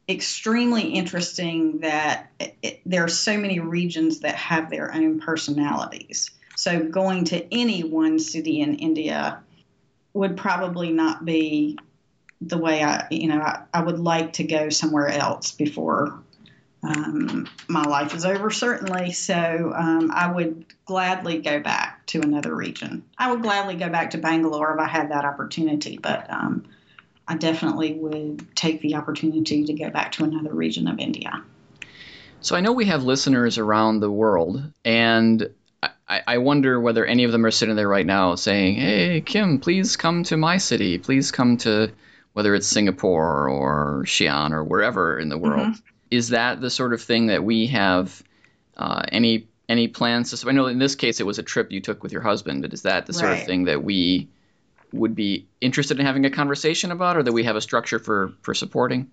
extremely 0.08 0.90
interesting 0.90 1.80
that 1.80 2.32
it, 2.40 2.82
there 2.86 3.04
are 3.04 3.10
so 3.10 3.38
many 3.38 3.60
regions 3.60 4.22
that 4.22 4.36
have 4.36 4.70
their 4.70 4.94
own 4.94 5.20
personalities. 5.20 6.32
So 6.56 6.84
going 6.84 7.26
to 7.26 7.54
any 7.54 7.84
one 7.84 8.20
city 8.20 8.62
in 8.62 8.76
India 8.76 9.43
would 10.14 10.38
probably 10.38 10.92
not 10.92 11.26
be 11.26 11.78
the 12.42 12.58
way 12.58 12.84
I, 12.84 13.08
you 13.10 13.28
know, 13.28 13.40
I, 13.40 13.64
I 13.74 13.84
would 13.84 14.00
like 14.00 14.34
to 14.34 14.44
go 14.44 14.70
somewhere 14.70 15.08
else 15.08 15.52
before 15.52 16.20
um, 16.84 17.48
my 17.68 17.84
life 17.84 18.14
is 18.14 18.26
over, 18.26 18.52
certainly. 18.52 19.12
So 19.14 19.72
um, 19.74 20.12
I 20.14 20.32
would 20.32 20.66
gladly 20.86 21.40
go 21.40 21.62
back 21.62 22.06
to 22.08 22.22
another 22.22 22.54
region. 22.54 23.04
I 23.18 23.32
would 23.32 23.42
gladly 23.42 23.76
go 23.76 23.90
back 23.90 24.12
to 24.12 24.18
Bangalore 24.18 24.74
if 24.74 24.80
I 24.80 24.88
had 24.88 25.12
that 25.12 25.24
opportunity, 25.24 25.98
but 25.98 26.30
um, 26.30 26.66
I 27.28 27.38
definitely 27.38 27.94
would 27.94 28.54
take 28.56 28.82
the 28.82 28.96
opportunity 28.96 29.64
to 29.64 29.74
go 29.74 29.90
back 29.90 30.12
to 30.14 30.26
another 30.26 30.54
region 30.54 30.88
of 30.88 31.00
India. 31.00 31.42
So 32.42 32.58
I 32.58 32.60
know 32.60 32.74
we 32.74 32.86
have 32.86 33.04
listeners 33.06 33.58
around 33.58 34.02
the 34.02 34.12
world, 34.12 34.62
and 34.84 35.50
I, 36.14 36.36
I 36.36 36.38
wonder 36.38 36.80
whether 36.80 37.06
any 37.06 37.24
of 37.24 37.32
them 37.32 37.46
are 37.46 37.52
sitting 37.52 37.76
there 37.76 37.88
right 37.88 38.06
now 38.06 38.36
saying, 38.36 38.76
"Hey, 38.76 39.22
Kim, 39.22 39.60
please 39.60 39.98
come 39.98 40.24
to 40.24 40.38
my 40.38 40.58
city. 40.58 40.98
Please 40.98 41.32
come 41.32 41.58
to." 41.58 41.92
Whether 42.34 42.56
it's 42.56 42.66
Singapore 42.66 43.48
or 43.48 44.06
Xi'an 44.08 44.54
or 44.54 44.64
wherever 44.64 45.20
in 45.20 45.30
the 45.30 45.38
world, 45.38 45.68
mm-hmm 45.68 45.94
is 46.14 46.30
that 46.30 46.62
the 46.62 46.70
sort 46.70 46.94
of 46.94 47.02
thing 47.02 47.28
that 47.28 47.44
we 47.44 47.68
have 47.68 48.22
uh, 48.78 49.04
any 49.12 49.48
any 49.68 49.88
plans 49.88 50.40
to? 50.40 50.50
I 50.50 50.52
know 50.52 50.68
in 50.68 50.78
this 50.78 50.96
case 50.96 51.20
it 51.20 51.26
was 51.26 51.40
a 51.40 51.44
trip 51.44 51.72
you 51.72 51.82
took 51.82 52.04
with 52.04 52.12
your 52.12 52.22
husband, 52.22 52.62
but 52.62 52.72
is 52.72 52.84
that 52.84 53.08
the 53.08 53.14
sort 53.14 53.32
right. 53.32 53.40
of 53.42 53.48
thing 53.48 53.64
that 53.66 53.84
we 53.84 54.30
would 54.92 55.16
be 55.16 55.48
interested 55.60 56.00
in 56.00 56.06
having 56.06 56.26
a 56.26 56.30
conversation 56.30 56.92
about, 56.92 57.18
or 57.18 57.24
that 57.24 57.32
we 57.32 57.46
have 57.46 57.56
a 57.56 57.62
structure 57.62 57.98
for 57.98 58.34
for 58.44 58.54
supporting? 58.54 59.10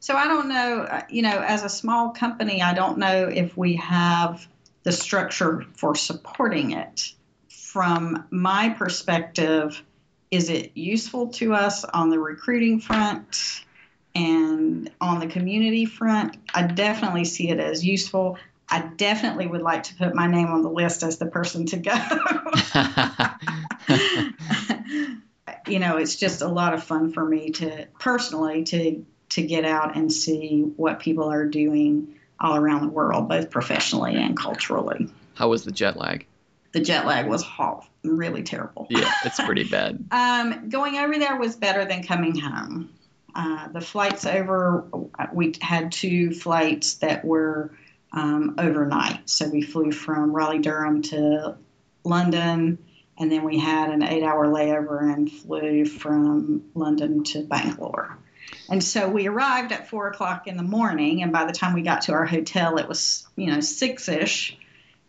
So 0.00 0.14
I 0.14 0.26
don't 0.26 0.48
know. 0.48 0.82
Uh, 0.82 1.02
you 1.08 1.22
know, 1.22 1.38
as 1.40 1.64
a 1.64 1.70
small 1.70 2.10
company, 2.10 2.60
I 2.60 2.74
don't 2.74 2.98
know 2.98 3.28
if 3.28 3.56
we 3.56 3.76
have 3.76 4.46
the 4.82 4.92
structure 4.92 5.64
for 5.76 5.94
supporting 5.94 6.72
it. 6.72 7.12
From 7.48 8.26
my 8.30 8.70
perspective, 8.70 9.82
is 10.30 10.50
it 10.50 10.72
useful 10.74 11.28
to 11.28 11.54
us 11.54 11.84
on 11.84 12.10
the 12.10 12.18
recruiting 12.18 12.80
front? 12.80 13.64
And 14.14 14.90
on 15.00 15.20
the 15.20 15.26
community 15.26 15.86
front, 15.86 16.36
I 16.52 16.64
definitely 16.66 17.24
see 17.24 17.48
it 17.48 17.58
as 17.58 17.84
useful. 17.84 18.38
I 18.68 18.80
definitely 18.82 19.46
would 19.46 19.62
like 19.62 19.84
to 19.84 19.94
put 19.94 20.14
my 20.14 20.26
name 20.26 20.48
on 20.48 20.62
the 20.62 20.70
list 20.70 21.02
as 21.02 21.18
the 21.18 21.26
person 21.26 21.66
to 21.66 21.76
go. 21.78 21.94
you 25.66 25.78
know, 25.78 25.96
it's 25.96 26.16
just 26.16 26.42
a 26.42 26.48
lot 26.48 26.74
of 26.74 26.84
fun 26.84 27.12
for 27.12 27.24
me 27.24 27.50
to 27.50 27.86
personally 27.98 28.64
to 28.64 29.04
to 29.30 29.42
get 29.42 29.64
out 29.64 29.96
and 29.96 30.12
see 30.12 30.60
what 30.76 31.00
people 31.00 31.30
are 31.30 31.46
doing 31.46 32.14
all 32.42 32.56
around 32.56 32.82
the 32.82 32.88
world, 32.88 33.28
both 33.28 33.50
professionally 33.50 34.16
and 34.16 34.36
culturally. 34.36 35.08
How 35.34 35.48
was 35.48 35.64
the 35.64 35.72
jet 35.72 35.96
lag? 35.96 36.26
The 36.72 36.80
jet 36.80 37.06
lag 37.06 37.28
was 37.28 37.42
hot, 37.42 37.86
really 38.02 38.42
terrible. 38.42 38.86
Yeah, 38.90 39.10
it's 39.24 39.40
pretty 39.40 39.64
bad. 39.64 40.04
um, 40.10 40.68
going 40.68 40.96
over 40.96 41.18
there 41.18 41.36
was 41.38 41.54
better 41.56 41.84
than 41.84 42.02
coming 42.02 42.38
home. 42.38 42.90
Uh, 43.34 43.68
the 43.68 43.80
flights 43.80 44.26
over, 44.26 44.86
we 45.32 45.54
had 45.60 45.92
two 45.92 46.32
flights 46.32 46.94
that 46.94 47.24
were 47.24 47.72
um, 48.12 48.56
overnight. 48.58 49.28
So 49.28 49.48
we 49.48 49.62
flew 49.62 49.92
from 49.92 50.32
Raleigh 50.32 50.58
Durham 50.58 51.02
to 51.02 51.56
London, 52.04 52.78
and 53.18 53.32
then 53.32 53.44
we 53.44 53.58
had 53.58 53.90
an 53.90 54.02
eight 54.02 54.22
hour 54.22 54.46
layover 54.46 55.12
and 55.12 55.30
flew 55.30 55.84
from 55.84 56.64
London 56.74 57.24
to 57.24 57.42
Bangalore. 57.42 58.18
And 58.68 58.82
so 58.82 59.08
we 59.08 59.26
arrived 59.26 59.72
at 59.72 59.88
four 59.88 60.08
o'clock 60.08 60.46
in 60.46 60.56
the 60.56 60.62
morning, 60.62 61.22
and 61.22 61.32
by 61.32 61.44
the 61.44 61.52
time 61.52 61.74
we 61.74 61.82
got 61.82 62.02
to 62.02 62.12
our 62.12 62.26
hotel, 62.26 62.78
it 62.78 62.88
was, 62.88 63.26
you 63.36 63.46
know, 63.46 63.60
six 63.60 64.08
ish. 64.08 64.56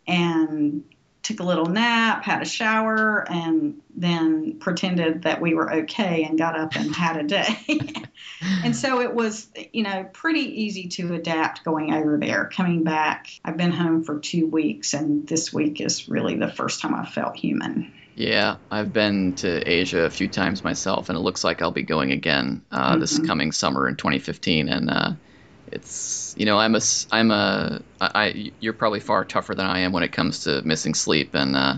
And 0.05 0.83
took 1.23 1.39
a 1.39 1.43
little 1.43 1.65
nap, 1.65 2.23
had 2.25 2.41
a 2.41 2.45
shower, 2.45 3.25
and 3.29 3.81
then 3.95 4.59
pretended 4.59 5.23
that 5.23 5.41
we 5.41 5.53
were 5.53 5.73
okay 5.73 6.25
and 6.25 6.37
got 6.37 6.59
up 6.59 6.75
and 6.75 6.93
had 6.93 7.17
a 7.17 7.23
day. 7.23 7.57
and 8.63 8.75
so 8.75 8.99
it 8.99 9.13
was, 9.13 9.47
you 9.71 9.83
know, 9.83 10.05
pretty 10.11 10.63
easy 10.63 10.89
to 10.89 11.13
adapt 11.13 11.63
going 11.63 11.93
over 11.93 12.17
there. 12.17 12.49
Coming 12.53 12.83
back, 12.83 13.27
I've 13.43 13.55
been 13.55 13.71
home 13.71 14.03
for 14.03 14.19
two 14.19 14.47
weeks, 14.47 14.93
and 14.93 15.25
this 15.25 15.53
week 15.53 15.79
is 15.79 16.09
really 16.09 16.35
the 16.35 16.51
first 16.51 16.81
time 16.81 16.93
I 16.93 17.05
felt 17.05 17.37
human. 17.37 17.93
Yeah, 18.15 18.57
I've 18.69 18.93
been 18.93 19.33
to 19.35 19.69
Asia 19.69 20.01
a 20.03 20.09
few 20.09 20.27
times 20.27 20.63
myself, 20.63 21.09
and 21.09 21.17
it 21.17 21.21
looks 21.21 21.43
like 21.43 21.61
I'll 21.61 21.71
be 21.71 21.83
going 21.83 22.11
again 22.11 22.61
uh, 22.71 22.91
mm-hmm. 22.91 22.99
this 22.99 23.17
coming 23.19 23.51
summer 23.51 23.87
in 23.87 23.95
2015. 23.95 24.69
And 24.69 24.89
uh, 24.89 25.13
it's 25.73 26.35
you 26.37 26.45
know 26.45 26.57
I'm 26.57 26.75
a 26.75 26.81
I'm 27.11 27.31
a 27.31 27.81
I 27.99 28.51
you're 28.59 28.73
probably 28.73 28.99
far 28.99 29.25
tougher 29.25 29.55
than 29.55 29.65
I 29.65 29.79
am 29.79 29.91
when 29.91 30.03
it 30.03 30.11
comes 30.11 30.43
to 30.43 30.61
missing 30.61 30.93
sleep 30.93 31.33
and 31.33 31.55
uh, 31.55 31.75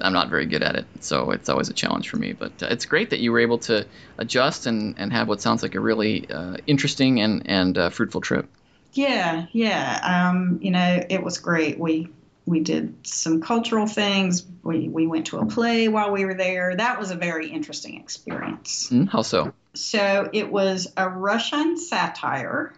I'm 0.00 0.12
not 0.12 0.28
very 0.28 0.46
good 0.46 0.62
at 0.62 0.76
it 0.76 0.86
so 1.00 1.30
it's 1.30 1.48
always 1.48 1.68
a 1.68 1.72
challenge 1.72 2.08
for 2.10 2.16
me 2.16 2.32
but 2.32 2.62
uh, 2.62 2.68
it's 2.70 2.84
great 2.86 3.10
that 3.10 3.20
you 3.20 3.32
were 3.32 3.40
able 3.40 3.58
to 3.58 3.86
adjust 4.18 4.66
and, 4.66 4.96
and 4.98 5.12
have 5.12 5.26
what 5.26 5.40
sounds 5.40 5.62
like 5.62 5.74
a 5.74 5.80
really 5.80 6.30
uh, 6.30 6.58
interesting 6.66 7.20
and 7.20 7.48
and 7.48 7.78
uh, 7.78 7.90
fruitful 7.90 8.20
trip. 8.20 8.48
Yeah, 8.92 9.46
yeah. 9.52 10.28
Um, 10.30 10.58
you 10.62 10.70
know 10.70 11.04
it 11.08 11.22
was 11.22 11.38
great. 11.38 11.78
We 11.78 12.08
we 12.46 12.60
did 12.60 13.06
some 13.06 13.40
cultural 13.40 13.86
things. 13.86 14.46
We 14.62 14.88
we 14.88 15.06
went 15.06 15.26
to 15.28 15.38
a 15.38 15.46
play 15.46 15.88
while 15.88 16.10
we 16.10 16.24
were 16.24 16.34
there. 16.34 16.76
That 16.76 16.98
was 16.98 17.10
a 17.10 17.16
very 17.16 17.48
interesting 17.48 18.00
experience. 18.00 18.88
Mm, 18.90 19.08
how 19.08 19.22
so? 19.22 19.52
So 19.74 20.28
it 20.32 20.50
was 20.50 20.92
a 20.96 21.08
Russian 21.08 21.76
satire 21.76 22.72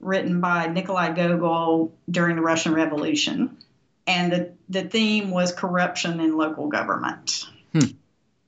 written 0.00 0.40
by 0.40 0.66
Nikolai 0.66 1.12
Gogol 1.12 1.92
during 2.10 2.36
the 2.36 2.42
Russian 2.42 2.74
Revolution. 2.74 3.56
And 4.06 4.32
the, 4.32 4.52
the 4.68 4.82
theme 4.82 5.30
was 5.30 5.52
corruption 5.52 6.20
in 6.20 6.36
local 6.36 6.68
government. 6.68 7.44
Hmm. 7.72 7.86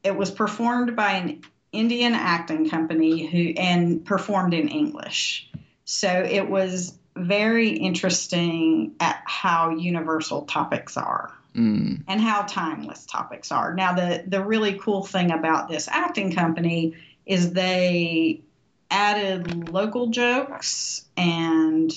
It 0.03 0.17
was 0.17 0.31
performed 0.31 0.97
by 0.97 1.13
an 1.13 1.43
Indian 1.73 2.15
acting 2.15 2.69
company 2.69 3.27
who 3.27 3.61
and 3.61 4.05
performed 4.05 4.53
in 4.53 4.69
English. 4.69 5.49
So 5.85 6.09
it 6.09 6.49
was 6.49 6.99
very 7.17 7.71
interesting 7.71 8.95
at 9.01 9.23
how 9.25 9.71
universal 9.71 10.43
topics 10.43 10.97
are. 10.97 11.33
Mm. 11.55 12.03
And 12.09 12.21
how 12.21 12.43
timeless 12.43 13.07
topics 13.07 13.53
are. 13.53 13.73
Now, 13.75 13.95
the 13.95 14.25
the 14.27 14.43
really 14.43 14.77
cool 14.77 15.05
thing 15.05 15.31
about 15.31 15.69
this 15.69 15.87
acting 15.87 16.35
company 16.35 16.97
is 17.27 17.53
they 17.53 18.43
added 18.91 19.69
local 19.69 20.09
jokes 20.09 21.05
and 21.17 21.93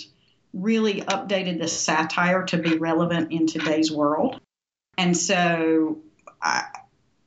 really 0.54 1.02
updated 1.02 1.60
the 1.60 1.68
satire 1.68 2.44
to 2.46 2.58
be 2.58 2.78
relevant 2.78 3.32
in 3.32 3.48
today's 3.48 3.92
world. 3.92 4.40
And 4.98 5.16
so 5.16 6.00
I, 6.42 6.66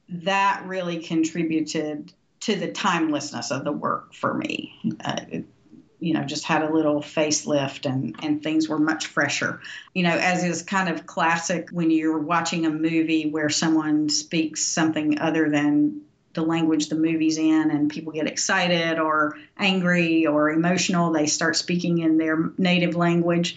that 0.08 0.64
really 0.66 1.00
contributed 1.00 2.12
to 2.40 2.56
the 2.56 2.70
timelessness 2.70 3.50
of 3.50 3.64
the 3.64 3.72
work 3.72 4.14
for 4.14 4.32
me. 4.32 4.74
Uh, 5.04 5.20
you 6.00 6.14
know, 6.14 6.24
just 6.24 6.44
had 6.44 6.62
a 6.62 6.72
little 6.72 7.00
facelift 7.00 7.88
and, 7.88 8.16
and 8.22 8.42
things 8.42 8.68
were 8.68 8.78
much 8.78 9.06
fresher. 9.06 9.60
You 9.94 10.02
know, 10.02 10.16
as 10.16 10.42
is 10.42 10.62
kind 10.62 10.88
of 10.88 11.06
classic 11.06 11.68
when 11.70 11.90
you're 11.90 12.18
watching 12.18 12.66
a 12.66 12.70
movie 12.70 13.30
where 13.30 13.50
someone 13.50 14.08
speaks 14.08 14.62
something 14.62 15.20
other 15.20 15.48
than 15.50 16.02
the 16.32 16.42
language 16.42 16.88
the 16.88 16.94
movie's 16.94 17.38
in 17.38 17.70
and 17.70 17.90
people 17.90 18.12
get 18.12 18.26
excited 18.26 18.98
or 18.98 19.36
angry 19.58 20.26
or 20.26 20.50
emotional 20.50 21.12
they 21.12 21.26
start 21.26 21.56
speaking 21.56 21.98
in 21.98 22.18
their 22.18 22.50
native 22.56 22.94
language 22.94 23.56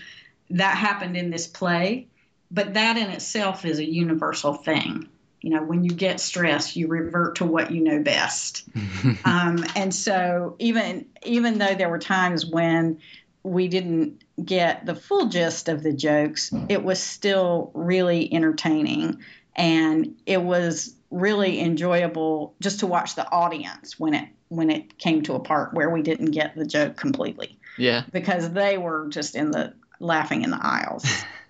that 0.50 0.76
happened 0.76 1.16
in 1.16 1.30
this 1.30 1.46
play 1.46 2.08
but 2.50 2.74
that 2.74 2.98
in 2.98 3.10
itself 3.12 3.64
is 3.66 3.78
a 3.78 3.86
universal 3.86 4.56
thing 4.56 5.08
you 5.44 5.50
know 5.52 5.64
when 5.64 5.84
you 5.84 5.92
get 5.92 6.20
stressed 6.20 6.76
you 6.76 6.88
revert 6.88 7.36
to 7.36 7.46
what 7.46 7.72
you 7.72 7.82
know 7.82 8.02
best 8.02 8.64
um, 9.26 9.64
and 9.76 9.94
so 9.94 10.56
even 10.60 11.06
even 11.24 11.58
though 11.58 11.76
there 11.76 11.90
were 11.90 12.00
times 12.00 12.46
when 12.46 13.00
we 13.44 13.68
didn't 13.68 14.24
get 14.44 14.86
the 14.86 14.96
full 14.96 15.28
gist 15.28 15.70
of 15.70 15.84
the 15.84 15.94
jokes 15.94 16.52
it 16.70 16.84
was 16.84 17.00
still 17.00 17.72
really 17.74 18.34
entertaining 18.34 19.22
and 19.56 20.16
it 20.26 20.42
was 20.42 20.96
really 21.12 21.60
enjoyable 21.60 22.56
just 22.60 22.80
to 22.80 22.88
watch 22.88 23.16
the 23.16 23.32
audience 23.32 24.00
when 24.00 24.14
it 24.16 24.30
when 24.50 24.70
it 24.70 24.98
came 24.98 25.22
to 25.24 25.34
a 25.34 25.40
part 25.40 25.74
where 25.74 25.90
we 25.90 26.02
didn't 26.02 26.32
get 26.32 26.56
the 26.56 26.66
joke 26.66 26.96
completely. 26.96 27.58
Yeah. 27.78 28.04
Because 28.12 28.52
they 28.52 28.78
were 28.78 29.08
just 29.10 29.36
in 29.36 29.52
the 29.52 29.74
laughing 30.00 30.44
in 30.44 30.52
the 30.52 30.60
aisles. 30.62 31.06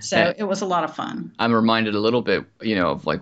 so 0.00 0.16
yeah. 0.16 0.32
it 0.36 0.44
was 0.44 0.62
a 0.62 0.66
lot 0.66 0.84
of 0.84 0.94
fun. 0.94 1.32
I'm 1.38 1.52
reminded 1.52 1.94
a 1.94 2.00
little 2.00 2.22
bit, 2.22 2.44
you 2.60 2.74
know, 2.74 2.90
of 2.90 3.06
like 3.06 3.20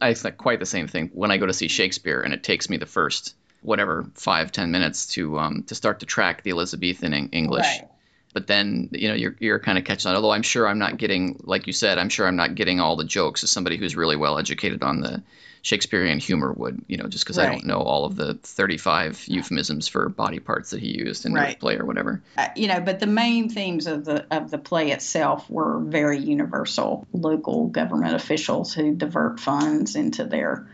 I, 0.00 0.14
think 0.14 0.36
quite 0.36 0.58
the 0.58 0.66
same 0.66 0.88
thing 0.88 1.10
when 1.14 1.30
I 1.30 1.38
go 1.38 1.46
to 1.46 1.52
see 1.52 1.68
Shakespeare 1.68 2.20
and 2.20 2.34
it 2.34 2.42
takes 2.42 2.68
me 2.68 2.76
the 2.76 2.86
first 2.86 3.34
whatever 3.62 4.06
five 4.14 4.52
ten 4.52 4.70
minutes 4.70 5.06
to 5.14 5.38
um 5.38 5.62
to 5.64 5.74
start 5.74 6.00
to 6.00 6.06
track 6.06 6.42
the 6.42 6.50
Elizabethan 6.50 7.12
English. 7.32 7.66
Right 7.66 7.88
but 8.32 8.46
then 8.46 8.88
you 8.92 9.08
know 9.08 9.14
you're 9.14 9.36
you're 9.38 9.58
kind 9.58 9.78
of 9.78 9.84
catching 9.84 10.08
on. 10.08 10.16
Although 10.16 10.32
I'm 10.32 10.42
sure 10.42 10.66
I'm 10.66 10.78
not 10.78 10.96
getting, 10.96 11.40
like 11.44 11.66
you 11.66 11.72
said, 11.72 11.98
I'm 11.98 12.08
sure 12.08 12.26
I'm 12.26 12.36
not 12.36 12.54
getting 12.54 12.80
all 12.80 12.96
the 12.96 13.04
jokes 13.04 13.42
as 13.42 13.50
somebody 13.50 13.76
who's 13.76 13.96
really 13.96 14.16
well 14.16 14.38
educated 14.38 14.82
on 14.82 15.00
the 15.00 15.22
Shakespearean 15.62 16.18
humor 16.18 16.52
would. 16.52 16.84
You 16.88 16.96
know, 16.96 17.06
just 17.06 17.24
because 17.24 17.38
right. 17.38 17.48
I 17.48 17.52
don't 17.52 17.66
know 17.66 17.80
all 17.80 18.04
of 18.04 18.16
the 18.16 18.34
35 18.34 19.24
euphemisms 19.26 19.88
for 19.88 20.08
body 20.08 20.38
parts 20.38 20.70
that 20.70 20.80
he 20.80 20.98
used 20.98 21.26
in 21.26 21.32
right. 21.32 21.56
the 21.56 21.60
play 21.60 21.76
or 21.76 21.84
whatever. 21.84 22.22
Uh, 22.36 22.48
you 22.56 22.66
know, 22.66 22.80
but 22.80 23.00
the 23.00 23.06
main 23.06 23.48
themes 23.48 23.86
of 23.86 24.04
the 24.04 24.26
of 24.34 24.50
the 24.50 24.58
play 24.58 24.90
itself 24.90 25.48
were 25.50 25.80
very 25.80 26.18
universal. 26.18 27.06
Local 27.12 27.66
government 27.66 28.14
officials 28.14 28.72
who 28.74 28.94
divert 28.94 29.40
funds 29.40 29.96
into 29.96 30.24
their 30.24 30.68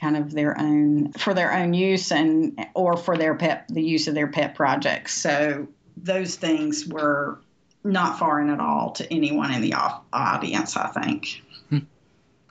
kind 0.00 0.16
of 0.16 0.32
their 0.32 0.58
own 0.58 1.12
for 1.12 1.34
their 1.34 1.52
own 1.52 1.74
use 1.74 2.10
and 2.10 2.66
or 2.74 2.96
for 2.96 3.16
their 3.16 3.34
pet 3.34 3.66
the 3.68 3.82
use 3.82 4.08
of 4.08 4.14
their 4.14 4.28
pet 4.28 4.54
projects. 4.54 5.14
So 5.14 5.68
those 5.96 6.36
things 6.36 6.86
were 6.86 7.40
not 7.84 8.18
foreign 8.18 8.50
at 8.50 8.60
all 8.60 8.92
to 8.92 9.12
anyone 9.12 9.52
in 9.52 9.60
the 9.60 9.74
audience, 10.12 10.76
I 10.76 10.88
think. 10.88 11.42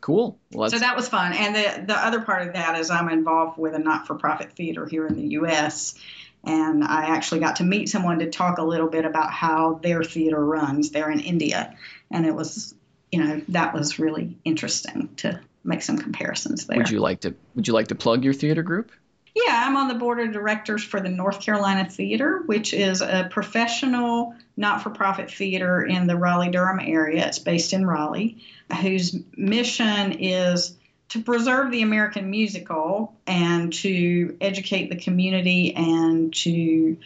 Cool. 0.02 0.39
So 0.54 0.80
that 0.80 0.95
was 0.95 1.10
fun. 1.10 1.34
And 1.34 1.56
the, 1.56 1.93
the 1.93 1.97
other 1.97 2.22
part 2.22 2.47
of 2.47 2.54
that 2.54 2.80
is 2.80 2.89
I'm 2.89 3.10
involved 3.10 3.58
with 3.58 3.76
a 3.76 3.80
not 3.80 4.08
for 4.08 4.16
profit 4.16 4.54
theater 4.54 4.86
here 4.86 5.06
in 5.06 5.16
the 5.16 5.28
U.S. 5.30 5.95
And 6.43 6.84
I 6.84 7.08
actually 7.08 7.41
got 7.41 7.58
to 7.58 7.64
meet 7.64 7.89
someone 7.89 8.20
to 8.20 8.30
talk 8.30 8.60
a 8.60 8.64
little 8.64 8.88
bit 8.88 9.06
about 9.06 9.32
how 9.32 9.80
their 9.84 10.04
theater 10.04 10.43
runs. 10.43 10.91
They're 10.91 11.12
in 11.12 11.20
India. 11.20 11.76
And 12.10 12.26
it 12.26 12.34
was, 12.34 12.74
you 13.12 13.24
know, 13.24 13.41
that 13.50 13.74
was 13.74 14.00
really 14.00 14.38
interesting 14.45 15.10
to 15.18 15.41
make 15.64 15.82
some 15.82 15.97
comparisons 15.97 16.66
there. 16.66 16.78
Would 16.78 16.89
you 16.89 17.00
like 17.00 17.22
to 17.22 17.36
would 17.56 17.68
you 17.68 17.74
like 17.74 17.88
to 17.88 17.95
plug 17.95 18.24
your 18.24 18.34
theater 18.34 18.64
group? 18.64 18.91
Yeah, 19.36 19.63
I'm 19.67 19.77
on 19.77 19.88
the 19.88 19.95
board 19.95 20.19
of 20.19 20.32
directors 20.32 20.84
for 20.84 20.99
the 20.99 21.09
North 21.09 21.41
Carolina 21.41 21.89
Theater, 21.89 22.41
which 22.45 22.73
is 22.73 23.01
a 23.01 23.27
professional 23.30 24.36
not 24.57 24.84
for 24.84 24.89
profit 24.89 25.32
theater 25.32 25.82
in 25.82 26.07
the 26.07 26.17
Raleigh 26.17 26.51
Durham 26.51 26.80
area. 26.80 27.27
It's 27.27 27.39
based 27.39 27.73
in 27.73 27.86
Raleigh, 27.86 28.43
whose 28.82 29.15
mission 29.38 30.13
is 30.19 30.75
to 31.09 31.21
preserve 31.21 31.71
the 31.71 31.82
American 31.82 32.30
musical 32.30 33.15
and 33.25 33.73
to 33.73 34.38
educate 34.41 34.89
the 34.89 34.97
community 34.97 35.73
and 35.73 36.34
to 36.34 36.97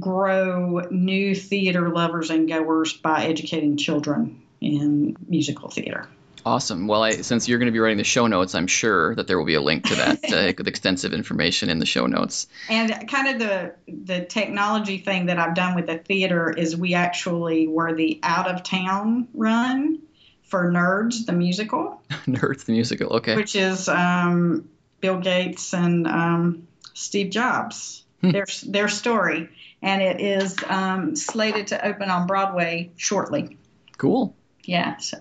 grow 0.00 0.80
new 0.90 1.34
theater 1.34 1.90
lovers 1.90 2.30
and 2.30 2.48
goers 2.48 2.94
by 2.94 3.24
educating 3.24 3.76
children 3.76 4.42
in 4.60 5.16
musical 5.28 5.68
theater. 5.68 6.08
Awesome. 6.46 6.86
Well, 6.86 7.02
I, 7.02 7.12
since 7.12 7.48
you're 7.48 7.58
going 7.58 7.66
to 7.66 7.72
be 7.72 7.78
writing 7.78 7.98
the 7.98 8.04
show 8.04 8.26
notes, 8.26 8.54
I'm 8.54 8.66
sure 8.66 9.14
that 9.14 9.26
there 9.26 9.38
will 9.38 9.46
be 9.46 9.54
a 9.54 9.60
link 9.60 9.84
to 9.86 9.94
that 9.96 10.32
uh, 10.32 10.52
with 10.58 10.68
extensive 10.68 11.12
information 11.12 11.70
in 11.70 11.78
the 11.78 11.86
show 11.86 12.06
notes. 12.06 12.46
And 12.68 13.08
kind 13.08 13.28
of 13.28 13.38
the 13.38 13.74
the 13.88 14.24
technology 14.24 14.98
thing 14.98 15.26
that 15.26 15.38
I've 15.38 15.54
done 15.54 15.74
with 15.74 15.86
the 15.86 15.98
theater 15.98 16.50
is 16.50 16.76
we 16.76 16.94
actually 16.94 17.66
were 17.66 17.94
the 17.94 18.20
out 18.22 18.48
of 18.48 18.62
town 18.62 19.28
run 19.32 20.00
for 20.42 20.70
Nerds 20.70 21.26
the 21.26 21.32
musical. 21.32 22.02
Nerds 22.10 22.66
the 22.66 22.72
musical, 22.72 23.14
okay. 23.16 23.36
Which 23.36 23.56
is 23.56 23.88
um, 23.88 24.68
Bill 25.00 25.18
Gates 25.18 25.72
and 25.72 26.06
um, 26.06 26.68
Steve 26.92 27.30
Jobs. 27.30 28.02
Hmm. 28.20 28.30
their 28.30 28.46
their 28.66 28.88
story 28.88 29.50
and 29.84 30.00
it 30.00 30.20
is 30.20 30.56
um, 30.66 31.14
slated 31.14 31.68
to 31.68 31.86
open 31.86 32.08
on 32.08 32.26
Broadway 32.26 32.90
shortly. 32.96 33.58
Cool. 33.98 34.34
Yeah. 34.64 34.96
So. 34.96 35.18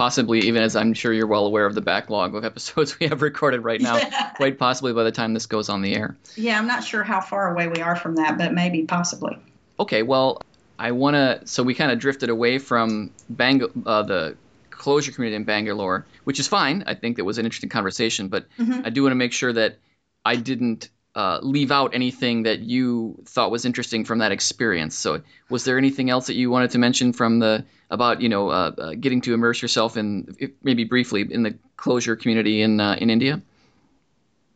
Possibly, 0.00 0.38
even 0.46 0.62
as 0.62 0.76
I'm 0.76 0.94
sure 0.94 1.12
you're 1.12 1.26
well 1.26 1.44
aware 1.44 1.66
of 1.66 1.74
the 1.74 1.82
backlog 1.82 2.34
of 2.34 2.42
episodes 2.42 2.98
we 3.00 3.08
have 3.08 3.20
recorded 3.20 3.62
right 3.64 3.78
now, 3.78 4.00
quite 4.36 4.58
possibly 4.58 4.94
by 4.94 5.04
the 5.04 5.12
time 5.12 5.34
this 5.34 5.44
goes 5.44 5.68
on 5.68 5.82
the 5.82 5.94
air. 5.94 6.16
Yeah, 6.36 6.58
I'm 6.58 6.66
not 6.66 6.82
sure 6.82 7.02
how 7.02 7.20
far 7.20 7.52
away 7.52 7.68
we 7.68 7.82
are 7.82 7.94
from 7.94 8.14
that, 8.14 8.38
but 8.38 8.54
maybe 8.54 8.84
possibly. 8.84 9.36
Okay, 9.78 10.02
well, 10.02 10.40
I 10.78 10.92
want 10.92 11.16
to. 11.16 11.46
So 11.46 11.62
we 11.62 11.74
kind 11.74 11.92
of 11.92 11.98
drifted 11.98 12.30
away 12.30 12.56
from 12.56 13.10
Bang, 13.28 13.62
uh, 13.84 14.02
the 14.04 14.38
Clojure 14.70 15.14
community 15.14 15.36
in 15.36 15.44
Bangalore, 15.44 16.06
which 16.24 16.40
is 16.40 16.48
fine. 16.48 16.82
I 16.86 16.94
think 16.94 17.18
that 17.18 17.24
was 17.26 17.36
an 17.36 17.44
interesting 17.44 17.68
conversation, 17.68 18.28
but 18.28 18.46
Mhm. 18.58 18.86
I 18.86 18.88
do 18.88 19.02
want 19.02 19.10
to 19.10 19.16
make 19.16 19.34
sure 19.34 19.52
that 19.52 19.76
I 20.24 20.36
didn't 20.36 20.88
uh, 21.14 21.40
leave 21.42 21.72
out 21.72 21.94
anything 21.94 22.44
that 22.44 22.60
you 22.60 23.22
thought 23.26 23.50
was 23.50 23.64
interesting 23.64 24.04
from 24.04 24.18
that 24.18 24.32
experience. 24.32 24.96
So, 24.96 25.22
was 25.48 25.64
there 25.64 25.78
anything 25.78 26.10
else 26.10 26.28
that 26.28 26.34
you 26.34 26.50
wanted 26.50 26.70
to 26.72 26.78
mention 26.78 27.12
from 27.12 27.38
the 27.38 27.64
about 27.90 28.20
you 28.20 28.28
know 28.28 28.48
uh, 28.48 28.72
uh, 28.78 28.94
getting 28.94 29.20
to 29.22 29.34
immerse 29.34 29.60
yourself 29.60 29.96
in 29.96 30.54
maybe 30.62 30.84
briefly 30.84 31.26
in 31.28 31.42
the 31.42 31.56
Clojure 31.76 32.20
community 32.20 32.62
in 32.62 32.80
uh, 32.80 32.96
in 33.00 33.10
India? 33.10 33.42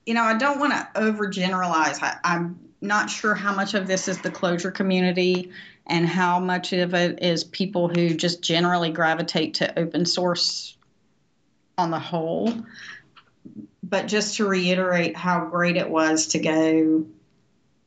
you 0.07 0.15
know, 0.15 0.23
I 0.23 0.37
don't 0.37 0.59
want 0.59 0.73
to 0.73 0.89
overgeneralize. 1.01 2.03
I, 2.03 2.19
I'm 2.25 2.59
not 2.81 3.09
sure 3.09 3.35
how 3.35 3.55
much 3.55 3.75
of 3.75 3.87
this 3.87 4.09
is 4.09 4.21
the 4.21 4.31
Clojure 4.31 4.75
community 4.75 5.51
and 5.87 6.07
how 6.07 6.41
much 6.41 6.73
of 6.73 6.95
it 6.95 7.23
is 7.23 7.45
people 7.45 7.89
who 7.89 8.15
just 8.15 8.43
generally 8.43 8.91
gravitate 8.91 9.55
to 9.55 9.79
open 9.79 10.07
source 10.07 10.77
on 11.77 11.91
the 11.91 11.99
whole. 11.99 12.53
But 13.87 14.07
just 14.07 14.37
to 14.37 14.47
reiterate 14.47 15.15
how 15.15 15.47
great 15.47 15.77
it 15.77 15.91
was 15.91 16.29
to 16.29 16.39
go 16.39 17.07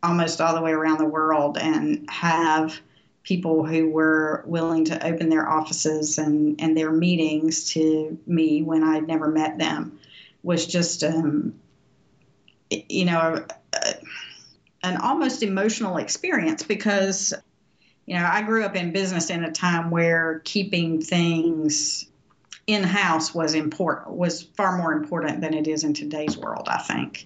almost 0.04 0.42
all 0.42 0.54
the 0.54 0.62
way 0.62 0.72
around 0.72 1.00
the 1.00 1.06
world 1.06 1.58
and 1.58 2.08
have 2.10 2.80
people 3.24 3.66
who 3.66 3.90
were 3.90 4.44
willing 4.46 4.86
to 4.86 5.06
open 5.06 5.30
their 5.30 5.50
offices 5.50 6.18
and, 6.18 6.62
and 6.62 6.78
their 6.78 6.92
meetings 6.92 7.72
to 7.74 8.18
me 8.28 8.62
when 8.62 8.84
I'd 8.84 9.08
never 9.08 9.28
met 9.28 9.58
them 9.58 10.00
was 10.44 10.68
just 10.68 11.04
um, 11.04 11.60
you 12.70 13.06
know, 13.06 13.46
a, 13.74 13.94
an 14.84 14.98
almost 14.98 15.44
emotional 15.44 15.98
experience 15.98 16.64
because, 16.64 17.34
you 18.06 18.16
know, 18.16 18.26
I 18.26 18.42
grew 18.44 18.64
up 18.64 18.76
in 18.76 18.92
business 18.92 19.30
in 19.30 19.44
a 19.44 19.52
time 19.52 19.90
where 19.92 20.42
keeping 20.44 21.02
things 21.02 22.06
in 22.68 22.84
house 22.84 23.34
was 23.34 23.56
important, 23.56 24.16
was 24.16 24.44
far 24.44 24.78
more 24.78 24.94
important 24.94 25.42
than 25.42 25.54
it 25.54 25.68
is 25.68 25.84
in 25.84 25.94
today's 25.94 26.38
world, 26.38 26.68
I 26.70 26.80
think. 26.80 27.26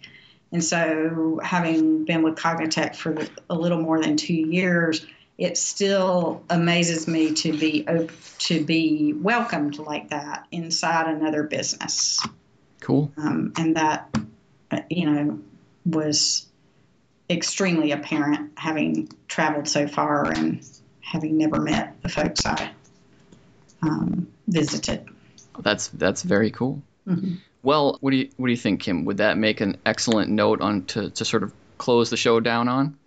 And 0.52 0.64
so, 0.64 1.40
having 1.44 2.06
been 2.06 2.24
with 2.24 2.36
Cognitect 2.36 2.96
for 2.96 3.14
the, 3.14 3.30
a 3.50 3.56
little 3.56 3.82
more 3.82 4.00
than 4.02 4.18
two 4.18 4.34
years, 4.34 5.06
it 5.38 5.58
still 5.58 6.44
amazes 6.50 7.08
me 7.08 7.34
to 7.34 7.58
be 7.58 7.88
op- 7.88 8.12
to 8.40 8.64
be 8.64 9.14
welcomed 9.14 9.80
like 9.80 10.10
that 10.10 10.46
inside 10.52 11.08
another 11.08 11.44
business 11.44 12.20
Cool. 12.82 13.12
um, 13.18 13.54
and 13.58 13.76
that 13.78 14.16
you 14.90 15.10
know 15.10 15.40
was 15.86 16.46
extremely 17.30 17.92
apparent 17.92 18.52
having 18.58 19.10
traveled 19.28 19.68
so 19.68 19.88
far 19.88 20.26
and 20.32 20.64
having 21.00 21.38
never 21.38 21.60
met 21.60 22.02
the 22.04 22.10
folks 22.10 22.46
I 22.46 22.72
um, 23.82 24.28
visited. 24.48 25.08
That's 25.60 25.88
that's 25.90 26.24
very 26.24 26.52
cool. 26.52 26.82
Mhm. 27.08 27.38
Well, 27.64 27.98
what 28.02 28.12
do 28.12 28.18
you 28.18 28.30
what 28.38 28.48
do 28.48 28.52
you 28.52 28.58
think, 28.58 28.82
Kim? 28.82 29.06
Would 29.06 29.18
that 29.18 29.38
make 29.38 29.62
an 29.62 29.78
excellent 29.86 30.30
note 30.30 30.62
on 30.62 30.86
to, 30.86 31.10
to 31.12 31.26
sort 31.26 31.44
of 31.44 31.54
close 31.78 32.10
the 32.10 32.18
show 32.18 32.40
down 32.40 32.68
on? 32.68 32.98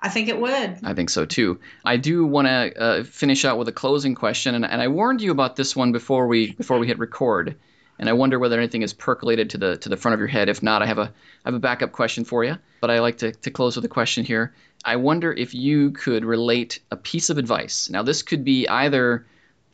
I 0.00 0.08
think 0.08 0.28
it 0.28 0.40
would. 0.40 0.78
I 0.84 0.94
think 0.94 1.10
so 1.10 1.24
too. 1.24 1.60
I 1.84 1.96
do 1.96 2.24
want 2.24 2.46
to 2.46 2.80
uh, 2.80 3.04
finish 3.04 3.44
out 3.44 3.58
with 3.58 3.68
a 3.68 3.72
closing 3.72 4.14
question, 4.14 4.54
and, 4.54 4.64
and 4.64 4.80
I 4.80 4.88
warned 4.88 5.22
you 5.22 5.32
about 5.32 5.56
this 5.56 5.74
one 5.74 5.92
before 5.92 6.26
we 6.26 6.52
before 6.52 6.78
we 6.78 6.86
hit 6.86 6.98
record, 6.98 7.56
and 7.98 8.08
I 8.08 8.12
wonder 8.12 8.38
whether 8.38 8.58
anything 8.58 8.82
has 8.82 8.92
percolated 8.92 9.50
to 9.50 9.58
the 9.58 9.76
to 9.78 9.88
the 9.88 9.96
front 9.96 10.14
of 10.14 10.20
your 10.20 10.28
head. 10.28 10.48
If 10.48 10.62
not, 10.62 10.82
I 10.82 10.86
have 10.86 10.98
a 10.98 11.12
I 11.44 11.48
have 11.48 11.54
a 11.54 11.58
backup 11.58 11.92
question 11.92 12.24
for 12.24 12.44
you. 12.44 12.58
But 12.80 12.90
I 12.90 13.00
like 13.00 13.18
to 13.18 13.32
to 13.32 13.50
close 13.50 13.76
with 13.76 13.84
a 13.84 13.88
question 13.88 14.24
here. 14.24 14.54
I 14.84 14.96
wonder 14.96 15.32
if 15.32 15.54
you 15.54 15.90
could 15.90 16.24
relate 16.24 16.78
a 16.90 16.96
piece 16.96 17.30
of 17.30 17.38
advice. 17.38 17.90
Now, 17.90 18.02
this 18.02 18.22
could 18.22 18.44
be 18.44 18.68
either 18.68 19.26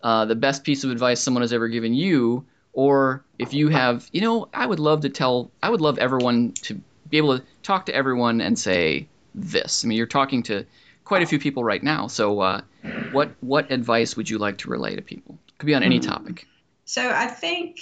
uh, 0.02 0.24
the 0.24 0.34
best 0.34 0.64
piece 0.64 0.84
of 0.84 0.90
advice 0.90 1.20
someone 1.20 1.42
has 1.42 1.52
ever 1.52 1.68
given 1.68 1.94
you, 1.94 2.46
or 2.72 3.24
if 3.38 3.52
you 3.52 3.68
have, 3.68 4.08
you 4.12 4.20
know, 4.20 4.48
I 4.52 4.66
would 4.66 4.80
love 4.80 5.02
to 5.02 5.08
tell, 5.08 5.52
I 5.62 5.70
would 5.70 5.80
love 5.80 5.98
everyone 5.98 6.54
to 6.62 6.80
be 7.08 7.18
able 7.18 7.38
to 7.38 7.44
talk 7.62 7.86
to 7.86 7.94
everyone 7.94 8.40
and 8.40 8.58
say 8.58 9.08
this. 9.34 9.84
I 9.84 9.88
mean, 9.88 9.98
you're 9.98 10.06
talking 10.06 10.42
to 10.44 10.66
quite 11.04 11.22
a 11.22 11.26
few 11.26 11.38
people 11.38 11.64
right 11.64 11.82
now. 11.82 12.06
So, 12.06 12.40
uh, 12.40 12.60
what 13.10 13.34
what 13.40 13.70
advice 13.70 14.16
would 14.16 14.30
you 14.30 14.38
like 14.38 14.58
to 14.58 14.70
relay 14.70 14.96
to 14.96 15.02
people? 15.02 15.38
Could 15.58 15.66
be 15.66 15.74
on 15.74 15.82
any 15.82 15.98
Hmm. 15.98 16.06
topic. 16.06 16.46
So 16.84 17.10
I 17.10 17.26
think 17.26 17.80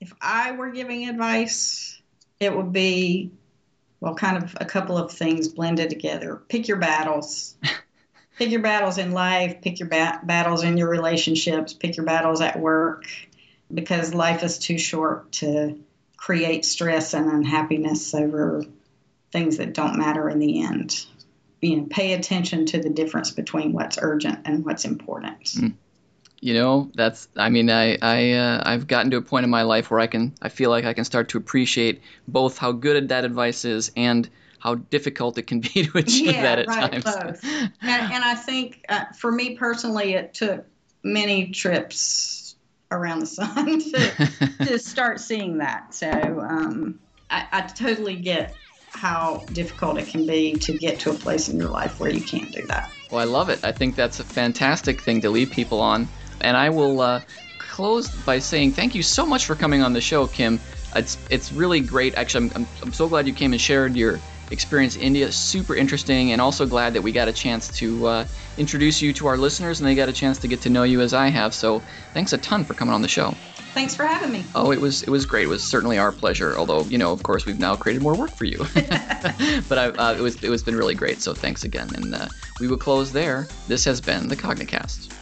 if 0.00 0.12
I 0.20 0.52
were 0.52 0.70
giving 0.70 1.08
advice, 1.08 2.00
it 2.40 2.54
would 2.54 2.72
be 2.72 3.32
well, 4.00 4.14
kind 4.14 4.36
of 4.42 4.56
a 4.60 4.64
couple 4.66 4.98
of 4.98 5.12
things 5.12 5.48
blended 5.48 5.90
together. 5.90 6.42
Pick 6.48 6.68
your 6.68 6.78
battles. 6.78 7.56
pick 8.36 8.50
your 8.50 8.62
battles 8.62 8.98
in 8.98 9.12
life. 9.12 9.60
Pick 9.60 9.80
your 9.80 9.88
ba- 9.88 10.20
battles 10.22 10.64
in 10.64 10.76
your 10.76 10.88
relationships. 10.88 11.72
Pick 11.72 11.96
your 11.96 12.06
battles 12.06 12.40
at 12.40 12.58
work, 12.58 13.04
because 13.72 14.14
life 14.14 14.42
is 14.42 14.58
too 14.58 14.78
short 14.78 15.32
to 15.32 15.78
create 16.16 16.64
stress 16.64 17.14
and 17.14 17.30
unhappiness 17.30 18.14
over 18.14 18.64
things 19.32 19.58
that 19.58 19.74
don't 19.74 19.98
matter 19.98 20.28
in 20.28 20.38
the 20.38 20.62
end. 20.62 21.04
You 21.60 21.76
know, 21.76 21.86
pay 21.90 22.12
attention 22.12 22.66
to 22.66 22.78
the 22.80 22.90
difference 22.90 23.30
between 23.30 23.72
what's 23.72 23.98
urgent 24.00 24.40
and 24.44 24.64
what's 24.64 24.84
important. 24.84 25.74
You 26.40 26.54
know, 26.54 26.90
that's. 26.94 27.26
I 27.36 27.48
mean, 27.48 27.70
I 27.70 27.96
I 28.02 28.32
uh, 28.32 28.62
I've 28.66 28.86
gotten 28.86 29.10
to 29.12 29.16
a 29.16 29.22
point 29.22 29.44
in 29.44 29.50
my 29.50 29.62
life 29.62 29.90
where 29.90 30.00
I 30.00 30.06
can 30.06 30.34
I 30.42 30.50
feel 30.50 30.68
like 30.68 30.84
I 30.84 30.92
can 30.92 31.04
start 31.04 31.30
to 31.30 31.38
appreciate 31.38 32.02
both 32.28 32.58
how 32.58 32.72
good 32.72 33.08
that 33.08 33.24
advice 33.24 33.64
is 33.64 33.90
and 33.96 34.28
how 34.64 34.76
difficult 34.76 35.36
it 35.36 35.46
can 35.46 35.60
be 35.60 35.68
to 35.84 35.98
achieve 35.98 36.32
Yeah, 36.32 36.42
that 36.42 36.58
at 36.60 36.66
right, 36.66 36.90
times. 36.90 37.04
both. 37.04 37.44
and, 37.82 38.12
and 38.12 38.24
I 38.24 38.34
think 38.34 38.84
uh, 38.88 39.04
for 39.16 39.30
me 39.30 39.56
personally, 39.56 40.14
it 40.14 40.32
took 40.32 40.64
many 41.04 41.50
trips 41.50 42.56
around 42.90 43.18
the 43.18 43.26
sun 43.26 43.78
to, 43.92 44.12
to 44.64 44.78
start 44.78 45.20
seeing 45.20 45.58
that. 45.58 45.92
So 45.92 46.10
um, 46.10 46.98
I, 47.28 47.46
I 47.52 47.60
totally 47.62 48.16
get 48.16 48.56
how 48.88 49.44
difficult 49.52 49.98
it 49.98 50.08
can 50.08 50.24
be 50.24 50.54
to 50.54 50.72
get 50.72 51.00
to 51.00 51.10
a 51.10 51.14
place 51.14 51.50
in 51.50 51.58
your 51.58 51.68
life 51.68 52.00
where 52.00 52.10
you 52.10 52.22
can't 52.22 52.50
do 52.50 52.66
that. 52.68 52.90
Well, 53.10 53.20
I 53.20 53.24
love 53.24 53.50
it. 53.50 53.60
I 53.64 53.72
think 53.72 53.96
that's 53.96 54.20
a 54.20 54.24
fantastic 54.24 55.02
thing 55.02 55.20
to 55.22 55.30
leave 55.30 55.50
people 55.50 55.80
on. 55.80 56.08
And 56.40 56.56
I 56.56 56.70
will 56.70 57.00
uh, 57.00 57.20
close 57.58 58.08
by 58.08 58.38
saying 58.38 58.72
thank 58.72 58.94
you 58.94 59.02
so 59.02 59.26
much 59.26 59.44
for 59.44 59.56
coming 59.56 59.82
on 59.82 59.92
the 59.92 60.00
show, 60.00 60.26
Kim. 60.26 60.58
It's 60.96 61.18
it's 61.28 61.52
really 61.52 61.80
great. 61.80 62.14
Actually, 62.14 62.46
I'm, 62.46 62.62
I'm, 62.62 62.68
I'm 62.82 62.92
so 62.92 63.08
glad 63.08 63.26
you 63.26 63.34
came 63.34 63.52
and 63.52 63.60
shared 63.60 63.96
your 63.96 64.20
experience 64.50 64.96
India. 64.96 65.32
Super 65.32 65.74
interesting, 65.74 66.32
and 66.32 66.40
also 66.40 66.66
glad 66.66 66.94
that 66.94 67.02
we 67.02 67.12
got 67.12 67.28
a 67.28 67.32
chance 67.32 67.68
to 67.78 68.06
uh, 68.06 68.24
introduce 68.56 69.02
you 69.02 69.12
to 69.14 69.26
our 69.26 69.36
listeners 69.36 69.80
and 69.80 69.88
they 69.88 69.94
got 69.94 70.08
a 70.08 70.12
chance 70.12 70.38
to 70.38 70.48
get 70.48 70.62
to 70.62 70.70
know 70.70 70.82
you 70.82 71.00
as 71.00 71.14
I 71.14 71.28
have. 71.28 71.54
So 71.54 71.82
thanks 72.12 72.32
a 72.32 72.38
ton 72.38 72.64
for 72.64 72.74
coming 72.74 72.94
on 72.94 73.02
the 73.02 73.08
show. 73.08 73.34
Thanks 73.74 73.96
for 73.96 74.04
having 74.04 74.30
me. 74.30 74.44
Oh, 74.54 74.70
it 74.70 74.80
was 74.80 75.02
it 75.02 75.10
was 75.10 75.26
great. 75.26 75.44
It 75.44 75.48
was 75.48 75.64
certainly 75.64 75.98
our 75.98 76.12
pleasure. 76.12 76.56
Although 76.56 76.82
you 76.82 76.98
know, 76.98 77.12
of 77.12 77.22
course, 77.24 77.44
we've 77.44 77.58
now 77.58 77.74
created 77.74 78.02
more 78.02 78.14
work 78.14 78.30
for 78.30 78.44
you. 78.44 78.58
but 79.68 79.78
I, 79.78 79.88
uh, 79.88 80.14
it 80.14 80.20
was 80.20 80.42
it 80.44 80.48
was 80.48 80.62
been 80.62 80.76
really 80.76 80.94
great. 80.94 81.20
So 81.20 81.34
thanks 81.34 81.64
again. 81.64 81.90
And 81.94 82.14
uh, 82.14 82.28
we 82.60 82.68
will 82.68 82.76
close 82.76 83.12
there. 83.12 83.48
This 83.66 83.84
has 83.84 84.00
been 84.00 84.28
the 84.28 84.36
Cognicast. 84.36 85.12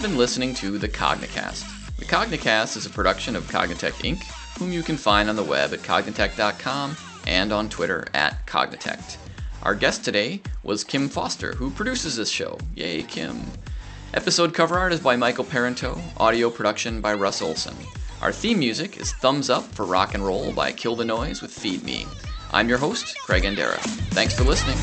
Have 0.00 0.08
been 0.08 0.18
listening 0.18 0.54
to 0.54 0.78
the 0.78 0.88
Cognicast. 0.88 1.96
The 1.98 2.06
Cognicast 2.06 2.78
is 2.78 2.86
a 2.86 2.90
production 2.90 3.36
of 3.36 3.44
Cognitect 3.44 4.00
Inc., 4.02 4.22
whom 4.58 4.72
you 4.72 4.82
can 4.82 4.96
find 4.96 5.28
on 5.28 5.36
the 5.36 5.44
web 5.44 5.74
at 5.74 5.80
cognitect.com 5.80 6.96
and 7.26 7.52
on 7.52 7.68
Twitter 7.68 8.06
at 8.14 8.46
Cognitect. 8.46 9.18
Our 9.62 9.74
guest 9.74 10.02
today 10.02 10.40
was 10.62 10.84
Kim 10.84 11.10
Foster, 11.10 11.52
who 11.52 11.70
produces 11.70 12.16
this 12.16 12.30
show. 12.30 12.56
Yay, 12.74 13.02
Kim! 13.02 13.42
Episode 14.14 14.54
cover 14.54 14.78
art 14.78 14.94
is 14.94 15.00
by 15.00 15.16
Michael 15.16 15.44
Parenteau, 15.44 16.00
audio 16.16 16.48
production 16.48 17.02
by 17.02 17.12
Russ 17.12 17.42
Olsen. 17.42 17.76
Our 18.22 18.32
theme 18.32 18.58
music 18.58 18.98
is 18.98 19.12
Thumbs 19.12 19.50
Up 19.50 19.64
for 19.64 19.84
Rock 19.84 20.14
and 20.14 20.24
Roll 20.24 20.50
by 20.54 20.72
Kill 20.72 20.96
the 20.96 21.04
Noise 21.04 21.42
with 21.42 21.52
Feed 21.52 21.82
Me. 21.82 22.06
I'm 22.54 22.70
your 22.70 22.78
host, 22.78 23.18
Craig 23.18 23.42
Andera. 23.42 23.76
Thanks 24.14 24.34
for 24.34 24.44
listening. 24.44 24.78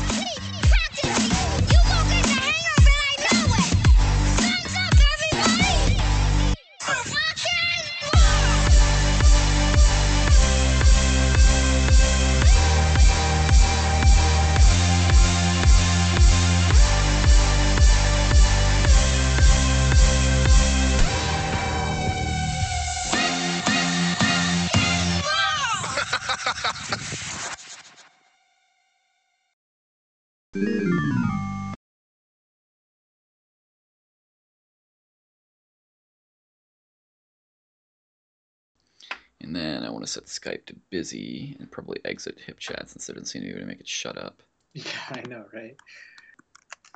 And 39.48 39.56
then 39.56 39.82
I 39.82 39.88
want 39.88 40.04
to 40.04 40.10
set 40.10 40.26
Skype 40.26 40.66
to 40.66 40.74
busy 40.90 41.56
and 41.58 41.72
probably 41.72 42.00
exit 42.04 42.38
HipChat 42.46 42.90
since 42.90 43.06
there 43.06 43.14
doesn't 43.14 43.28
seem 43.28 43.40
to 43.40 43.46
be 43.46 43.52
able 43.52 43.62
to 43.62 43.66
make 43.66 43.80
it 43.80 43.88
shut 43.88 44.18
up. 44.18 44.42
Yeah, 44.74 44.82
I 45.08 45.22
know, 45.26 45.46
right? 45.54 45.74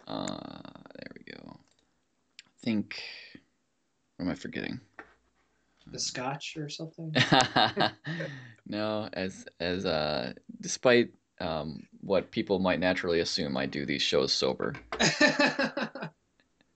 Uh, 0.07 0.61
there 0.95 1.13
we 1.17 1.33
go. 1.33 1.57
I 1.57 2.51
think. 2.63 3.03
What 4.19 4.27
am 4.27 4.33
I 4.33 4.35
forgetting? 4.35 4.83
The 5.87 5.99
scotch 5.99 6.59
or 6.59 6.69
something? 6.69 7.15
no, 8.67 9.09
as 9.15 9.47
as 9.59 9.87
uh, 9.87 10.35
despite 10.61 11.09
um, 11.41 11.89
what 12.03 12.31
people 12.31 12.59
might 12.59 12.81
naturally 12.81 13.21
assume, 13.21 13.57
I 13.57 13.65
do 13.65 13.87
these 13.87 14.03
shows 14.03 14.31
sober. 14.31 14.75